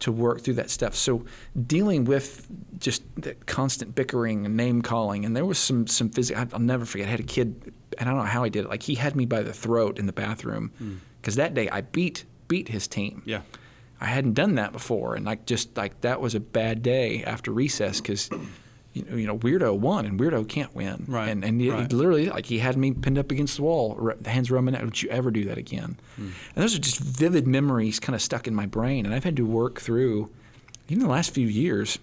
to 0.00 0.12
work 0.12 0.42
through 0.42 0.54
that 0.54 0.70
stuff. 0.70 0.94
So 0.94 1.24
dealing 1.66 2.04
with 2.04 2.46
just 2.78 3.02
that 3.22 3.46
constant 3.46 3.94
bickering 3.94 4.46
and 4.46 4.56
name 4.56 4.82
calling, 4.82 5.24
and 5.24 5.36
there 5.36 5.44
was 5.44 5.58
some 5.58 5.86
some 5.86 6.08
physical. 6.10 6.46
I'll 6.52 6.60
never 6.60 6.84
forget. 6.84 7.08
I 7.08 7.10
had 7.10 7.20
a 7.20 7.24
kid, 7.24 7.72
and 7.98 8.08
I 8.08 8.12
don't 8.12 8.20
know 8.20 8.26
how 8.26 8.44
he 8.44 8.50
did 8.50 8.64
it. 8.64 8.68
Like 8.68 8.84
he 8.84 8.94
had 8.94 9.16
me 9.16 9.26
by 9.26 9.42
the 9.42 9.52
throat 9.52 9.98
in 9.98 10.06
the 10.06 10.12
bathroom 10.12 10.72
mm. 10.80 10.98
because 11.20 11.34
that 11.36 11.54
day 11.54 11.68
I 11.68 11.82
beat 11.82 12.24
beat 12.46 12.68
his 12.68 12.88
team. 12.88 13.22
Yeah. 13.26 13.42
I 14.00 14.06
hadn't 14.06 14.34
done 14.34 14.54
that 14.54 14.72
before, 14.72 15.16
and 15.16 15.26
like 15.26 15.44
just 15.44 15.76
like 15.76 16.00
that 16.02 16.20
was 16.20 16.34
a 16.34 16.40
bad 16.40 16.82
day 16.82 17.24
after 17.24 17.50
recess 17.50 18.00
because. 18.00 18.30
You 18.98 19.26
know, 19.26 19.38
weirdo 19.38 19.78
won, 19.78 20.06
and 20.06 20.18
weirdo 20.18 20.48
can't 20.48 20.74
win. 20.74 21.04
Right, 21.08 21.28
And 21.28 21.44
and 21.44 21.60
he- 21.60 21.70
right. 21.70 21.92
literally, 21.92 22.28
like 22.30 22.46
he 22.46 22.58
had 22.58 22.76
me 22.76 22.92
pinned 22.92 23.18
up 23.18 23.30
against 23.30 23.56
the 23.56 23.62
wall, 23.62 24.12
hands 24.24 24.50
rubbing 24.50 24.74
out. 24.74 24.80
Don't 24.82 25.02
you 25.02 25.08
ever 25.10 25.30
do 25.30 25.44
that 25.46 25.58
again? 25.58 25.96
Hmm. 26.16 26.22
And 26.54 26.62
those 26.64 26.74
are 26.74 26.78
just 26.80 26.98
vivid 27.00 27.46
memories, 27.46 27.98
kind 28.00 28.14
of 28.14 28.22
stuck 28.22 28.46
in 28.46 28.54
my 28.54 28.66
brain. 28.66 29.06
And 29.06 29.14
I've 29.14 29.24
had 29.24 29.36
to 29.36 29.46
work 29.46 29.80
through, 29.80 30.30
even 30.88 31.02
the 31.02 31.10
last 31.10 31.32
few 31.34 31.46
years, 31.46 31.98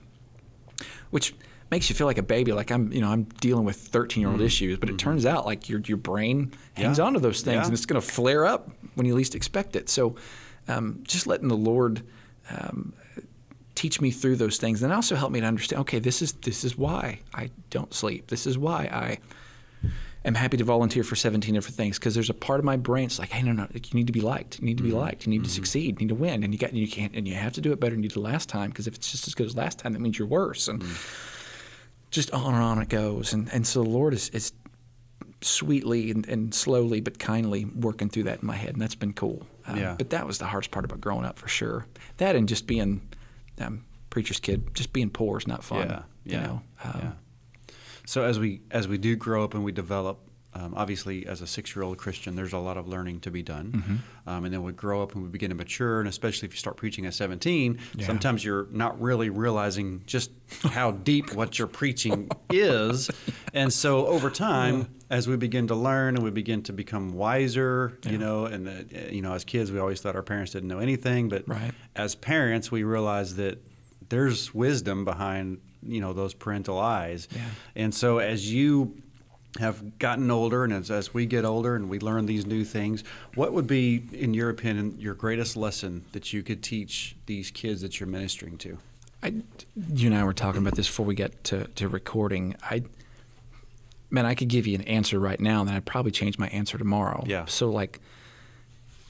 which 1.12 1.34
makes 1.72 1.90
you 1.90 1.96
feel 1.96 2.08
like 2.08 2.18
a 2.18 2.24
baby. 2.24 2.52
Like 2.52 2.72
I'm, 2.72 2.92
you 2.92 3.02
know, 3.02 3.10
I'm 3.10 3.24
dealing 3.42 3.66
with 3.66 3.76
13 3.78 4.22
year 4.22 4.30
old 4.32 4.42
issues, 4.42 4.78
but 4.78 4.90
it 4.90 4.98
turns 4.98 5.26
out 5.26 5.46
like 5.46 5.68
your 5.70 5.80
your 5.82 5.98
brain 5.98 6.52
hangs. 6.74 6.98
Yeah. 6.98 7.06
on 7.06 7.14
to 7.14 7.20
those 7.20 7.42
things, 7.42 7.56
Yeah. 7.56 7.64
and 7.66 7.74
it's 7.74 7.86
going 7.86 8.00
to 8.02 8.08
flare 8.08 8.46
up 8.46 8.70
when 8.96 9.06
you 9.06 9.16
least 9.16 9.36
expect 9.36 9.76
it. 9.76 9.90
So, 9.90 10.16
um, 10.68 11.00
just 11.04 11.28
letting 11.28 11.48
the 11.48 11.58
Lord. 11.58 12.04
Um, 12.50 12.94
teach 13.76 14.02
me 14.02 14.12
through 14.12 14.38
those 14.38 14.58
things 14.58 14.82
and 14.82 14.92
also 14.94 15.16
help 15.16 15.32
me 15.32 15.40
to 15.42 15.46
understand 15.46 15.82
okay 15.82 16.00
this 16.00 16.22
is 16.22 16.34
this 16.34 16.64
is 16.64 16.78
why 16.78 17.20
i 17.34 17.50
don't 17.70 17.94
sleep. 17.94 18.28
This 18.28 18.48
is 18.48 18.58
why 18.58 18.90
i 18.92 19.18
am 20.24 20.34
happy 20.34 20.58
to 20.58 20.64
volunteer 20.64 21.04
for 21.04 21.16
17 21.16 21.54
different 21.54 21.76
things. 21.76 22.00
Because 22.00 22.16
there's 22.16 22.30
a 22.30 22.34
part 22.34 22.60
of 22.60 22.66
my 22.66 22.78
brain 22.78 23.06
it's 23.06 23.20
like 23.20 23.32
hey 23.32 23.44
no 23.44 23.52
no 23.52 23.68
you 23.74 23.82
need 23.94 24.08
to 24.08 24.14
be 24.14 24.22
liked 24.22 24.60
you 24.60 24.66
need 24.66 24.78
to 24.78 24.84
be 24.84 24.90
mm-hmm. 24.90 25.00
liked 25.00 25.26
you 25.26 25.30
need 25.30 25.44
to 25.44 25.50
mm-hmm. 25.50 25.56
succeed 25.56 26.00
you 26.00 26.08
need 26.08 26.10
to 26.10 26.16
win 26.16 26.44
and 26.44 26.54
you 26.54 26.60
got 26.60 26.74
you 26.74 26.88
can't 26.88 27.16
and 27.16 27.28
you 27.28 27.36
have 27.36 27.54
to 27.54 27.62
do 27.62 27.72
it 27.72 27.80
better 27.80 27.96
than 27.96 28.04
you 28.04 28.10
did 28.10 28.18
last 28.18 28.50
time 28.50 28.70
because 28.70 28.88
if 28.88 28.96
it's 28.96 29.12
just 29.12 29.28
as 29.28 29.36
good 29.36 29.46
as 29.46 29.56
last 29.56 29.80
time 29.80 29.94
that 29.94 30.00
means 30.00 30.18
you're 30.18 30.28
worse 30.28 30.68
and 30.68 30.82
mm-hmm. 30.82 32.10
just 32.12 32.32
on 32.32 32.54
and 32.54 32.64
on 32.64 32.82
it 32.82 32.90
goes 32.90 33.34
and 33.34 33.52
and 33.54 33.68
so 33.68 33.84
the 33.84 33.90
lord 33.90 34.14
is 34.14 34.30
is 34.30 34.54
sweetly 35.42 36.12
and, 36.12 36.28
and 36.28 36.54
slowly 36.54 37.00
but 37.02 37.20
kindly 37.20 37.66
working 37.66 38.10
through 38.10 38.24
that 38.24 38.42
in 38.42 38.48
my 38.48 38.56
head 38.56 38.72
and 38.74 38.82
that's 38.82 38.96
been 38.96 39.14
cool. 39.14 39.46
Um, 39.68 39.78
Yeah. 39.78 39.96
but 39.98 40.10
that 40.10 40.26
was 40.26 40.38
the 40.38 40.46
hardest 40.46 40.72
part 40.72 40.86
about 40.86 41.02
growing 41.02 41.26
up 41.26 41.38
for 41.38 41.48
sure. 41.48 41.86
That 42.18 42.36
and 42.36 42.48
just 42.48 42.68
being 42.68 43.02
um, 43.60 43.86
preacher's 44.10 44.40
kid 44.40 44.74
just 44.74 44.94
being 44.94 45.10
poor 45.10 45.38
is 45.38 45.48
not 45.48 45.64
fun 45.64 45.88
Yeah, 46.24 46.42
you 46.42 46.48
know 46.48 46.62
um, 46.84 47.00
yeah. 47.02 47.12
So 48.06 48.24
as 48.24 48.40
we 48.40 48.62
as 48.72 48.88
we 48.88 48.98
do 48.98 49.16
grow 49.16 49.44
up 49.44 49.54
and 49.54 49.64
we 49.64 49.72
develop, 49.72 50.25
um, 50.56 50.74
obviously 50.76 51.26
as 51.28 51.42
a 51.42 51.48
six 51.48 51.76
year 51.76 51.84
old 51.84 51.98
Christian, 51.98 52.36
there's 52.36 52.54
a 52.54 52.58
lot 52.60 52.78
of 52.78 52.88
learning 52.88 53.20
to 53.22 53.30
be 53.32 53.44
done, 53.44 53.72
Mm-hmm. 53.74 54.30
um, 54.30 54.46
and 54.46 54.54
then 54.54 54.64
we 54.64 54.72
grow 54.72 55.04
up 55.04 55.14
and 55.14 55.22
we 55.24 55.30
begin 55.30 55.50
to 55.50 55.56
mature, 55.56 56.00
and 56.00 56.08
especially 56.10 56.48
if 56.48 56.54
you 56.54 56.58
start 56.58 56.78
preaching 56.78 57.06
at 57.06 57.14
17, 57.14 57.78
Yeah. 57.96 58.06
sometimes 58.08 58.44
you're 58.46 58.68
not 58.72 59.00
really 59.02 59.30
realizing 59.30 60.02
just 60.06 60.32
how 60.64 60.92
deep 61.12 61.34
what 61.36 61.60
you're 61.60 61.68
preaching 61.68 62.30
is, 62.50 63.10
and 63.54 63.72
so 63.74 64.08
over 64.08 64.30
time. 64.30 64.88
As 65.08 65.28
we 65.28 65.38
begin 65.38 65.68
to 65.68 65.76
learn 65.76 66.16
and 66.16 66.24
we 66.24 66.32
begin 66.32 66.64
to 66.64 66.74
become 66.74 67.14
wiser, 67.14 68.00
you 68.10 68.18
know, 68.18 68.46
and 68.46 68.68
uh, 68.68 68.72
you 69.12 69.22
know, 69.22 69.34
as 69.34 69.44
kids, 69.46 69.72
we 69.72 69.78
always 69.78 70.02
thought 70.02 70.16
our 70.16 70.24
parents 70.24 70.54
didn't 70.54 70.68
know 70.68 70.80
anything, 70.80 71.30
but 71.30 71.48
Right. 71.48 71.74
as 71.96 72.16
parents, 72.16 72.72
we 72.72 72.82
realize 72.84 73.36
that 73.36 73.62
there's 74.10 74.52
wisdom 74.56 75.06
behind 75.06 75.60
you 75.84 76.02
know 76.02 76.12
those 76.14 76.34
parental 76.34 76.80
eyes, 76.80 77.28
Yeah. 77.32 77.42
and 77.76 77.94
so 77.94 78.18
as 78.18 78.52
you 78.52 78.98
have 79.60 80.00
gotten 80.00 80.30
older, 80.30 80.64
and 80.64 80.74
as, 80.74 80.92
as 80.92 81.14
we 81.14 81.26
get 81.26 81.46
older 81.46 81.76
and 81.76 81.90
we 81.90 82.00
learn 82.00 82.26
these 82.26 82.46
new 82.46 82.64
things, 82.64 83.04
what 83.36 83.54
would 83.54 83.68
be, 83.68 84.04
in 84.12 84.34
your 84.34 84.50
opinion, 84.50 84.96
your 85.00 85.14
greatest 85.14 85.56
lesson 85.56 86.04
that 86.12 86.34
you 86.34 86.44
could 86.44 86.62
teach 86.62 87.16
these 87.26 87.52
kids 87.52 87.82
that 87.82 88.00
you're 88.00 88.08
ministering 88.08 88.58
to? 88.58 88.78
I, 89.24 89.34
you 89.94 90.08
and 90.08 90.16
I 90.16 90.24
were 90.24 90.34
talking 90.34 90.62
about 90.62 90.76
this 90.76 90.88
before 90.88 91.06
we 91.06 91.16
get 91.16 91.44
to, 91.46 91.66
to 91.76 91.88
recording. 91.88 92.56
I, 92.64 92.84
man, 94.10 94.26
I 94.26 94.36
could 94.36 94.50
give 94.50 94.68
you 94.68 94.76
an 94.76 94.84
answer 94.84 95.20
right 95.20 95.40
now, 95.40 95.62
and 95.62 95.70
then 95.70 95.76
I'd 95.76 95.86
probably 95.86 96.12
change 96.12 96.38
my 96.38 96.48
answer 96.48 96.78
tomorrow. 96.78 97.24
Yeah. 97.26 97.46
So 97.46 97.70
like, 97.70 98.02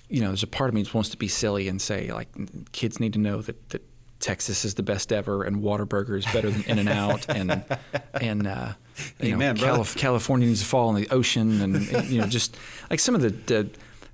you 0.07 0.21
know, 0.21 0.27
there's 0.27 0.43
a 0.43 0.47
part 0.47 0.69
of 0.69 0.75
me 0.75 0.83
that 0.83 0.93
wants 0.93 1.09
to 1.09 1.17
be 1.17 1.27
silly 1.27 1.67
and 1.67 1.81
say 1.81 2.11
like, 2.11 2.29
kids 2.71 2.99
need 2.99 3.13
to 3.13 3.19
know 3.19 3.41
that 3.41 3.69
that 3.69 3.81
Texas 4.19 4.65
is 4.65 4.75
the 4.75 4.83
best 4.83 5.11
ever, 5.11 5.43
and 5.43 5.57
Whataburger 5.57 6.17
is 6.17 6.25
better 6.25 6.49
than 6.49 6.63
In 6.63 6.79
and 6.79 6.89
Out, 6.89 7.29
and 7.29 7.63
and 8.13 8.47
uh, 8.47 8.73
you 9.19 9.35
Amen, 9.35 9.55
know. 9.55 9.61
Calif- 9.61 9.95
California 9.95 10.47
needs 10.47 10.61
to 10.61 10.65
fall 10.65 10.89
in 10.95 11.01
the 11.01 11.09
ocean, 11.09 11.61
and, 11.61 11.75
and, 11.75 12.07
you 12.07 12.19
know, 12.21 12.27
just 12.27 12.57
like 12.89 12.99
some 12.99 13.15
of 13.15 13.21
the. 13.21 13.29
the 13.29 13.69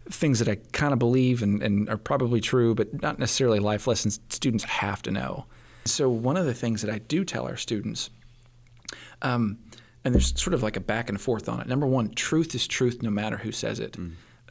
Things 0.09 0.39
that 0.39 0.49
I 0.49 0.55
kind 0.73 0.91
of 0.93 0.99
believe 0.99 1.41
and, 1.43 1.61
and 1.61 1.87
are 1.87 1.95
probably 1.95 2.41
true, 2.41 2.73
but 2.73 3.01
not 3.01 3.19
necessarily 3.19 3.59
life 3.59 3.85
lessons 3.87 4.19
students 4.29 4.63
have 4.65 5.01
to 5.03 5.11
know. 5.11 5.45
So, 5.85 6.09
one 6.09 6.37
of 6.37 6.45
the 6.47 6.55
things 6.55 6.81
that 6.81 6.91
I 6.91 6.97
do 6.97 7.23
tell 7.23 7.45
our 7.47 7.55
students, 7.55 8.09
um, 9.21 9.59
and 10.03 10.13
there's 10.13 10.37
sort 10.37 10.53
of 10.53 10.63
like 10.63 10.75
a 10.75 10.81
back 10.81 11.07
and 11.07 11.21
forth 11.21 11.47
on 11.47 11.61
it. 11.61 11.67
Number 11.67 11.85
one, 11.85 12.09
truth 12.09 12.55
is 12.55 12.67
truth 12.67 13.01
no 13.01 13.11
matter 13.11 13.37
who 13.37 13.51
says 13.51 13.79
it. 13.79 13.95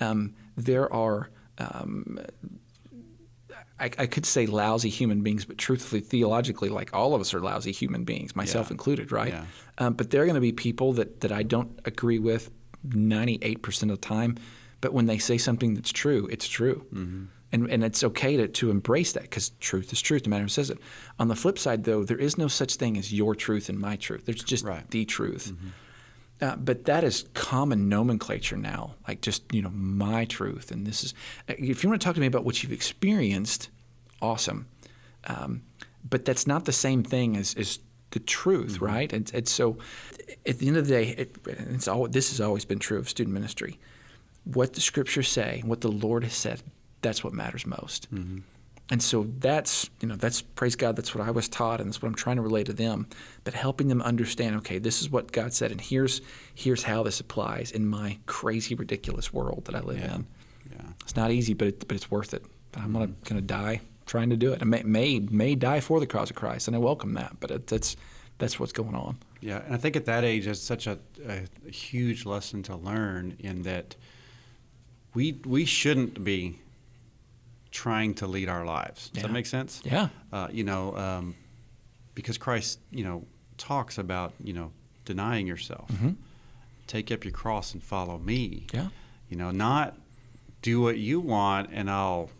Um, 0.00 0.34
there 0.56 0.90
are, 0.92 1.30
um, 1.58 2.20
I, 3.80 3.90
I 3.98 4.06
could 4.06 4.26
say 4.26 4.46
lousy 4.46 4.88
human 4.90 5.22
beings, 5.22 5.44
but 5.44 5.56
truthfully, 5.58 6.00
theologically, 6.00 6.68
like 6.68 6.90
all 6.94 7.14
of 7.14 7.20
us 7.20 7.32
are 7.34 7.40
lousy 7.40 7.72
human 7.72 8.04
beings, 8.04 8.36
myself 8.36 8.68
Yeah. 8.68 8.74
included, 8.74 9.10
right? 9.10 9.32
Yeah. 9.32 9.44
Um, 9.78 9.94
but 9.94 10.10
there 10.10 10.22
are 10.22 10.26
going 10.26 10.34
to 10.34 10.40
be 10.40 10.52
people 10.52 10.92
that, 10.94 11.20
that 11.22 11.32
I 11.32 11.42
don't 11.42 11.78
agree 11.84 12.18
with 12.18 12.50
98% 12.88 13.82
of 13.84 13.88
the 13.88 13.96
time. 13.96 14.36
But 14.80 14.92
when 14.94 15.06
they 15.06 15.18
say 15.18 15.36
something 15.38 15.74
that's 15.74 15.92
true, 15.92 16.26
it's 16.30 16.48
true. 16.48 16.86
And, 17.52 17.68
and 17.68 17.82
it's 17.82 18.04
okay 18.04 18.36
to, 18.36 18.46
to 18.48 18.70
embrace 18.70 19.12
that 19.12 19.24
because 19.24 19.50
truth 19.60 19.92
is 19.92 20.00
truth, 20.00 20.24
no 20.26 20.30
matter 20.30 20.44
who 20.44 20.48
says 20.48 20.70
it. 20.70 20.78
On 21.18 21.28
the 21.28 21.34
flip 21.36 21.58
side, 21.58 21.84
though, 21.84 22.04
there 22.04 22.16
is 22.16 22.38
no 22.38 22.46
such 22.48 22.76
thing 22.76 22.96
as 22.96 23.12
your 23.12 23.34
truth 23.34 23.68
and 23.68 23.78
my 23.78 23.96
truth. 23.96 24.24
There's 24.24 24.42
just 24.44 24.64
Right. 24.64 24.88
the 24.90 25.04
truth. 25.04 25.52
Uh, 26.40 26.56
but 26.56 26.86
that 26.86 27.04
is 27.04 27.26
common 27.34 27.88
nomenclature 27.88 28.56
now, 28.56 28.94
like 29.06 29.20
just 29.20 29.42
you 29.52 29.60
know 29.60 29.70
my 29.70 30.24
truth, 30.24 30.70
and 30.70 30.86
this 30.86 31.04
is. 31.04 31.14
If 31.48 31.82
you 31.82 31.90
want 31.90 32.00
to 32.00 32.04
talk 32.04 32.14
to 32.14 32.20
me 32.20 32.26
about 32.26 32.44
what 32.44 32.62
you've 32.62 32.72
experienced, 32.72 33.68
awesome. 34.22 34.66
Um, 35.24 35.62
but 36.08 36.24
that's 36.24 36.46
not 36.46 36.64
the 36.64 36.72
same 36.72 37.02
thing 37.02 37.36
as, 37.36 37.54
as 37.54 37.78
the 38.12 38.20
truth, 38.20 38.80
right? 38.80 39.12
And, 39.12 39.30
and 39.34 39.46
so, 39.46 39.76
at 40.46 40.58
the 40.58 40.68
end 40.68 40.76
of 40.76 40.86
the 40.86 40.94
day, 40.94 41.08
it, 41.10 41.36
it's 41.46 41.88
all. 41.88 42.08
This 42.08 42.30
has 42.30 42.40
always 42.40 42.64
been 42.64 42.78
true 42.78 42.98
of 42.98 43.08
student 43.08 43.34
ministry. 43.34 43.78
What 44.44 44.72
the 44.74 44.80
scriptures 44.80 45.28
say, 45.28 45.62
what 45.64 45.82
the 45.82 45.92
Lord 45.92 46.24
has 46.24 46.32
said, 46.32 46.62
that's 47.02 47.22
what 47.22 47.34
matters 47.34 47.66
most. 47.66 48.08
And 48.90 49.00
so 49.00 49.28
that's 49.38 49.88
you 50.00 50.08
know 50.08 50.16
that's 50.16 50.42
praise 50.42 50.74
God. 50.74 50.96
That's 50.96 51.14
what 51.14 51.26
I 51.26 51.30
was 51.30 51.48
taught, 51.48 51.80
and 51.80 51.88
that's 51.88 52.02
what 52.02 52.08
I'm 52.08 52.14
trying 52.14 52.36
to 52.36 52.42
relay 52.42 52.64
to 52.64 52.72
them. 52.72 53.06
But 53.44 53.54
helping 53.54 53.86
them 53.86 54.02
understand, 54.02 54.56
okay, 54.56 54.78
this 54.78 55.00
is 55.00 55.08
what 55.08 55.30
God 55.30 55.52
said, 55.52 55.70
and 55.70 55.80
here's 55.80 56.20
here's 56.52 56.82
how 56.82 57.04
this 57.04 57.20
applies 57.20 57.70
in 57.70 57.86
my 57.86 58.18
crazy, 58.26 58.74
ridiculous 58.74 59.32
world 59.32 59.66
that 59.66 59.76
I 59.76 59.80
live 59.80 60.02
in. 60.02 60.26
Yeah. 60.72 60.88
It's 61.02 61.14
not 61.14 61.30
easy, 61.30 61.54
but 61.54 61.68
it, 61.68 61.86
but 61.86 61.94
it's 61.94 62.10
worth 62.10 62.34
it. 62.34 62.44
I'm 62.74 62.92
gonna 62.92 63.06
mm-hmm. 63.06 63.22
gonna 63.24 63.42
die 63.42 63.80
trying 64.06 64.30
to 64.30 64.36
do 64.36 64.52
it. 64.52 64.60
I 64.60 64.64
may 64.64 64.82
may, 64.82 65.20
may 65.20 65.54
die 65.54 65.80
for 65.80 66.00
the 66.00 66.06
cause 66.06 66.30
of 66.30 66.36
Christ, 66.36 66.66
and 66.66 66.74
I 66.74 66.80
welcome 66.80 67.14
that. 67.14 67.36
But 67.38 67.52
it, 67.52 67.66
that's 67.68 67.96
that's 68.38 68.58
what's 68.58 68.72
going 68.72 68.96
on. 68.96 69.18
Yeah, 69.40 69.62
and 69.64 69.74
I 69.74 69.76
think 69.76 69.94
at 69.94 70.06
that 70.06 70.24
age, 70.24 70.48
it's 70.48 70.60
such 70.60 70.88
a, 70.88 70.98
a, 71.26 71.44
a 71.66 71.70
huge 71.70 72.26
lesson 72.26 72.64
to 72.64 72.76
learn 72.76 73.36
in 73.38 73.62
that 73.62 73.94
we 75.14 75.40
we 75.44 75.64
shouldn't 75.64 76.24
be 76.24 76.58
trying 77.70 78.14
to 78.14 78.26
lead 78.26 78.48
our 78.48 78.64
lives. 78.64 79.10
Does 79.10 79.22
Yeah. 79.22 79.26
that 79.28 79.32
make 79.32 79.46
sense? 79.46 79.80
Yeah. 79.84 80.08
Uh, 80.32 80.48
you 80.50 80.64
know, 80.64 80.96
um, 80.96 81.34
because 82.14 82.36
Christ, 82.38 82.80
you 82.90 83.04
know, 83.04 83.24
talks 83.58 83.98
about 83.98 84.32
you 84.42 84.52
know 84.52 84.72
denying 85.04 85.46
yourself, 85.46 85.90
take 86.86 87.10
up 87.12 87.24
your 87.24 87.32
cross 87.32 87.72
and 87.74 87.82
follow 87.82 88.18
me. 88.18 88.66
Yeah. 88.72 88.88
You 89.28 89.36
know, 89.36 89.50
not 89.50 89.96
do 90.62 90.80
what 90.80 90.98
you 90.98 91.20
want 91.20 91.70
and 91.72 91.88
I'll 91.90 92.30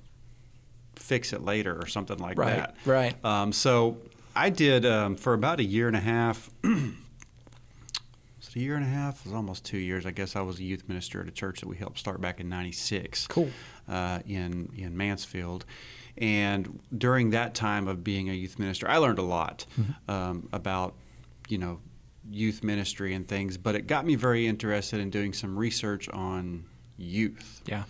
fix 0.97 1.33
it 1.33 1.43
later 1.43 1.75
or 1.81 1.87
something 1.87 2.19
like 2.19 2.37
Right, 2.39 2.57
that. 2.57 2.77
right. 2.85 3.25
Um, 3.25 3.53
so 3.53 3.97
I 4.37 4.51
did 4.51 4.85
um, 4.85 5.17
for 5.17 5.33
about 5.33 5.59
a 5.61 5.65
year 5.65 5.87
and 5.89 5.97
a 5.97 6.01
half. 6.01 6.51
a 6.65 8.59
year 8.59 8.75
and 8.75 8.85
a 8.85 8.89
half? 8.89 9.21
It 9.21 9.27
was 9.27 9.35
almost 9.35 9.65
two 9.65 9.79
years. 9.79 10.05
I 10.05 10.11
guess 10.11 10.35
I 10.35 10.41
was 10.41 10.59
a 10.59 10.65
youth 10.65 10.89
minister 10.89 11.21
at 11.21 11.29
a 11.29 11.31
church 11.31 11.61
that 11.61 11.69
we 11.69 11.77
helped 11.77 11.99
start 12.01 12.21
back 12.21 12.41
in 12.41 12.49
'96. 12.49 13.29
Cool. 13.29 13.51
Uh, 13.91 14.21
in 14.27 14.71
in 14.77 14.97
Mansfield, 14.97 15.65
and 16.17 16.79
during 16.97 17.31
that 17.31 17.55
time 17.55 17.89
of 17.89 18.05
being 18.05 18.31
a 18.31 18.33
youth 18.33 18.57
minister, 18.59 18.89
I 18.89 18.99
learned 18.99 19.19
a 19.19 19.23
lot 19.41 19.67
Mm-hmm. 19.79 20.11
um, 20.11 20.49
about 20.53 20.95
you 21.49 21.59
know 21.59 21.81
youth 22.31 22.63
ministry 22.63 23.13
and 23.15 23.27
things. 23.27 23.59
But 23.59 23.75
it 23.75 23.87
got 23.89 24.07
me 24.07 24.15
very 24.15 24.47
interested 24.47 25.01
in 25.01 25.11
doing 25.11 25.33
some 25.33 25.59
research 25.59 26.09
on 26.11 26.65
youth 26.97 27.63
Yeah. 27.67 27.85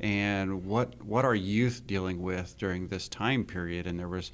and 0.00 0.64
what 0.64 1.04
what 1.04 1.24
are 1.24 1.34
youth 1.34 1.86
dealing 1.86 2.22
with 2.22 2.56
during 2.58 2.88
this 2.88 3.08
time 3.08 3.44
period? 3.44 3.86
And 3.86 3.98
there 3.98 4.08
was, 4.08 4.32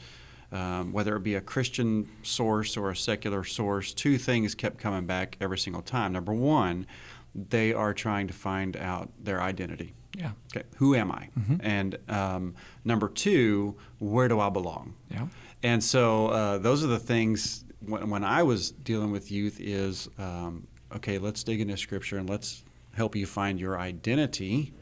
um, 0.52 0.92
whether 0.92 1.16
it 1.16 1.22
be 1.22 1.34
a 1.34 1.40
Christian 1.40 2.06
source 2.22 2.76
or 2.76 2.90
a 2.90 2.96
secular 2.96 3.42
source, 3.44 3.92
two 3.94 4.18
things 4.18 4.54
kept 4.54 4.78
coming 4.78 5.06
back 5.06 5.36
every 5.40 5.58
single 5.58 5.82
time. 5.82 6.12
Number 6.12 6.32
one, 6.32 6.86
they 7.34 7.72
are 7.72 7.92
trying 7.94 8.26
to 8.28 8.34
find 8.34 8.76
out 8.76 9.10
their 9.24 9.40
identity. 9.42 9.94
Yeah. 10.18 10.32
Okay, 10.54 10.66
who 10.76 10.94
am 10.94 11.12
I? 11.12 11.28
And 11.60 11.96
um, 12.08 12.54
number 12.84 13.08
two, 13.08 13.76
where 13.98 14.26
do 14.28 14.40
I 14.40 14.48
belong? 14.50 14.94
Yeah. 15.10 15.28
And 15.62 15.82
so 15.82 16.26
uh, 16.28 16.58
those 16.58 16.82
are 16.84 16.88
the 16.88 16.98
things 16.98 17.64
when, 17.80 18.10
when 18.10 18.24
I 18.24 18.42
was 18.42 18.70
dealing 18.72 19.12
with 19.12 19.30
youth 19.30 19.58
is 19.60 20.08
um, 20.18 20.66
okay. 20.96 21.18
Let's 21.18 21.44
dig 21.44 21.60
into 21.60 21.76
Scripture 21.76 22.18
and 22.18 22.28
let's 22.28 22.64
help 22.94 23.14
you 23.14 23.26
find 23.26 23.60
your 23.60 23.78
identity 23.78 24.72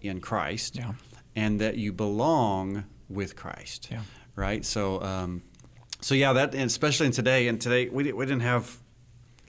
in 0.00 0.20
Christ, 0.20 0.76
Yeah. 0.76 0.92
and 1.34 1.60
that 1.60 1.76
you 1.76 1.92
belong 1.92 2.84
with 3.08 3.34
Christ. 3.36 3.88
Yeah. 3.90 4.02
Right. 4.36 4.64
So, 4.64 5.00
um, 5.02 5.42
so 6.00 6.14
yeah, 6.14 6.32
that 6.34 6.54
and 6.54 6.64
especially 6.64 7.06
in 7.06 7.12
today, 7.12 7.48
and 7.48 7.60
today 7.60 7.88
we, 7.88 8.12
we 8.12 8.26
didn't 8.26 8.42
have 8.42 8.78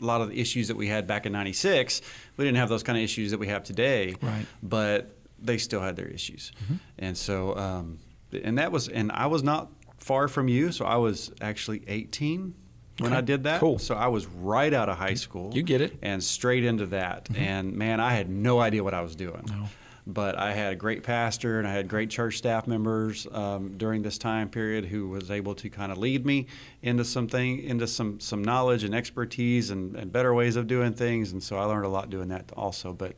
a 0.02 0.06
lot 0.06 0.22
of 0.22 0.30
the 0.30 0.40
issues 0.40 0.68
that 0.70 0.78
we 0.78 0.88
had 0.88 1.06
back 1.08 1.26
in 1.26 1.32
'96. 1.34 2.02
We 2.38 2.46
didn't 2.46 2.58
have 2.58 2.70
those 2.70 2.84
kind 2.84 2.98
of 2.98 3.04
issues 3.04 3.32
that 3.32 3.38
we 3.40 3.48
have 3.48 3.64
today. 3.64 4.16
Right. 4.22 4.46
But 4.64 5.15
they 5.40 5.58
still 5.58 5.82
had 5.82 5.96
their 5.96 6.08
issues, 6.08 6.52
Mm-hmm. 6.64 6.76
and 7.00 7.18
so 7.18 7.56
um, 7.58 8.00
and 8.44 8.58
that 8.58 8.72
was 8.72 8.88
and 8.88 9.12
I 9.12 9.28
was 9.28 9.44
not 9.44 9.70
far 9.98 10.28
from 10.28 10.48
you, 10.48 10.72
so 10.72 10.86
I 10.86 10.98
was 10.98 11.32
actually 11.42 11.84
18 11.88 12.54
when 13.00 13.12
Okay. 13.12 13.18
I 13.18 13.22
did 13.22 13.44
that. 13.44 13.60
Cool. 13.60 13.80
So 13.80 13.96
I 13.96 14.08
was 14.08 14.26
right 14.28 14.74
out 14.74 14.88
of 14.90 14.98
high 14.98 15.16
school. 15.16 15.52
You 15.54 15.64
get 15.64 15.82
it. 15.82 15.98
And 16.02 16.24
straight 16.24 16.64
into 16.64 16.86
that, 16.88 17.28
and 17.36 17.74
man, 17.74 18.00
I 18.00 18.14
had 18.14 18.30
no 18.30 18.60
idea 18.60 18.84
what 18.84 18.94
I 18.94 19.02
was 19.02 19.16
doing. 19.16 19.44
No. 19.50 19.66
But 20.08 20.38
I 20.38 20.54
had 20.54 20.72
a 20.72 20.76
great 20.76 21.02
pastor 21.02 21.58
and 21.58 21.68
I 21.68 21.72
had 21.74 21.88
great 21.88 22.12
church 22.12 22.38
staff 22.38 22.68
members 22.68 23.26
um, 23.32 23.76
during 23.76 24.04
this 24.04 24.20
time 24.20 24.50
period 24.50 24.86
who 24.86 25.10
was 25.10 25.32
able 25.32 25.56
to 25.56 25.68
kind 25.70 25.92
of 25.92 25.98
lead 25.98 26.28
me 26.28 26.46
into 26.84 27.04
something, 27.04 27.60
into 27.64 27.88
some 27.88 28.20
some 28.20 28.44
knowledge 28.44 28.84
and 28.84 28.94
expertise 28.94 29.72
and, 29.72 29.96
and 29.96 30.12
better 30.12 30.32
ways 30.32 30.58
of 30.58 30.68
doing 30.68 30.94
things. 30.94 31.32
And 31.32 31.42
so 31.42 31.58
I 31.58 31.64
learned 31.64 31.86
a 31.86 31.90
lot 31.90 32.12
doing 32.12 32.28
that 32.28 32.52
also. 32.56 32.94
But 32.94 33.16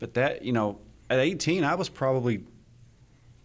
but 0.00 0.14
that 0.14 0.42
you 0.44 0.52
know, 0.52 0.80
at 1.10 1.18
18, 1.18 1.64
I 1.64 1.74
was 1.74 1.88
probably 1.88 2.44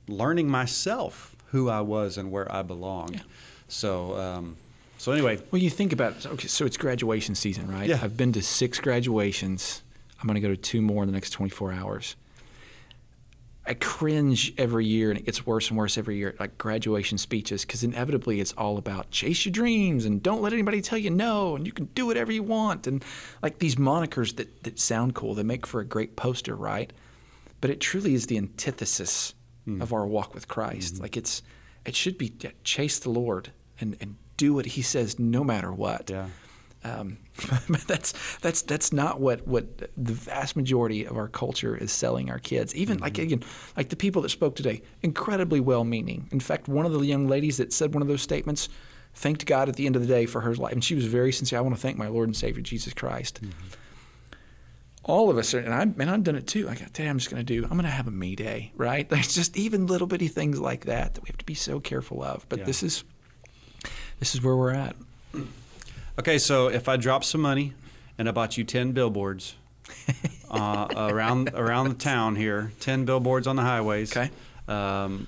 learning 0.07 0.49
myself 0.49 1.35
who 1.47 1.69
I 1.69 1.81
was 1.81 2.17
and 2.17 2.31
where 2.31 2.51
I 2.51 2.61
belonged. 2.61 3.15
Yeah. 3.15 3.21
So 3.67 4.15
um, 4.15 4.57
so 4.99 5.13
anyway, 5.13 5.39
Well, 5.49 5.61
you 5.61 5.69
think 5.69 5.93
about 5.93 6.17
it. 6.17 6.25
Okay, 6.25 6.47
so 6.47 6.65
it's 6.65 6.75
graduation 6.75 7.33
season, 7.33 7.71
right? 7.71 7.87
Yeah. 7.87 7.99
I've 8.03 8.17
been 8.17 8.33
to 8.33 8.41
six 8.41 8.79
graduations. 8.79 9.81
I'm 10.19 10.27
going 10.27 10.35
to 10.35 10.41
go 10.41 10.49
to 10.49 10.57
two 10.57 10.81
more 10.81 11.03
in 11.03 11.07
the 11.07 11.13
next 11.13 11.29
24 11.29 11.71
hours. 11.71 12.17
I 13.65 13.75
cringe 13.75 14.51
every 14.57 14.85
year, 14.85 15.09
and 15.09 15.17
it 15.17 15.25
gets 15.25 15.45
worse 15.45 15.69
and 15.69 15.77
worse 15.77 15.97
every 15.97 16.17
year, 16.17 16.35
like 16.37 16.57
graduation 16.57 17.17
speeches, 17.17 17.63
because 17.63 17.81
inevitably 17.81 18.41
it's 18.41 18.51
all 18.53 18.77
about 18.77 19.09
chase 19.11 19.45
your 19.45 19.53
dreams 19.53 20.03
and 20.05 20.21
don't 20.21 20.41
let 20.41 20.51
anybody 20.51 20.81
tell 20.81 20.97
you 20.97 21.11
no, 21.11 21.55
and 21.55 21.65
you 21.65 21.71
can 21.71 21.85
do 21.95 22.05
whatever 22.05 22.31
you 22.31 22.43
want, 22.43 22.87
and 22.87 23.05
like 23.41 23.59
these 23.59 23.75
monikers 23.75 24.35
that, 24.35 24.63
that 24.63 24.79
sound 24.79 25.13
cool, 25.13 25.33
they 25.33 25.43
make 25.43 25.65
for 25.65 25.79
a 25.79 25.85
great 25.85 26.15
poster, 26.15 26.55
right? 26.55 26.91
But 27.61 27.69
it 27.69 27.79
truly 27.79 28.13
is 28.13 28.27
the 28.27 28.37
antithesis 28.37 29.33
hmm. 29.65 29.81
of 29.81 29.93
our 29.93 30.05
walk 30.05 30.33
with 30.33 30.47
Christ. 30.47 30.95
Mm-hmm. 30.95 31.03
Like 31.03 31.17
it's, 31.17 31.41
it 31.85 31.95
should 31.95 32.17
be 32.17 32.33
chase 32.63 32.99
the 32.99 33.09
Lord 33.09 33.51
and, 33.79 33.97
and 33.99 34.15
do 34.37 34.53
what 34.53 34.65
He 34.67 34.81
says, 34.81 35.19
no 35.19 35.43
matter 35.43 35.71
what. 35.71 36.09
yeah. 36.09 36.27
Um, 36.81 37.17
but 37.69 37.81
that's 37.81 38.13
that's 38.37 38.61
that's 38.61 38.93
not 38.93 39.19
what, 39.19 39.45
what 39.45 39.79
the 39.97 40.13
vast 40.13 40.55
majority 40.55 41.03
of 41.03 41.17
our 41.17 41.27
culture 41.27 41.75
is 41.75 41.91
selling 41.91 42.29
our 42.29 42.39
kids. 42.39 42.73
Even 42.73 42.99
like 42.99 43.13
mm-hmm. 43.13 43.23
again, 43.23 43.43
like 43.75 43.89
the 43.89 43.97
people 43.97 44.21
that 44.21 44.29
spoke 44.29 44.55
today, 44.55 44.81
incredibly 45.01 45.59
well-meaning. 45.59 46.29
In 46.31 46.39
fact, 46.39 46.69
one 46.69 46.85
of 46.85 46.93
the 46.93 46.99
young 47.01 47.27
ladies 47.27 47.57
that 47.57 47.73
said 47.73 47.93
one 47.93 48.01
of 48.01 48.07
those 48.07 48.21
statements 48.21 48.69
thanked 49.13 49.45
God 49.45 49.67
at 49.67 49.75
the 49.75 49.85
end 49.85 49.95
of 49.95 50.01
the 50.01 50.07
day 50.07 50.25
for 50.25 50.41
her 50.41 50.55
life, 50.55 50.71
and 50.71 50.83
she 50.83 50.95
was 50.95 51.05
very 51.05 51.31
sincere. 51.31 51.59
I 51.59 51.61
want 51.61 51.75
to 51.75 51.81
thank 51.81 51.97
my 51.97 52.07
Lord 52.07 52.29
and 52.29 52.35
Savior 52.35 52.61
Jesus 52.61 52.93
Christ. 52.93 53.41
Mm-hmm. 53.41 53.78
All 55.09 55.29
of 55.31 55.37
us 55.39 55.53
are, 55.55 55.59
and 55.59 55.73
I 55.73 55.85
man, 55.85 56.07
I've 56.07 56.23
done 56.23 56.35
it 56.35 56.45
too. 56.45 56.65
Like, 56.67 56.77
today 56.93 57.07
I'm 57.09 57.17
just 57.17 57.31
going 57.31 57.43
to 57.43 57.53
do. 57.53 57.63
I'm 57.63 57.71
going 57.71 57.83
to 57.83 57.89
have 57.89 58.07
a 58.07 58.11
me 58.11 58.35
day, 58.35 58.71
right? 58.75 59.09
There's 59.09 59.33
just 59.33 59.57
even 59.57 59.87
little 59.87 60.05
bitty 60.07 60.27
things 60.27 60.59
like 60.59 60.85
that 60.85 61.15
that 61.15 61.23
we 61.23 61.27
have 61.27 61.37
to 61.37 61.45
be 61.45 61.55
so 61.55 61.79
careful 61.79 62.21
of. 62.23 62.45
But 62.47 62.59
Yeah. 62.59 62.65
this 62.65 62.83
is 62.83 63.03
this 64.19 64.35
is 64.35 64.41
where 64.43 64.55
we're 64.55 64.71
at. 64.73 64.95
Okay, 66.19 66.37
so 66.37 66.67
if 66.67 66.89
I 66.89 66.97
drop 66.97 67.23
some 67.23 67.39
money 67.39 67.73
and 68.17 68.27
I 68.27 68.33
bought 68.33 68.57
you 68.57 68.65
ten 68.65 68.91
billboards 68.91 69.55
uh, 70.51 70.87
around 70.93 71.51
around 71.53 71.87
the 71.87 71.93
town 71.95 72.35
here, 72.35 72.73
ten 72.81 73.05
billboards 73.05 73.47
on 73.47 73.55
the 73.55 73.61
highways, 73.61 74.11
Okay. 74.15 74.29
um, 74.67 75.27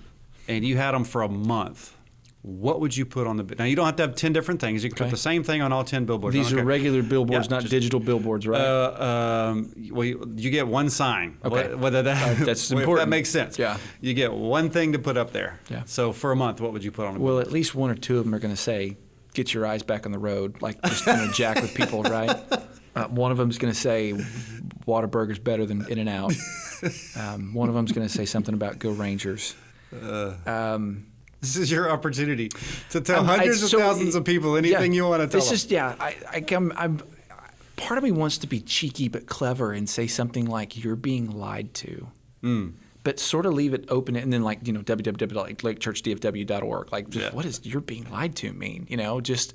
and 0.50 0.66
you 0.66 0.76
had 0.76 0.92
them 0.92 1.06
for 1.06 1.22
a 1.22 1.30
month, 1.30 1.96
what 2.44 2.80
would 2.80 2.98
you 2.98 3.06
put 3.06 3.28
on 3.28 3.38
the? 3.38 3.44
Now 3.58 3.66
you 3.66 3.76
don't 3.76 3.86
have 3.86 3.96
to 3.98 4.04
have 4.04 4.16
ten 4.16 4.34
different 4.34 4.60
things. 4.62 4.84
You 4.84 4.90
can 4.90 4.98
Okay. 4.98 5.06
put 5.06 5.12
the 5.12 5.18
same 5.22 5.44
thing 5.44 5.62
on 5.62 5.72
all 5.72 5.84
ten 5.84 6.06
billboards. 6.06 6.34
These 6.36 6.52
are 6.54 6.64
regular 6.64 7.04
billboards, 7.04 7.48
Yeah, 7.48 7.56
not 7.56 7.62
just- 7.62 7.72
digital 7.72 8.00
billboards, 8.00 8.48
right? 8.48 8.60
Uh, 8.62 9.50
um, 9.52 9.74
well, 9.92 10.06
you, 10.06 10.34
you 10.38 10.50
get 10.50 10.68
one 10.68 10.90
sign. 10.90 11.38
Okay. 11.46 11.74
Whether 11.76 12.02
that 12.04 12.42
Uh, 12.42 12.46
that's 12.46 12.72
if 12.72 12.86
that 12.86 13.10
makes 13.10 13.30
sense. 13.30 13.60
Yeah. 13.60 13.78
You 14.00 14.14
get 14.16 14.34
one 14.34 14.70
thing 14.72 14.94
to 14.94 15.00
put 15.00 15.18
up 15.18 15.32
there. 15.34 15.60
Yeah. 15.70 15.84
So 15.86 16.12
for 16.12 16.32
a 16.32 16.36
month, 16.36 16.60
what 16.62 16.74
would 16.74 16.84
you 16.84 16.92
put 16.92 17.06
on? 17.06 17.16
A 17.18 17.20
well, 17.20 17.40
at 17.40 17.52
least 17.52 17.76
one 17.76 17.92
or 17.92 17.96
two 17.96 18.18
of 18.18 18.26
them 18.26 18.34
are 18.34 18.40
going 18.40 18.54
to 18.56 18.60
say, 18.62 18.98
"Get 19.36 19.54
your 19.54 19.66
eyes 19.68 19.84
back 19.84 20.06
on 20.08 20.12
the 20.12 20.20
road," 20.20 20.62
like 20.62 20.82
just 20.84 21.06
going 21.06 21.28
to 21.28 21.34
jack 21.34 21.62
with 21.62 21.74
people, 21.76 22.04
right? 22.04 22.36
Uh, 22.94 23.06
one 23.08 23.32
of 23.32 23.38
them's 23.38 23.58
going 23.58 23.74
to 23.74 23.80
say, 23.80 24.12
"Whataburger's 24.86 25.40
better 25.40 25.66
than 25.66 25.86
In 25.90 25.98
and 25.98 26.10
Out." 26.10 26.34
Um, 27.16 27.54
one 27.54 27.70
of 27.70 27.76
them's 27.76 27.92
going 27.94 28.06
to 28.08 28.12
say 28.12 28.26
something 28.26 28.54
about 28.54 28.80
"Go 28.80 28.90
Rangers." 28.92 29.56
Um, 30.46 31.06
This 31.42 31.56
is 31.58 31.72
your 31.72 31.90
opportunity 31.90 32.50
to 32.92 33.02
tell 33.02 33.22
I'm- 33.22 33.30
I- 33.30 33.38
hundreds 33.38 33.64
of 33.64 33.72
thousands 33.72 34.14
of 34.16 34.24
people 34.26 34.56
anything 34.58 34.94
yeah, 34.94 34.98
you 35.04 35.08
want 35.08 35.22
to 35.22 35.28
tell 35.28 35.40
This 35.40 35.48
them. 35.50 35.56
is 35.56 35.72
yeah. 35.72 35.96
I, 36.00 36.16
I 36.32 36.42
come. 36.42 36.72
I'm. 36.76 37.02
Part 37.78 37.98
of 37.98 38.04
me 38.04 38.12
wants 38.12 38.38
to 38.40 38.48
be 38.48 38.60
cheeky 38.60 39.08
but 39.08 39.26
clever 39.26 39.72
and 39.74 39.90
say 39.90 40.06
something 40.06 40.46
like 40.46 40.84
"You're 40.84 40.96
being 40.96 41.32
lied 41.32 41.74
to," 41.76 42.08
Mm. 42.44 42.74
but 43.04 43.20
sort 43.20 43.48
of 43.48 43.54
leave 43.54 43.74
it 43.74 43.86
open 43.90 44.16
and 44.16 44.32
then 44.32 44.44
like 44.44 44.68
you 44.68 44.74
know 44.74 44.82
www.lakechurchdfw.org. 44.82 46.92
Like, 46.92 47.16
Yeah. 47.16 47.32
what 47.32 47.44
does 47.44 47.62
"You're 47.64 47.82
being 47.82 48.06
lied 48.12 48.36
to" 48.38 48.54
mean? 48.54 48.86
You 48.88 48.98
know, 48.98 49.20
just 49.20 49.54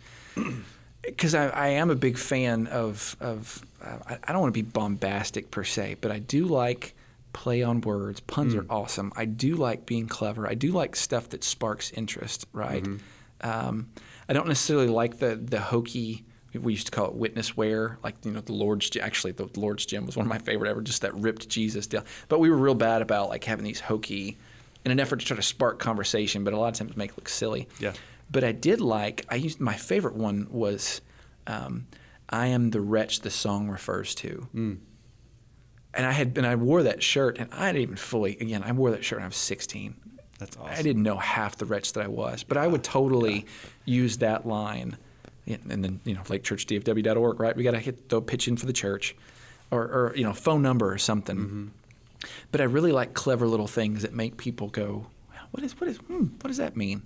because 1.03 1.37
I, 1.37 1.49
I 1.51 1.69
am 1.69 1.91
a 1.91 1.95
big 1.95 2.19
fan 2.19 2.67
of 2.67 3.17
of. 3.21 3.65
Uh, 3.81 3.99
I, 4.09 4.19
I 4.25 4.33
don't 4.33 4.41
want 4.41 4.53
to 4.53 4.61
be 4.63 4.69
bombastic 4.69 5.53
per 5.53 5.63
se, 5.63 5.99
but 6.01 6.11
I 6.11 6.19
do 6.19 6.47
like 6.47 6.96
play 7.37 7.63
on 7.63 7.81
words. 7.83 8.21
Puns 8.21 8.55
Mm. 8.55 8.59
are 8.61 8.67
awesome. 8.73 9.13
I 9.15 9.25
do 9.27 9.55
like 9.55 9.85
being 9.87 10.09
clever. 10.09 10.49
I 10.49 10.55
do 10.55 10.73
like 10.73 10.97
stuff 10.97 11.29
that 11.29 11.45
sparks 11.45 11.91
interest. 11.93 12.47
Right. 12.53 12.83
Mm-hmm. 12.83 13.49
Um, 13.69 13.89
I 14.29 14.33
don't 14.33 14.49
necessarily 14.49 14.89
like 14.89 15.19
the 15.19 15.37
the 15.37 15.61
hokey. 15.61 16.25
We 16.55 16.73
used 16.73 16.87
to 16.87 16.91
call 16.91 17.07
it 17.09 17.15
witness 17.15 17.55
wear, 17.55 17.99
like 18.03 18.15
you 18.25 18.31
know 18.33 18.41
the 18.41 18.55
Lord's. 18.55 18.91
Actually, 18.97 19.33
the 19.33 19.49
Lord's 19.57 19.85
gym 19.85 20.07
was 20.07 20.17
one 20.17 20.25
of 20.25 20.31
my 20.31 20.39
favorite 20.39 20.71
ever. 20.71 20.81
Just 20.81 21.03
that 21.03 21.15
ripped 21.15 21.49
Jesus 21.51 21.87
deal. 21.87 22.03
But 22.29 22.39
we 22.41 22.49
were 22.49 22.57
real 22.57 22.75
bad 22.75 23.03
about 23.03 23.29
like 23.29 23.45
having 23.45 23.65
these 23.67 23.81
hokey, 23.81 24.39
in 24.85 24.91
an 24.91 24.99
effort 24.99 25.21
to 25.21 25.27
try 25.27 25.37
to 25.37 25.43
spark 25.43 25.79
conversation, 25.79 26.45
but 26.45 26.55
a 26.55 26.57
lot 26.59 26.69
of 26.69 26.75
times 26.75 26.97
make 26.97 27.11
it 27.11 27.19
look 27.19 27.29
silly. 27.29 27.69
Yeah. 27.79 27.93
But 28.31 28.43
I 28.43 28.53
did 28.53 28.81
like. 28.81 29.27
I 29.29 29.35
used 29.37 29.61
my 29.61 29.75
favorite 29.75 30.15
one 30.17 30.47
was, 30.51 31.03
um, 31.47 31.87
"I 32.31 32.47
am 32.47 32.71
the 32.71 32.81
wretch 32.81 33.21
the 33.21 33.31
song 33.31 33.69
refers 33.69 34.15
to." 34.17 34.49
Mm. 34.55 34.79
And 35.97 36.05
I 36.07 36.13
had 36.13 36.35
been. 36.35 36.45
I 36.45 36.55
wore 36.57 36.83
that 36.83 37.03
shirt, 37.03 37.39
and 37.39 37.53
I 37.53 37.73
didn't 37.73 37.83
even 37.83 37.97
fully. 37.97 38.37
Again, 38.39 38.63
I 38.63 38.73
wore 38.73 38.91
that 38.91 39.05
shirt 39.05 39.19
when 39.19 39.25
I 39.25 39.29
was 39.29 39.37
16. 39.37 39.95
That's 40.39 40.57
awesome. 40.57 40.75
I 40.75 40.83
didn't 40.83 41.03
know 41.03 41.17
half 41.17 41.57
the 41.57 41.65
wretch 41.65 41.95
that 41.95 42.05
I 42.05 42.09
was, 42.09 42.43
but 42.43 42.59
I 42.59 42.67
would 42.67 42.85
totally 42.85 43.47
use 43.85 44.19
that 44.19 44.47
line. 44.47 44.99
And 45.47 45.85
then, 45.85 46.01
you 46.05 46.13
know, 46.13 46.23
lakechurchdfw.org, 46.23 47.41
right? 47.41 47.57
We 47.57 47.63
got 47.63 47.71
to 47.71 47.79
hit 47.79 48.09
the 48.09 48.21
pitch 48.21 48.49
in 48.49 48.57
for 48.57 48.67
the 48.67 48.73
church 48.73 49.15
or, 49.71 49.83
or, 49.83 50.13
you 50.17 50.25
know, 50.25 50.33
phone 50.33 50.61
number 50.61 50.93
or 50.93 50.99
something. 50.99 51.37
Mm-hmm. 51.37 51.67
But 52.51 52.61
I 52.61 52.65
really 52.65 52.93
like 52.93 53.15
clever 53.15 53.47
little 53.47 53.69
things 53.69 54.03
that 54.03 54.13
make 54.13 54.37
people 54.37 54.69
go, 54.69 55.07
what 55.53 55.63
is, 55.63 55.81
what 55.81 55.89
is, 55.89 55.99
hmm, 55.99 56.25
what 56.41 56.49
does 56.49 56.57
that 56.57 56.77
mean? 56.77 57.03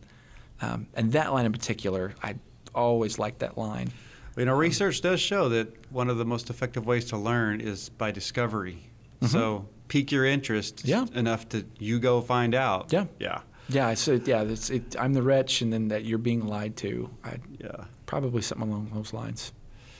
Um, 0.63 0.87
and 0.95 1.13
that 1.13 1.33
line 1.33 1.47
in 1.47 1.53
particular, 1.53 2.15
I 2.23 2.37
always 2.75 3.19
liked 3.19 3.41
that 3.41 3.59
line. 3.59 3.93
You 4.41 4.47
know, 4.47 4.55
research 4.55 5.01
does 5.03 5.21
show 5.21 5.49
that 5.51 5.69
one 5.93 6.09
of 6.09 6.17
the 6.17 6.25
most 6.25 6.49
effective 6.51 6.87
ways 6.87 7.05
to 7.07 7.17
learn 7.19 7.61
is 7.61 7.91
by 7.91 8.11
discovery. 8.11 8.79
So 9.27 9.69
pique 9.89 10.11
your 10.13 10.25
interest 10.25 10.77
Mm-hmm. 10.79 10.89
Yeah. 10.89 11.19
enough 11.21 11.49
to 11.51 11.67
you 11.79 11.99
go 12.01 12.23
find 12.23 12.55
out. 12.55 12.91
Yeah. 12.93 13.05
Yeah. 13.19 13.43
Yeah, 13.69 13.87
I 13.87 13.95
said, 13.95 14.27
yeah, 14.27 14.43
it, 14.43 14.97
I'm 14.99 15.13
the 15.13 15.23
wretch, 15.23 15.61
and 15.63 15.71
then 15.73 15.89
that 15.89 16.05
you're 16.05 16.19
being 16.19 16.47
lied 16.47 16.75
to. 16.79 17.11
I, 17.23 17.37
Yeah. 17.59 17.85
probably 18.07 18.43
something 18.43 18.67
along 18.69 18.91
those 18.95 19.13
lines. 19.13 19.53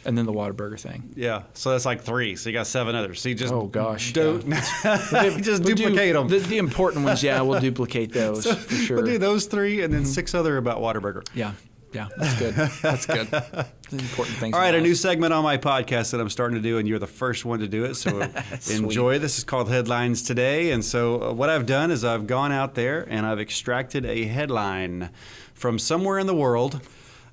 And 0.07 0.17
then 0.17 0.25
the 0.25 0.33
Whataburger 0.33 0.81
thing. 0.81 1.13
Yeah. 1.15 1.43
So 1.53 1.71
that's 1.73 1.85
like 1.85 2.01
three. 2.01 2.35
So 2.35 2.49
you 2.49 2.55
got 2.55 2.67
seven 2.67 2.95
others. 2.97 3.21
So 3.21 3.29
you 3.29 3.35
just 3.35 3.53
Oh, 3.53 3.67
gosh, 3.67 4.15
don't 4.15 4.49
just 4.51 5.63
We'll 5.63 5.75
do- 5.75 5.75
duplicate 5.75 6.15
them. 6.15 6.29
The, 6.29 6.39
the 6.39 6.57
important 6.57 7.05
ones, 7.05 7.23
yeah, 7.23 7.43
we'll 7.43 7.61
duplicate 7.69 8.11
those 8.15 8.47
for 8.51 8.75
sure. 8.75 8.97
We'll 8.97 9.07
do 9.07 9.19
those 9.19 9.45
three 9.45 9.83
and 9.83 9.93
then 9.93 10.01
Mm-hmm. 10.05 10.11
six 10.11 10.35
other 10.35 10.57
about 10.57 10.79
Whataburger. 10.79 11.29
Yeah, 11.35 11.53
yeah, 11.93 12.09
that's 12.17 12.39
good. 12.39 12.55
That's 12.55 13.07
good. 13.07 13.29
Important 13.93 14.37
things. 14.37 14.55
All 14.55 14.61
right, 14.61 14.75
a 14.75 14.81
new 14.81 14.95
segment 14.95 15.33
on 15.33 15.43
my 15.43 15.59
podcast 15.59 16.13
that 16.13 16.21
I'm 16.21 16.31
starting 16.31 16.57
to 16.57 16.63
do, 16.63 16.79
and 16.79 16.87
you're 16.87 17.01
the 17.01 17.07
first 17.07 17.45
one 17.45 17.59
to 17.61 17.69
do 17.69 17.85
it. 17.85 17.95
So 17.95 18.21
enjoy. 18.71 19.19
This 19.19 19.39
is 19.39 19.45
called 19.45 19.69
Headlines 19.69 20.23
Today. 20.23 20.71
And 20.71 20.85
so, 20.85 21.23
uh, 21.23 21.33
what 21.33 21.51
I've 21.51 21.67
done 21.67 21.91
is 21.91 22.05
I've 22.05 22.27
gone 22.27 22.53
out 22.53 22.75
there 22.75 23.07
and 23.09 23.27
I've 23.27 23.41
extracted 23.41 24.07
a 24.07 24.25
headline 24.25 25.11
from 25.55 25.79
somewhere 25.79 26.19
in 26.19 26.27
the 26.27 26.35
world. 26.35 26.81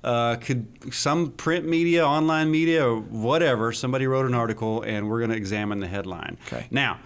Uh, 0.02 0.36
could 0.36 0.92
some 0.92 1.32
print 1.32 1.66
media, 1.66 2.06
online 2.06 2.50
media, 2.50 2.86
or 2.86 3.00
whatever. 3.00 3.72
Somebody 3.72 4.06
wrote 4.06 4.26
an 4.26 4.34
article, 4.34 4.82
and 4.82 5.08
we're 5.08 5.18
going 5.18 5.30
to 5.30 5.36
examine 5.36 5.80
the 5.80 5.88
headline. 5.88 6.36
Okay. 6.46 6.66
Now, 6.70 6.98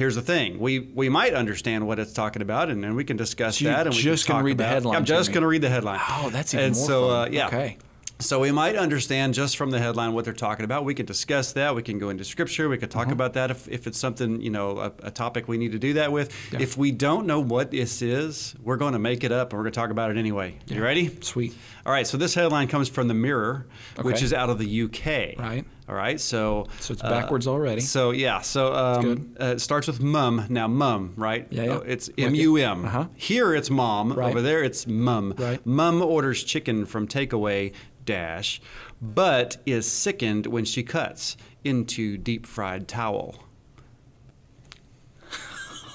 Here's 0.00 0.14
the 0.14 0.22
thing: 0.22 0.58
we 0.58 0.78
we 0.78 1.10
might 1.10 1.34
understand 1.34 1.86
what 1.86 1.98
it's 1.98 2.14
talking 2.14 2.40
about, 2.40 2.70
and 2.70 2.82
then 2.82 2.94
we 2.94 3.04
can 3.04 3.18
discuss 3.18 3.58
So 3.58 3.66
that. 3.66 3.86
And 3.86 3.94
we 3.94 4.00
just 4.00 4.24
can 4.24 4.32
gonna 4.32 4.40
talk 4.40 4.46
read 4.46 4.56
the 4.56 4.64
headline 4.64 4.96
I'm 4.96 5.04
just 5.04 5.30
going 5.30 5.42
to 5.42 5.46
read 5.46 5.60
the 5.60 5.68
headline. 5.68 6.00
Oh, 6.08 6.30
that's 6.30 6.54
even 6.54 6.64
and 6.68 6.74
more 6.74 6.86
so, 6.86 7.08
fun. 7.08 7.28
Uh, 7.28 7.30
yeah. 7.30 7.46
Okay. 7.48 7.76
So 8.18 8.40
we 8.40 8.50
might 8.50 8.76
understand 8.76 9.32
just 9.34 9.58
from 9.58 9.70
the 9.70 9.78
headline 9.78 10.14
what 10.14 10.24
they're 10.24 10.32
talking 10.32 10.64
about. 10.64 10.86
We 10.86 10.94
can 10.94 11.04
discuss 11.04 11.52
that. 11.52 11.74
We 11.74 11.82
can 11.82 11.98
go 11.98 12.08
into 12.08 12.24
scripture. 12.24 12.70
We 12.70 12.78
could 12.78 12.90
talk 12.90 13.08
Uh-huh. 13.08 13.12
about 13.12 13.32
that 13.34 13.50
if, 13.50 13.68
if 13.68 13.86
it's 13.86 13.98
something 13.98 14.40
you 14.40 14.50
know 14.50 14.78
a, 14.78 14.92
a 15.02 15.10
topic 15.10 15.48
we 15.48 15.58
need 15.58 15.72
to 15.72 15.78
do 15.78 15.92
that 15.94 16.12
with. 16.12 16.34
If 16.54 16.78
we 16.78 16.92
don't 16.92 17.26
know 17.26 17.40
what 17.40 17.70
this 17.70 18.00
is, 18.00 18.54
we're 18.62 18.78
going 18.78 18.94
to 18.94 18.98
make 18.98 19.22
it 19.22 19.32
up 19.32 19.50
and 19.52 19.58
we're 19.58 19.64
going 19.64 19.72
to 19.72 19.80
talk 19.80 19.90
about 19.90 20.10
it 20.10 20.16
anyway. 20.16 20.54
You 20.66 20.82
ready? 20.82 21.14
Sweet. 21.20 21.52
All 21.86 21.92
right. 21.92 22.06
So 22.06 22.16
this 22.16 22.34
headline 22.34 22.68
comes 22.68 22.88
from 22.88 23.08
the 23.08 23.14
Mirror, 23.14 23.66
which 24.02 24.22
is 24.22 24.32
out 24.32 24.50
of 24.50 24.58
the 24.58 24.82
UK. 24.82 25.38
Right. 25.38 25.64
All 25.88 25.94
right. 25.94 26.20
So 26.20 26.66
So 26.78 26.92
it's 26.92 27.02
backwards 27.02 27.46
already. 27.46 27.80
So 27.80 28.10
yeah. 28.10 28.40
So 28.42 28.74
um, 28.74 29.02
good. 29.02 29.36
uh, 29.40 29.44
it 29.54 29.60
starts 29.60 29.86
with 29.86 30.00
mum. 30.00 30.46
Now 30.48 30.68
mum, 30.68 31.14
right? 31.16 31.46
Yeah, 31.50 31.62
yeah. 31.62 31.70
Oh, 31.70 31.76
it's 31.78 32.10
M 32.18 32.34
U 32.34 32.56
M. 32.56 32.84
Uh-huh. 32.84 33.06
Here 33.16 33.54
it's 33.54 33.70
mom. 33.70 34.12
Right. 34.12 34.30
Over 34.30 34.42
there 34.42 34.62
it's 34.62 34.86
mum. 34.86 35.34
Right. 35.38 35.64
Mum 35.66 36.02
orders 36.02 36.44
chicken 36.44 36.86
from 36.86 37.08
takeaway 37.08 37.72
dash, 38.04 38.60
but 39.00 39.56
is 39.66 39.90
sickened 39.90 40.46
when 40.46 40.64
she 40.64 40.82
cuts 40.82 41.36
into 41.64 42.16
deep 42.18 42.46
fried 42.46 42.86
towel. 42.88 43.44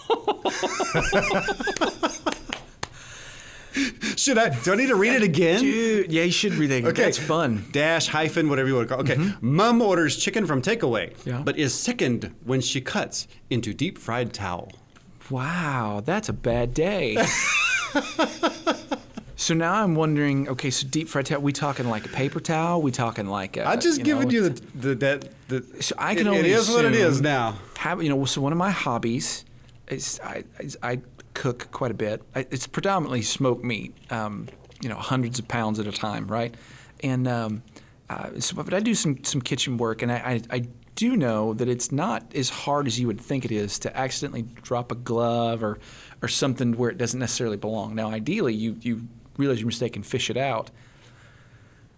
Should 4.15 4.37
I? 4.37 4.49
Do 4.49 4.73
I 4.73 4.75
need 4.75 4.87
to 4.87 4.95
read 4.95 5.13
it 5.13 5.23
again? 5.23 5.59
Dude, 5.61 6.11
yeah, 6.11 6.23
you 6.23 6.31
should 6.31 6.53
read 6.53 6.71
it. 6.71 6.77
Again. 6.77 6.91
Okay. 6.91 7.03
That's 7.03 7.17
fun. 7.17 7.65
Dash 7.71 8.07
hyphen 8.07 8.49
whatever 8.49 8.67
you 8.69 8.75
want 8.75 8.87
to 8.87 8.95
call. 8.95 9.03
it. 9.05 9.11
Okay, 9.11 9.21
mm-hmm. 9.21 9.55
mum 9.55 9.81
orders 9.81 10.17
chicken 10.17 10.45
from 10.45 10.61
takeaway, 10.61 11.13
Yeah. 11.25 11.41
but 11.43 11.57
is 11.57 11.73
sickened 11.73 12.33
when 12.43 12.61
she 12.61 12.79
cuts 12.81 13.27
into 13.49 13.73
deep 13.73 13.97
fried 13.97 14.33
towel. 14.33 14.71
Wow, 15.29 16.01
that's 16.05 16.29
a 16.29 16.33
bad 16.33 16.73
day. 16.73 17.17
so 19.35 19.53
now 19.53 19.83
I'm 19.83 19.95
wondering. 19.95 20.47
Okay, 20.47 20.69
so 20.69 20.87
deep 20.87 21.09
fried 21.09 21.25
towel. 21.25 21.41
We 21.41 21.51
talking 21.51 21.89
like 21.89 22.05
a 22.05 22.09
paper 22.09 22.39
towel? 22.39 22.81
We 22.81 22.91
talking 22.91 23.27
like 23.27 23.57
a? 23.57 23.65
I'm 23.65 23.79
just 23.81 23.99
you 23.99 24.05
giving 24.05 24.29
know, 24.29 24.33
you 24.33 24.49
the, 24.49 24.61
the 24.75 24.95
that 24.95 25.29
the. 25.47 25.83
So 25.83 25.95
I 25.97 26.15
can 26.15 26.27
it- 26.27 26.29
only 26.29 26.39
It 26.41 26.45
is 26.47 26.69
what 26.69 26.85
it 26.85 26.95
is 26.95 27.21
now. 27.21 27.57
You 27.99 28.09
know, 28.09 28.25
so 28.25 28.41
one 28.41 28.51
of 28.51 28.57
my 28.57 28.71
hobbies 28.71 29.45
is 29.87 30.19
I, 30.23 30.43
is 30.59 30.77
I 30.81 31.01
cook 31.35 31.69
quite 31.71 31.91
a 31.91 31.95
bit. 31.95 32.23
It's 32.33 32.65
predominantly 32.65 33.21
smoked 33.21 33.63
meat, 33.63 33.93
um, 34.09 34.47
you 34.81 34.89
know, 34.89 34.95
hundreds 34.95 35.37
of 35.37 35.47
pounds 35.47 35.79
at 35.79 35.85
a 35.85 35.91
time, 35.91 36.27
right? 36.27 36.55
And 37.01 37.27
um, 37.27 37.61
uh, 38.09 38.39
so, 38.39 38.55
but 38.55 38.73
I 38.73 38.79
do 38.79 38.95
some 38.95 39.23
some 39.23 39.41
kitchen 39.41 39.77
work, 39.77 40.01
and 40.01 40.11
I, 40.11 40.15
I, 40.15 40.41
I 40.57 40.67
do 40.95 41.15
know 41.15 41.53
that 41.53 41.67
it's 41.67 41.91
not 41.91 42.33
as 42.33 42.49
hard 42.49 42.87
as 42.87 42.99
you 42.99 43.07
would 43.07 43.21
think 43.21 43.45
it 43.45 43.51
is 43.51 43.77
to 43.79 43.95
accidentally 43.95 44.43
drop 44.63 44.91
a 44.91 44.95
glove 44.95 45.63
or 45.63 45.77
or 46.21 46.27
something 46.27 46.75
where 46.77 46.89
it 46.89 46.97
doesn't 46.97 47.19
necessarily 47.19 47.57
belong. 47.57 47.93
Now, 47.93 48.09
ideally, 48.09 48.53
you 48.55 48.77
you 48.81 49.07
realize 49.37 49.59
your 49.59 49.67
mistake 49.67 49.95
and 49.95 50.05
fish 50.05 50.29
it 50.29 50.37
out. 50.37 50.71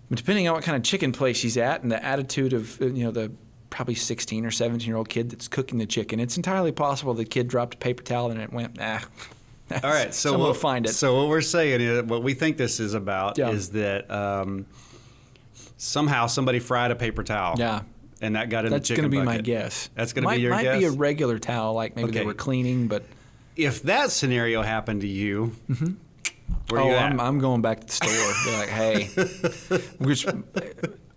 But 0.10 0.18
depending 0.18 0.48
on 0.48 0.56
what 0.56 0.64
kind 0.64 0.76
of 0.76 0.84
chicken 0.84 1.12
place 1.12 1.38
she's 1.38 1.58
at 1.58 1.84
and 1.84 1.92
the 1.92 2.04
attitude 2.04 2.54
of 2.54 2.80
you 2.82 3.04
know 3.04 3.12
the 3.12 3.32
probably 3.70 3.96
16 3.96 4.46
or 4.46 4.52
17 4.52 4.88
year 4.88 4.98
old 4.98 5.10
kid 5.10 5.30
that's 5.30 5.48
cooking 5.48 5.78
the 5.78 5.86
chicken, 5.86 6.20
it's 6.20 6.38
entirely 6.38 6.72
possible 6.72 7.14
the 7.14 7.26
kid 7.26 7.48
dropped 7.48 7.76
a 7.76 7.78
paper 7.78 8.04
towel 8.04 8.32
and 8.32 8.40
it 8.40 8.52
went 8.52 8.78
nah. 8.78 9.00
All 9.72 9.90
right, 9.90 10.14
so 10.14 10.38
we'll 10.38 10.48
will 10.48 10.54
find 10.54 10.86
it. 10.86 10.90
So 10.90 11.18
what 11.18 11.30
we're 11.30 11.42
saying 11.42 11.82
is, 11.82 12.04
what 12.04 12.24
we 12.24 12.34
think 12.34 12.58
this 12.58 12.80
is 12.80 12.94
about 12.94 13.38
Yeah. 13.38 13.50
is 13.50 13.70
that 13.72 14.10
um, 14.10 14.66
somehow 15.78 16.28
somebody 16.28 16.60
fried 16.60 16.92
a 16.92 16.96
paper 16.96 17.24
towel. 17.24 17.56
Yeah. 17.58 17.82
And 18.20 18.36
that 18.36 18.50
got 18.50 18.66
in 18.66 18.72
that's 18.72 18.88
the 18.88 18.96
chicken 18.96 19.12
That's 19.12 19.14
going 19.14 19.26
to 19.28 19.32
be 19.32 19.38
my 19.38 19.42
guess. 19.42 19.92
That's 19.94 20.12
going 20.12 20.28
to 20.28 20.34
be 20.34 20.42
your 20.42 20.52
might 20.52 20.64
guess. 20.64 20.74
Might 20.74 20.80
be 20.80 20.86
a 20.86 20.92
regular 20.92 21.38
towel, 21.38 21.74
like 21.74 21.96
maybe 21.96 22.12
they 22.12 22.26
were 22.26 22.34
cleaning, 22.34 22.88
but 22.88 23.04
if 23.58 23.84
that 23.84 24.12
scenario 24.12 24.62
happened 24.62 25.02
to 25.02 25.08
you, 25.08 25.56
where 26.70 26.82
oh, 26.82 26.88
you 26.88 26.94
at? 26.94 27.12
I'm, 27.12 27.20
I'm 27.20 27.40
going 27.40 27.62
back 27.62 27.82
to 27.82 27.88
the 27.88 27.92
store. 27.92 28.34
Be 28.46 28.58
like, 28.58 28.70
hey, 28.70 29.06
which, 29.98 30.26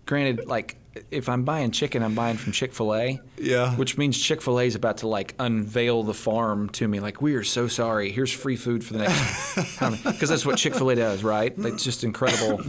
granted, 0.05 0.47
like 0.47 0.75
if 1.09 1.29
I'm 1.29 1.43
buying 1.43 1.71
chicken, 1.71 2.03
I'm 2.03 2.15
buying 2.15 2.37
from 2.37 2.51
Chick 2.51 2.73
Fil 2.73 2.93
A. 2.93 3.21
Yeah. 3.37 3.75
Which 3.75 3.97
means 3.97 4.17
Chick 4.17 4.41
Fil 4.41 4.59
A 4.59 4.63
is 4.63 4.75
about 4.75 4.97
to 4.97 5.07
like 5.07 5.35
unveil 5.39 6.03
the 6.03 6.13
farm 6.13 6.69
to 6.69 6.87
me. 6.87 6.99
Like, 6.99 7.21
we 7.21 7.35
are 7.35 7.43
so 7.43 7.67
sorry. 7.67 8.11
Here's 8.11 8.31
free 8.31 8.55
food 8.57 8.83
for 8.83 8.93
the 8.93 8.99
next, 8.99 9.55
because 10.03 10.29
that's 10.29 10.45
what 10.45 10.57
Chick 10.57 10.75
Fil 10.75 10.89
A 10.89 10.95
does, 10.95 11.23
right? 11.23 11.53
It's 11.57 11.83
just 11.83 12.03
incredible. 12.03 12.61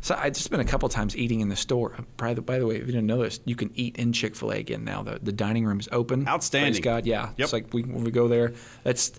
So 0.00 0.16
I 0.16 0.30
just 0.30 0.50
been 0.52 0.60
a 0.60 0.64
couple 0.64 0.88
times 0.88 1.16
eating 1.16 1.40
in 1.40 1.48
the 1.48 1.56
store. 1.56 1.96
By 2.16 2.34
the, 2.34 2.40
by 2.40 2.60
the 2.60 2.66
way, 2.66 2.76
if 2.76 2.82
you 2.82 2.92
didn't 2.92 3.06
know 3.06 3.22
this, 3.22 3.40
you 3.44 3.56
can 3.56 3.72
eat 3.74 3.96
in 3.96 4.12
Chick 4.12 4.36
Fil 4.36 4.52
A 4.52 4.58
again 4.58 4.84
now. 4.84 5.02
The 5.02 5.18
the 5.20 5.32
dining 5.32 5.64
room 5.64 5.80
is 5.80 5.88
open. 5.90 6.28
Outstanding. 6.28 6.74
Praise 6.74 6.84
God. 6.84 7.06
Yeah. 7.06 7.30
Yep. 7.30 7.32
It's 7.38 7.52
like 7.52 7.74
we, 7.74 7.82
when 7.82 8.04
we 8.04 8.12
go 8.12 8.28
there, 8.28 8.54
that's 8.84 9.10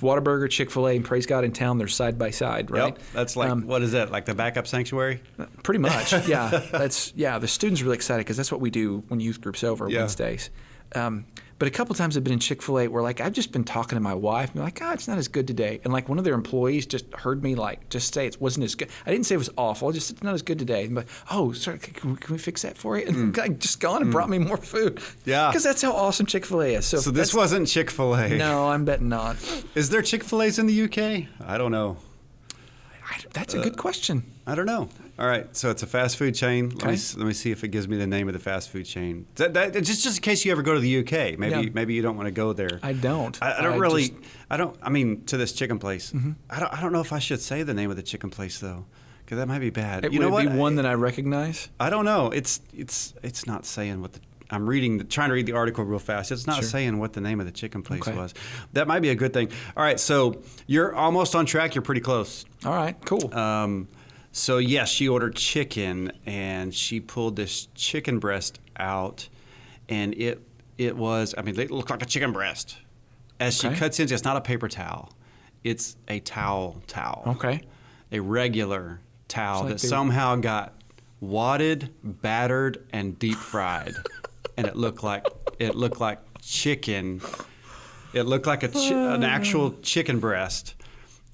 Whataburger, 0.00 0.48
Chick 0.50 0.70
Fil 0.70 0.88
A, 0.88 0.96
and 0.96 1.04
Praise 1.04 1.26
God 1.26 1.44
in 1.44 1.52
town. 1.52 1.78
They're 1.78 1.88
side 1.88 2.18
by 2.18 2.30
side, 2.30 2.70
right? 2.70 2.94
Yep. 2.94 2.98
That's 3.12 3.36
like 3.36 3.50
Um, 3.50 3.66
what 3.66 3.82
is 3.82 3.92
that? 3.92 4.10
Like 4.10 4.24
the 4.26 4.34
backup 4.34 4.66
sanctuary? 4.66 5.22
Pretty 5.62 5.78
much, 5.80 6.12
yeah. 6.28 6.48
That's 6.72 7.12
yeah. 7.16 7.38
The 7.38 7.48
students 7.48 7.80
are 7.80 7.84
really 7.84 7.96
excited 7.96 8.20
because 8.24 8.36
that's 8.36 8.52
what 8.52 8.60
we 8.60 8.70
do 8.70 9.04
when 9.08 9.20
youth 9.20 9.40
groups 9.40 9.62
over 9.64 9.88
Yeah. 9.88 9.98
Wednesdays. 10.00 10.50
Um, 10.94 11.26
but 11.60 11.68
a 11.68 11.70
couple 11.70 11.94
times 11.94 12.16
I've 12.16 12.24
been 12.24 12.32
in 12.32 12.38
Chick 12.38 12.62
Fil 12.62 12.78
A 12.80 12.88
where 12.88 13.02
like 13.02 13.20
I've 13.20 13.34
just 13.34 13.52
been 13.52 13.64
talking 13.64 13.94
to 13.96 14.00
my 14.00 14.14
wife 14.14 14.48
and 14.48 14.54
be 14.54 14.60
like, 14.60 14.80
God, 14.80 14.94
it's 14.94 15.06
not 15.06 15.18
as 15.18 15.28
good 15.28 15.46
today. 15.46 15.78
And 15.84 15.92
like 15.92 16.08
one 16.08 16.16
of 16.16 16.24
their 16.24 16.32
employees 16.32 16.86
just 16.86 17.04
heard 17.12 17.42
me 17.42 17.54
like 17.54 17.90
just 17.90 18.14
say 18.14 18.26
it 18.26 18.40
wasn't 18.40 18.64
as 18.64 18.74
good. 18.74 18.88
I 19.04 19.10
didn't 19.10 19.26
say 19.26 19.34
it 19.34 19.38
was 19.38 19.50
awful. 19.58 19.92
Just 19.92 20.10
it's 20.10 20.22
not 20.22 20.32
as 20.32 20.40
good 20.40 20.58
today. 20.58 20.86
And 20.86 20.94
like, 20.94 21.06
oh, 21.30 21.52
sorry, 21.52 21.78
can 21.78 22.12
we, 22.12 22.16
can 22.16 22.32
we 22.32 22.38
fix 22.38 22.62
that 22.62 22.78
for 22.78 22.96
you? 22.96 23.06
And 23.06 23.36
like, 23.36 23.58
just 23.58 23.78
gone 23.78 24.00
and 24.00 24.10
brought 24.10 24.30
me 24.30 24.38
more 24.38 24.56
food. 24.56 24.96
Mm. 24.96 25.16
Yeah. 25.26 25.48
because 25.50 25.62
that's 25.62 25.82
how 25.82 25.92
awesome 25.92 26.24
Chick 26.24 26.46
Fil 26.46 26.62
A 26.62 26.74
is. 26.76 26.86
So, 26.86 26.96
So 26.96 27.10
this 27.10 27.34
wasn't 27.34 27.68
Chick 27.68 27.90
Fil 27.90 28.14
A. 28.14 28.30
no, 28.30 28.68
I'm 28.68 28.86
betting 28.86 29.10
not. 29.10 29.36
Is 29.74 29.90
there 29.90 30.00
Chick 30.00 30.24
Fil 30.24 30.40
A's 30.40 30.58
in 30.58 30.66
the 30.66 30.82
UK? 30.84 31.28
I 31.46 31.58
don't 31.58 31.72
know. 31.72 31.98
I, 33.06 33.18
that's 33.34 33.52
a 33.52 33.58
good 33.60 33.76
question. 33.76 34.22
I 34.46 34.54
don't 34.54 34.66
know. 34.66 34.88
All 35.20 35.26
right, 35.26 35.54
so 35.54 35.68
it's 35.70 35.82
a 35.82 35.86
fast 35.86 36.16
food 36.16 36.34
chain. 36.34 36.70
Let, 36.70 36.86
me, 36.92 36.98
let 37.18 37.26
me 37.26 37.34
see 37.34 37.50
if 37.50 37.62
it 37.62 37.68
gives 37.68 37.86
me 37.86 37.98
the 37.98 38.06
name 38.06 38.26
of 38.26 38.32
the 38.32 38.40
fast 38.40 38.70
food 38.70 38.84
chain. 38.86 39.26
That, 39.34 39.52
that, 39.52 39.72
just 39.74 40.02
just 40.02 40.16
in 40.16 40.22
case 40.22 40.46
you 40.46 40.50
ever 40.52 40.62
go 40.62 40.72
to 40.72 40.80
the 40.80 40.98
UK, 41.00 41.38
maybe 41.38 41.50
Yeah. 41.50 41.62
maybe 41.74 41.92
you 41.92 42.00
don't 42.00 42.16
want 42.16 42.26
to 42.28 42.30
go 42.32 42.54
there. 42.54 42.80
I 42.82 42.94
don't. 42.94 43.36
I, 43.42 43.58
I 43.58 43.62
don't 43.62 43.74
I 43.74 43.76
really. 43.76 44.08
just- 44.08 44.14
Mm-hmm. 44.14 44.52
I 44.52 44.56
don't. 44.56 44.76
I 44.82 44.88
mean, 44.88 45.24
to 45.26 45.36
this 45.36 45.52
chicken 45.52 45.78
place. 45.78 46.12
I 46.48 46.58
don't. 46.58 46.72
I 46.72 46.80
don't 46.80 46.92
know 46.92 47.02
if 47.02 47.12
I 47.12 47.18
should 47.18 47.40
say 47.42 47.62
the 47.62 47.74
name 47.74 47.90
of 47.90 47.96
the 47.96 48.02
chicken 48.02 48.30
place 48.30 48.58
though, 48.60 48.86
because 49.24 49.36
that 49.36 49.46
might 49.46 49.58
be 49.58 49.68
bad. 49.70 50.06
It 50.06 50.12
you 50.14 50.20
would 50.20 50.24
know 50.24 50.30
what? 50.32 50.48
be 50.50 50.56
one 50.56 50.76
that 50.76 50.86
I 50.86 50.94
recognize. 50.94 51.68
I 51.78 51.90
don't 51.90 52.06
know. 52.06 52.30
It's 52.30 52.62
it's 52.74 53.12
it's 53.22 53.46
not 53.46 53.66
saying 53.66 54.00
what 54.00 54.14
the. 54.14 54.20
I'm 54.52 54.68
reading, 54.68 54.98
the, 54.98 55.04
trying 55.04 55.28
to 55.28 55.34
read 55.34 55.46
the 55.46 55.52
article 55.52 55.84
real 55.84 56.00
fast. 56.00 56.32
It's 56.32 56.44
not 56.48 56.56
Sure. 56.56 56.64
saying 56.64 56.98
what 56.98 57.12
the 57.12 57.20
name 57.20 57.38
of 57.38 57.46
the 57.46 57.52
chicken 57.52 57.82
place 57.82 58.00
Okay. 58.08 58.16
was. 58.16 58.34
That 58.72 58.88
might 58.88 58.98
be 58.98 59.10
a 59.10 59.14
good 59.14 59.32
thing. 59.32 59.48
All 59.76 59.84
right, 59.84 60.00
so 60.00 60.42
you're 60.66 60.92
almost 60.92 61.36
on 61.36 61.46
track. 61.46 61.76
You're 61.76 61.82
pretty 61.82 62.00
close. 62.00 62.44
All 62.64 62.72
right, 62.74 62.96
cool. 63.04 63.32
Um, 63.32 63.86
so 64.32 64.58
yes, 64.58 64.88
she 64.90 65.08
ordered 65.08 65.34
chicken, 65.36 66.12
and 66.26 66.74
she 66.74 67.00
pulled 67.00 67.36
this 67.36 67.68
chicken 67.74 68.18
breast 68.18 68.60
out, 68.78 69.28
and 69.88 70.14
it 70.14 70.40
it 70.78 70.96
was. 70.96 71.34
I 71.36 71.42
mean, 71.42 71.58
it 71.58 71.70
looked 71.70 71.90
like 71.90 72.02
a 72.02 72.06
chicken 72.06 72.32
breast. 72.32 72.78
As 73.38 73.56
she 73.56 73.68
Okay. 73.68 73.76
cuts 73.76 73.98
into, 74.00 74.12
it, 74.12 74.16
it's 74.16 74.24
not 74.24 74.36
a 74.36 74.40
paper 74.40 74.68
towel; 74.68 75.12
it's 75.64 75.96
a 76.08 76.20
towel 76.20 76.82
towel. 76.86 77.24
Okay. 77.36 77.62
a 78.12 78.18
regular 78.20 79.00
towel 79.28 79.60
like 79.60 79.68
that 79.74 79.80
they- 79.80 79.86
somehow 79.88 80.34
got 80.36 80.74
wadded, 81.20 81.94
battered, 82.02 82.84
and 82.92 83.16
deep 83.18 83.36
fried, 83.36 83.94
and 84.56 84.66
it 84.66 84.74
looked 84.76 85.02
like 85.04 85.24
it 85.58 85.74
looked 85.76 86.00
like 86.00 86.18
chicken. 86.42 87.20
It 88.12 88.24
looked 88.24 88.46
like 88.46 88.62
a 88.64 88.68
chi- 88.68 89.14
an 89.14 89.22
actual 89.22 89.72
chicken 89.82 90.18
breast 90.18 90.74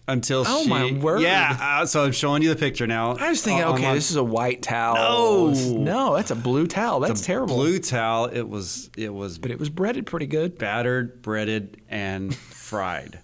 until 0.08 0.44
Oh, 0.46 0.62
she. 0.62 0.68
my 0.68 0.92
word. 0.92 1.20
Yeah, 1.22 1.56
uh, 1.60 1.86
so 1.86 2.04
I'm 2.04 2.12
showing 2.12 2.42
you 2.42 2.48
the 2.48 2.56
picture 2.56 2.86
now. 2.86 3.16
I 3.16 3.30
was 3.30 3.42
thinking, 3.42 3.64
on- 3.64 3.74
okay, 3.74 3.86
on- 3.86 3.94
this 3.94 4.10
is 4.10 4.16
a 4.16 4.22
white 4.24 4.62
towel. 4.62 5.50
No. 5.52 5.76
no, 5.78 6.16
that's 6.16 6.30
a 6.30 6.36
blue 6.36 6.66
towel. 6.66 7.00
That's 7.00 7.20
terrible. 7.22 7.56
Blue 7.56 7.78
towel. 7.78 8.26
It 8.26 8.48
was 8.48 8.90
it 8.96 9.12
was 9.12 9.38
but 9.38 9.50
it 9.50 9.58
was 9.58 9.68
breaded 9.70 10.06
pretty 10.06 10.26
good. 10.26 10.58
battered, 10.58 11.22
breaded, 11.22 11.80
and 11.88 12.34
fried, 12.34 13.18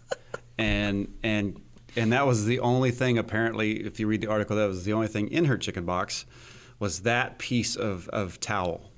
and 0.59 1.12
and 1.22 1.61
and 1.95 2.12
that 2.12 2.26
was 2.26 2.47
the 2.47 2.59
only 2.61 2.91
thing. 2.91 3.18
Apparently, 3.18 3.85
if 3.85 4.01
you 4.01 4.07
read 4.07 4.20
the 4.22 4.28
article, 4.30 4.57
that 4.57 4.66
was 4.66 4.85
the 4.85 4.93
only 4.93 5.09
thing 5.09 5.28
in 5.28 5.45
her 5.45 5.57
chicken 5.59 5.85
box, 5.85 6.24
was 6.78 7.01
that 7.03 7.39
piece 7.39 7.76
of 7.76 8.09
of 8.09 8.41
towel. 8.41 8.91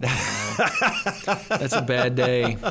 That's 0.00 1.72
a 1.72 1.82
bad 1.82 2.14
day. 2.14 2.56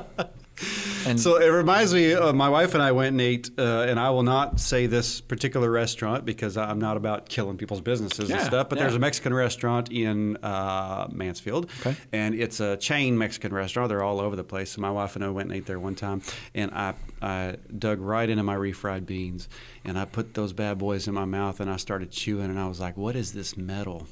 And 1.05 1.17
So 1.17 1.37
it 1.37 1.47
reminds 1.47 1.93
me. 1.93 2.13
Uh, 2.13 2.33
my 2.33 2.49
wife 2.49 2.73
and 2.73 2.83
I 2.83 2.91
went 2.91 3.13
and 3.13 3.21
ate, 3.21 3.49
uh, 3.57 3.85
and 3.87 3.97
I 3.97 4.09
will 4.09 4.23
not 4.23 4.59
say 4.59 4.87
this 4.87 5.21
particular 5.21 5.71
restaurant 5.71 6.25
because 6.25 6.57
I'm 6.57 6.79
not 6.79 6.97
about 6.97 7.29
killing 7.29 7.55
people's 7.55 7.79
businesses 7.79 8.29
and 8.29 8.41
stuff. 8.41 8.67
But 8.67 8.77
yeah. 8.77 8.83
there's 8.83 8.95
a 8.95 8.99
Mexican 8.99 9.33
restaurant 9.33 9.89
in 9.89 10.35
uh, 10.43 11.07
Mansfield, 11.09 11.69
Okay. 11.79 11.95
and 12.11 12.35
it's 12.35 12.59
a 12.59 12.75
chain 12.75 13.17
Mexican 13.17 13.53
restaurant. 13.53 13.87
They're 13.87 14.03
all 14.03 14.19
over 14.19 14.35
the 14.35 14.43
place. 14.43 14.71
So 14.71 14.81
my 14.81 14.91
wife 14.91 15.15
and 15.15 15.23
I 15.23 15.29
went 15.29 15.47
and 15.49 15.57
ate 15.57 15.65
there 15.65 15.79
one 15.79 15.95
time, 15.95 16.21
and 16.53 16.71
I, 16.71 16.95
I 17.21 17.55
dug 17.77 18.01
right 18.01 18.29
into 18.29 18.43
my 18.43 18.55
refried 18.55 19.05
beans, 19.05 19.47
and 19.85 19.97
I 19.97 20.03
put 20.03 20.33
those 20.33 20.51
bad 20.51 20.77
boys 20.77 21.07
in 21.07 21.13
my 21.13 21.25
mouth, 21.25 21.61
and 21.61 21.69
I 21.69 21.77
started 21.77 22.11
chewing, 22.11 22.49
and 22.49 22.59
I 22.59 22.67
was 22.67 22.81
like, 22.81 22.97
"What 22.97 23.15
is 23.15 23.31
this 23.31 23.55
metal?" 23.55 24.07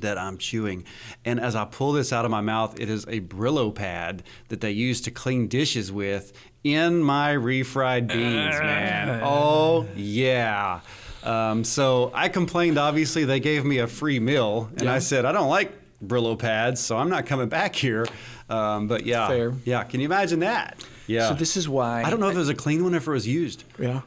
That 0.00 0.18
I'm 0.18 0.38
chewing. 0.38 0.84
And 1.24 1.38
as 1.40 1.54
I 1.54 1.64
pull 1.64 1.92
this 1.92 2.12
out 2.12 2.24
of 2.24 2.30
my 2.30 2.40
mouth, 2.40 2.80
it 2.80 2.88
is 2.88 3.04
a 3.04 3.20
Brillo 3.20 3.74
pad 3.74 4.22
that 4.48 4.60
they 4.60 4.70
use 4.70 5.00
to 5.02 5.10
clean 5.10 5.48
dishes 5.48 5.92
with 5.92 6.32
in 6.64 7.02
my 7.02 7.34
refried 7.34 8.08
beans, 8.08 8.58
man. 8.58 9.20
Oh, 9.22 9.86
yeah. 9.96 10.80
Um, 11.22 11.64
so 11.64 12.10
I 12.14 12.28
complained, 12.28 12.78
obviously, 12.78 13.24
they 13.24 13.40
gave 13.40 13.64
me 13.64 13.78
a 13.78 13.86
free 13.86 14.20
meal. 14.20 14.70
And 14.76 14.88
I 14.88 14.98
said, 14.98 15.24
I 15.24 15.32
don't 15.32 15.48
like 15.48 15.72
Brillo 16.04 16.38
pads, 16.38 16.80
so 16.80 16.96
I'm 16.96 17.08
not 17.08 17.26
coming 17.26 17.48
back 17.48 17.76
here. 17.76 18.06
Um, 18.48 18.88
but 18.88 19.06
yeah. 19.06 19.28
Fair. 19.28 19.54
Yeah. 19.64 19.84
Can 19.84 20.00
you 20.00 20.06
imagine 20.06 20.40
that? 20.40 20.82
Yeah. 21.06 21.28
So 21.28 21.34
this 21.34 21.56
is 21.56 21.68
why 21.68 22.02
I 22.02 22.10
don't 22.10 22.20
know 22.20 22.28
if 22.28 22.34
it 22.34 22.38
was 22.38 22.48
a 22.48 22.54
clean 22.54 22.82
one 22.84 22.94
or 22.94 22.98
if 22.98 23.06
it 23.06 23.10
was 23.10 23.26
used. 23.26 23.64
Yeah. 23.78 24.02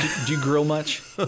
Do, 0.00 0.26
do 0.26 0.32
you 0.32 0.40
grill 0.40 0.64
much? 0.64 1.02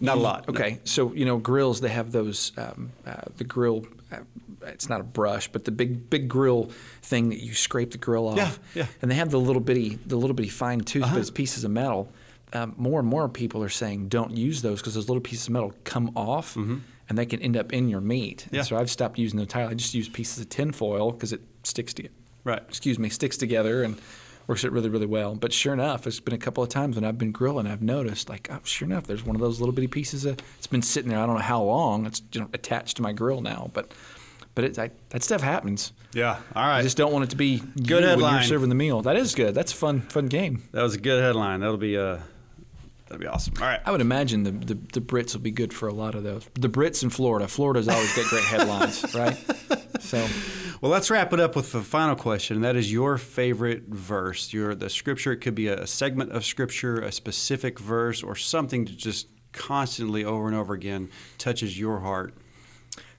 Not 0.00 0.16
a 0.18 0.20
lot. 0.20 0.46
no. 0.48 0.54
Okay, 0.54 0.78
so 0.84 1.12
you 1.14 1.24
know 1.24 1.38
grills. 1.38 1.80
They 1.80 1.88
have 1.88 2.12
those. 2.12 2.52
Um, 2.56 2.92
uh, 3.06 3.22
the 3.36 3.44
grill. 3.44 3.86
Uh, 4.12 4.18
it's 4.66 4.88
not 4.88 5.00
a 5.00 5.04
brush, 5.04 5.48
but 5.48 5.64
the 5.64 5.70
big 5.70 6.08
big 6.08 6.28
grill 6.28 6.70
thing 7.02 7.28
that 7.30 7.42
you 7.42 7.52
scrape 7.54 7.90
the 7.90 7.98
grill 7.98 8.28
off. 8.28 8.36
Yeah, 8.36 8.50
yeah. 8.74 8.82
Uh-huh. 8.84 8.92
And 9.02 9.10
they 9.10 9.14
have 9.16 9.30
the 9.30 9.40
little 9.40 9.60
bitty 9.60 9.98
the 10.06 10.16
little 10.16 10.34
bitty 10.34 10.48
fine 10.48 10.80
tooth, 10.80 11.04
but 11.10 11.18
it's 11.18 11.30
pieces 11.30 11.64
of 11.64 11.70
metal. 11.70 12.10
Um, 12.52 12.74
more 12.76 13.00
and 13.00 13.08
more 13.08 13.28
people 13.28 13.62
are 13.64 13.68
saying 13.68 14.08
don't 14.08 14.36
use 14.36 14.62
those 14.62 14.80
because 14.80 14.94
those 14.94 15.08
little 15.08 15.20
pieces 15.20 15.48
of 15.48 15.52
metal 15.52 15.72
come 15.84 16.12
off. 16.16 16.56
And 17.06 17.18
they 17.18 17.26
can 17.26 17.42
end 17.42 17.54
up 17.58 17.70
in 17.74 17.90
your 17.90 18.00
meat. 18.00 18.44
And 18.44 18.52
Mm-hmm. 18.52 18.56
Yeah. 18.56 18.62
So 18.62 18.76
I've 18.78 18.90
stopped 18.90 19.18
using 19.18 19.36
them 19.36 19.42
entirely. 19.42 19.72
I 19.72 19.74
just 19.74 19.92
use 19.92 20.08
pieces 20.08 20.38
of 20.40 20.48
tin 20.48 20.72
foil 20.72 21.12
because 21.12 21.34
it 21.34 21.42
sticks 21.62 21.92
to 21.94 22.08
Right. 22.44 22.62
excuse 22.66 22.98
me, 22.98 23.10
sticks 23.10 23.36
together 23.36 23.82
and 23.82 23.98
works 24.46 24.64
it 24.64 24.72
really, 24.72 24.88
really 24.88 25.06
well. 25.06 25.34
But 25.34 25.52
sure 25.52 25.72
enough, 25.72 26.06
it's 26.06 26.20
been 26.20 26.34
a 26.34 26.38
couple 26.38 26.62
of 26.62 26.68
times 26.68 26.96
when 26.96 27.04
I've 27.04 27.18
been 27.18 27.32
grilling, 27.32 27.66
I've 27.66 27.82
noticed 27.82 28.28
like, 28.28 28.48
oh, 28.50 28.60
sure 28.64 28.86
enough, 28.86 29.06
there's 29.06 29.24
one 29.24 29.36
of 29.36 29.40
those 29.40 29.60
little 29.60 29.74
bitty 29.74 29.88
pieces 29.88 30.24
of. 30.24 30.38
It's 30.58 30.66
been 30.66 30.82
sitting 30.82 31.10
there. 31.10 31.18
I 31.18 31.26
don't 31.26 31.36
know 31.36 31.42
how 31.42 31.62
long. 31.62 32.06
It's 32.06 32.22
you 32.32 32.40
know, 32.40 32.48
attached 32.52 32.96
to 32.96 33.02
my 33.02 33.12
grill 33.12 33.40
now, 33.40 33.70
but 33.72 33.92
but 34.54 34.64
it, 34.64 34.78
I, 34.78 34.90
that 35.10 35.22
stuff 35.22 35.42
happens. 35.42 35.92
Yeah. 36.12 36.38
All 36.54 36.66
right. 36.66 36.78
I 36.78 36.82
just 36.82 36.96
don't 36.96 37.12
want 37.12 37.24
it 37.24 37.30
to 37.30 37.36
be 37.36 37.58
Good 37.58 38.04
you 38.04 38.22
when 38.22 38.34
you're 38.34 38.42
serving 38.42 38.68
the 38.68 38.74
meal. 38.76 39.02
That 39.02 39.16
is 39.16 39.34
good. 39.34 39.54
That's 39.54 39.72
a 39.72 39.76
fun, 39.76 40.00
fun 40.02 40.26
game. 40.26 40.62
That 40.72 40.82
was 40.82 40.94
a 40.94 41.00
good 41.00 41.20
headline. 41.22 41.60
That'll 41.60 41.76
be 41.76 41.98
uh, 41.98 42.18
that'll 43.06 43.20
be 43.20 43.26
awesome. 43.26 43.54
All 43.60 43.66
right. 43.66 43.80
I 43.84 43.90
would 43.90 44.00
imagine 44.00 44.42
the, 44.44 44.50
the, 44.50 44.74
the 44.74 45.00
Brits 45.00 45.34
will 45.34 45.42
be 45.42 45.50
good 45.50 45.72
for 45.72 45.88
a 45.88 45.92
lot 45.94 46.14
of 46.14 46.22
those. 46.22 46.48
The 46.54 46.68
Brits 46.68 47.02
in 47.02 47.10
Florida. 47.10 47.48
Florida's 47.48 47.88
always 47.88 48.14
get 48.14 48.26
great 48.26 48.44
headlines, 48.44 49.04
right? 49.14 49.36
So 50.00 50.26
Well, 50.80 50.90
let's 50.90 51.10
wrap 51.10 51.32
it 51.32 51.40
up 51.40 51.56
with 51.56 51.72
the 51.72 51.80
final 51.82 52.16
question. 52.16 52.56
and 52.56 52.64
That 52.64 52.76
is 52.76 52.92
your 52.92 53.16
favorite 53.18 53.84
verse. 53.88 54.52
Your 54.52 54.74
the 54.74 54.90
scripture. 54.90 55.32
It 55.32 55.38
could 55.38 55.54
be 55.54 55.68
a, 55.68 55.82
a 55.82 55.86
segment 55.86 56.32
of 56.32 56.44
scripture, 56.44 57.00
a 57.00 57.12
specific 57.12 57.78
verse, 57.78 58.22
or 58.22 58.36
something 58.36 58.84
that 58.86 58.96
just 58.96 59.28
constantly 59.52 60.24
over 60.24 60.46
and 60.48 60.56
over 60.56 60.74
again 60.74 61.10
touches 61.38 61.78
your 61.78 62.00
heart. 62.00 62.34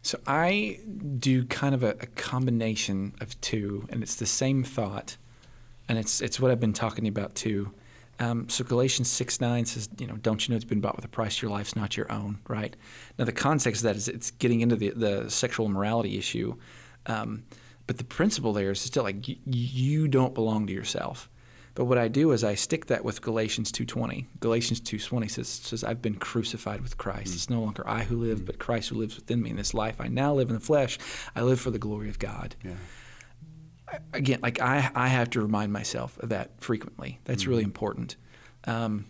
So 0.01 0.19
I 0.27 0.79
do 1.17 1.45
kind 1.45 1.73
of 1.73 1.81
a, 1.81 1.91
a 1.91 2.05
combination 2.15 3.15
of 3.21 3.39
two, 3.41 3.87
and 3.89 4.03
it's 4.03 4.15
the 4.15 4.27
same 4.27 4.63
thought, 4.63 5.17
and 5.89 5.97
it's 5.97 6.21
it's 6.21 6.39
what 6.39 6.51
I've 6.51 6.59
been 6.59 6.73
talking 6.73 7.07
about 7.07 7.33
too. 7.33 7.71
Um, 8.19 8.47
so 8.47 8.63
Galatians 8.63 9.09
six 9.09 9.41
nine 9.41 9.65
says, 9.65 9.89
you 9.97 10.07
know, 10.07 10.15
don't 10.15 10.47
you 10.47 10.53
know 10.53 10.55
it's 10.55 10.65
been 10.65 10.81
bought 10.81 10.95
with 10.95 11.05
a 11.05 11.09
price? 11.09 11.41
Your 11.41 11.51
life's 11.51 11.75
not 11.75 11.97
your 11.97 12.11
own, 12.11 12.39
right? 12.47 12.75
Now 13.17 13.25
the 13.25 13.33
context 13.33 13.81
of 13.81 13.83
that 13.89 13.95
is 13.95 14.07
it's 14.07 14.31
getting 14.31 14.61
into 14.61 14.75
the 14.75 14.91
the 14.91 15.29
sexual 15.29 15.65
immorality 15.65 16.17
issue, 16.17 16.55
um, 17.07 17.43
but 17.87 17.97
the 17.97 18.03
principle 18.05 18.53
there 18.53 18.71
is 18.71 18.79
still 18.79 19.03
like 19.03 19.25
y- 19.27 19.37
you 19.45 20.07
don't 20.07 20.33
belong 20.33 20.65
to 20.67 20.73
yourself. 20.73 21.29
But 21.73 21.85
what 21.85 21.97
I 21.97 22.07
do 22.07 22.31
is 22.31 22.41
I 22.41 22.55
stick 22.55 22.85
that 22.85 23.03
with 23.03 23.21
Galatians 23.21 23.69
2:20. 23.73 24.27
Galatians 24.39 24.79
2:20 24.79 25.29
says, 25.29 25.49
says 25.49 25.83
I've 25.83 26.01
been 26.01 26.15
crucified 26.15 26.79
with 26.81 26.97
Christ. 26.97 27.35
It's 27.35 27.49
no 27.49 27.59
longer 27.59 27.85
I 27.85 28.03
who 28.03 28.15
live, 28.17 28.45
but 28.45 28.59
Christ 28.59 28.89
who 28.89 28.95
lives 28.95 29.17
within 29.17 29.41
me. 29.41 29.49
In 29.49 29.57
this 29.57 29.73
life 29.73 29.99
I 29.99 30.07
now 30.07 30.33
live 30.33 30.47
in 30.47 30.55
the 30.55 30.61
flesh. 30.61 30.97
I 31.35 31.41
live 31.41 31.59
for 31.59 31.71
the 31.71 31.79
glory 31.79 32.07
of 32.07 32.17
God. 32.17 32.55
Yeah. 32.63 32.75
Again, 34.13 34.39
like 34.41 34.59
I, 34.59 34.89
I 34.95 35.07
have 35.09 35.29
to 35.31 35.41
remind 35.41 35.71
myself 35.71 36.17
of 36.19 36.29
that 36.29 36.59
frequently. 36.61 37.19
That's 37.25 37.45
really 37.47 37.63
important. 37.63 38.15
Um, 38.65 39.05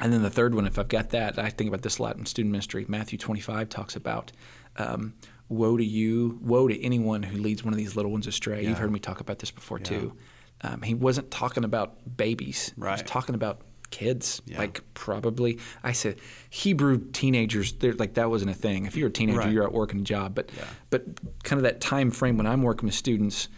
and 0.00 0.12
then 0.12 0.22
the 0.22 0.30
third 0.30 0.54
one, 0.54 0.66
if 0.66 0.78
I've 0.78 0.88
got 0.88 1.10
that, 1.10 1.38
I 1.38 1.48
think 1.50 1.68
about 1.68 1.82
this 1.82 1.98
a 1.98 2.02
lot 2.02 2.16
in 2.16 2.26
student 2.26 2.52
ministry. 2.52 2.84
Matthew 2.88 3.18
25 3.18 3.68
talks 3.68 3.96
about, 3.96 4.30
um, 4.76 5.14
"Woe 5.48 5.76
to 5.76 5.84
you, 5.84 6.38
woe 6.42 6.68
to 6.68 6.80
anyone 6.82 7.24
who 7.24 7.38
leads 7.38 7.64
one 7.64 7.72
of 7.72 7.78
these 7.78 7.96
little 7.96 8.12
ones 8.12 8.26
astray." 8.26 8.64
You've 8.64 8.78
heard 8.78 8.92
me 8.92 9.00
talk 9.00 9.20
about 9.20 9.38
this 9.40 9.50
before 9.50 9.78
too. 9.78 10.14
Um, 10.62 10.82
he 10.82 10.94
wasn't 10.94 11.30
talking 11.30 11.64
about 11.64 12.16
babies. 12.16 12.72
He 12.76 12.80
was 12.80 13.02
talking 13.02 13.34
about 13.34 13.60
kids. 13.90 14.40
Yeah. 14.46 14.58
Like 14.58 14.82
probably, 14.94 15.58
I 15.82 15.92
said 15.92 16.16
Hebrew 16.50 16.98
teenagers. 17.12 17.72
They're 17.72 17.94
like 17.94 18.14
that 18.14 18.30
wasn't 18.30 18.50
a 18.50 18.54
thing. 18.54 18.86
If 18.86 18.96
you're 18.96 19.08
a 19.08 19.12
teenager, 19.12 19.38
Right. 19.40 19.52
you're 19.52 19.64
out 19.64 19.72
working 19.72 20.00
a 20.00 20.04
job. 20.04 20.34
But 20.34 20.50
Yeah. 20.56 20.64
but 20.90 21.04
kind 21.42 21.58
of 21.58 21.62
that 21.64 21.80
time 21.80 22.10
frame 22.10 22.36
when 22.36 22.46
I'm 22.46 22.62
working 22.62 22.86
with 22.86 22.94
students, 22.94 23.48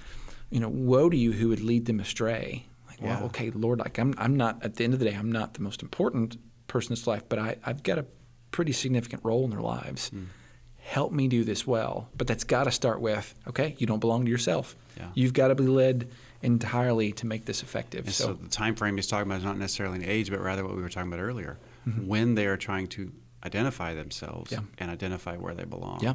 you 0.51 0.61
know, 0.61 0.69
woe 0.69 1.09
to 1.11 1.17
you 1.17 1.33
who 1.33 1.49
would 1.49 1.61
lead 1.61 1.87
them 1.87 2.01
astray. 2.01 2.67
Like, 2.89 3.01
well, 3.03 3.25
okay, 3.27 3.51
Lord, 3.51 3.79
like 3.81 3.99
I'm 3.99 4.15
I'm 4.19 4.37
not 4.37 4.63
at 4.65 4.77
the 4.77 4.85
end 4.85 4.95
of 4.95 4.99
the 5.01 5.07
day, 5.07 5.15
I'm 5.15 5.31
not 5.33 5.55
the 5.55 5.61
most 5.63 5.83
important 5.83 6.37
person 6.67 6.93
in 6.93 6.95
this 6.97 7.07
life, 7.07 7.23
but 7.29 7.39
I, 7.39 7.57
I've 7.65 7.83
got 7.83 7.99
a 7.99 8.07
pretty 8.51 8.73
significant 8.73 9.25
role 9.25 9.45
in 9.45 9.51
their 9.51 9.61
lives. 9.61 10.09
Hmm. 10.09 10.25
Help 10.79 11.13
me 11.13 11.29
do 11.29 11.45
this 11.45 11.67
well. 11.67 12.09
But 12.17 12.27
that's 12.27 12.45
got 12.45 12.65
to 12.65 12.71
start 12.71 13.01
with, 13.03 13.35
okay, 13.47 13.75
you 13.79 13.87
don't 13.87 13.99
belong 14.01 14.25
to 14.25 14.31
yourself. 14.31 14.75
Yeah. 14.97 15.09
You've 15.15 15.35
got 15.35 15.49
to 15.49 15.55
be 15.55 15.67
led 15.67 16.09
entirely 16.43 17.13
to 17.13 17.27
make 17.27 17.45
this 17.45 17.63
effective. 17.63 18.13
So, 18.15 18.29
So, 18.29 18.33
the 18.35 18.49
time 18.49 18.75
frame 18.75 18.97
he's 18.97 19.07
talking 19.07 19.27
about 19.31 19.39
is 19.39 19.45
not 19.45 19.59
necessarily 19.59 19.97
an 19.97 20.05
age, 20.05 20.31
but 20.31 20.41
rather 20.41 20.65
what 20.65 20.75
we 20.77 20.83
were 20.83 20.89
talking 20.89 21.13
about 21.13 21.21
earlier, 21.23 21.59
when 22.07 22.35
they 22.37 22.47
are 22.47 22.57
trying 22.57 22.87
to 22.89 23.13
identify 23.45 23.95
themselves 23.95 24.51
Yeah. 24.53 24.61
and 24.79 24.91
identify 24.91 25.37
where 25.37 25.53
they 25.55 25.65
belong. 25.65 26.01
yeah, 26.03 26.15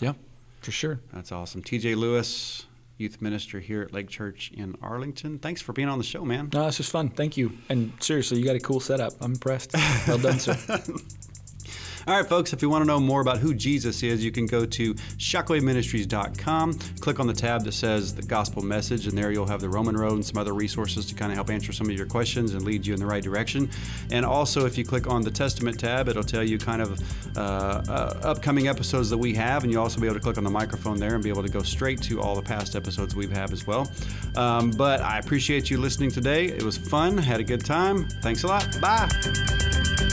yeah, 0.00 0.12
for 0.60 0.70
sure. 0.72 1.00
That's 1.12 1.32
awesome. 1.32 1.62
TJ 1.62 1.96
Lewis, 1.96 2.66
youth 3.02 3.20
minister 3.20 3.60
here 3.60 3.82
at 3.82 3.92
Lake 3.92 4.08
Church 4.08 4.50
in 4.54 4.76
Arlington. 4.80 5.38
Thanks 5.38 5.60
for 5.60 5.72
being 5.72 5.88
on 5.88 5.98
the 5.98 6.04
show, 6.04 6.24
man. 6.24 6.48
No, 6.52 6.66
this 6.66 6.78
was 6.78 6.88
fun. 6.88 7.10
Thank 7.10 7.36
you. 7.36 7.58
And 7.68 7.92
seriously, 8.00 8.38
you 8.38 8.44
got 8.44 8.56
a 8.56 8.60
cool 8.60 8.80
setup. 8.80 9.12
I'm 9.20 9.32
impressed. 9.32 9.74
Well 10.06 10.18
done, 10.18 10.38
sir. 10.38 10.56
All 12.04 12.16
right, 12.16 12.28
folks, 12.28 12.52
if 12.52 12.62
you 12.62 12.68
want 12.68 12.82
to 12.82 12.86
know 12.86 12.98
more 12.98 13.20
about 13.20 13.38
who 13.38 13.54
Jesus 13.54 14.02
is, 14.02 14.24
you 14.24 14.32
can 14.32 14.46
go 14.46 14.66
to 14.66 14.94
shockwaveministries.com, 14.94 16.74
click 16.98 17.20
on 17.20 17.28
the 17.28 17.32
tab 17.32 17.64
that 17.64 17.72
says 17.72 18.12
the 18.12 18.22
gospel 18.22 18.60
message, 18.62 19.06
and 19.06 19.16
there 19.16 19.30
you'll 19.30 19.46
have 19.46 19.60
the 19.60 19.68
Roman 19.68 19.96
Road 19.96 20.14
and 20.14 20.24
some 20.24 20.36
other 20.36 20.52
resources 20.52 21.06
to 21.06 21.14
kind 21.14 21.30
of 21.30 21.36
help 21.36 21.48
answer 21.48 21.72
some 21.72 21.88
of 21.88 21.96
your 21.96 22.06
questions 22.06 22.54
and 22.54 22.64
lead 22.64 22.84
you 22.84 22.92
in 22.92 22.98
the 22.98 23.06
right 23.06 23.22
direction. 23.22 23.70
And 24.10 24.26
also, 24.26 24.66
if 24.66 24.76
you 24.76 24.84
click 24.84 25.06
on 25.06 25.22
the 25.22 25.30
Testament 25.30 25.78
tab, 25.78 26.08
it'll 26.08 26.24
tell 26.24 26.42
you 26.42 26.58
kind 26.58 26.82
of 26.82 27.00
uh, 27.36 27.40
uh, 27.40 28.20
upcoming 28.24 28.66
episodes 28.66 29.08
that 29.10 29.18
we 29.18 29.32
have, 29.34 29.62
and 29.62 29.72
you'll 29.72 29.82
also 29.82 30.00
be 30.00 30.06
able 30.06 30.16
to 30.16 30.22
click 30.22 30.38
on 30.38 30.44
the 30.44 30.50
microphone 30.50 30.98
there 30.98 31.14
and 31.14 31.22
be 31.22 31.30
able 31.30 31.44
to 31.44 31.52
go 31.52 31.62
straight 31.62 32.02
to 32.02 32.20
all 32.20 32.34
the 32.34 32.42
past 32.42 32.74
episodes 32.74 33.14
we've 33.14 33.30
had 33.30 33.52
as 33.52 33.64
well. 33.64 33.88
Um, 34.34 34.72
but 34.72 35.00
I 35.02 35.20
appreciate 35.20 35.70
you 35.70 35.78
listening 35.78 36.10
today. 36.10 36.46
It 36.46 36.64
was 36.64 36.76
fun, 36.76 37.16
had 37.16 37.38
a 37.38 37.44
good 37.44 37.64
time. 37.64 38.08
Thanks 38.22 38.42
a 38.42 38.48
lot. 38.48 38.80
Bye. 38.80 40.11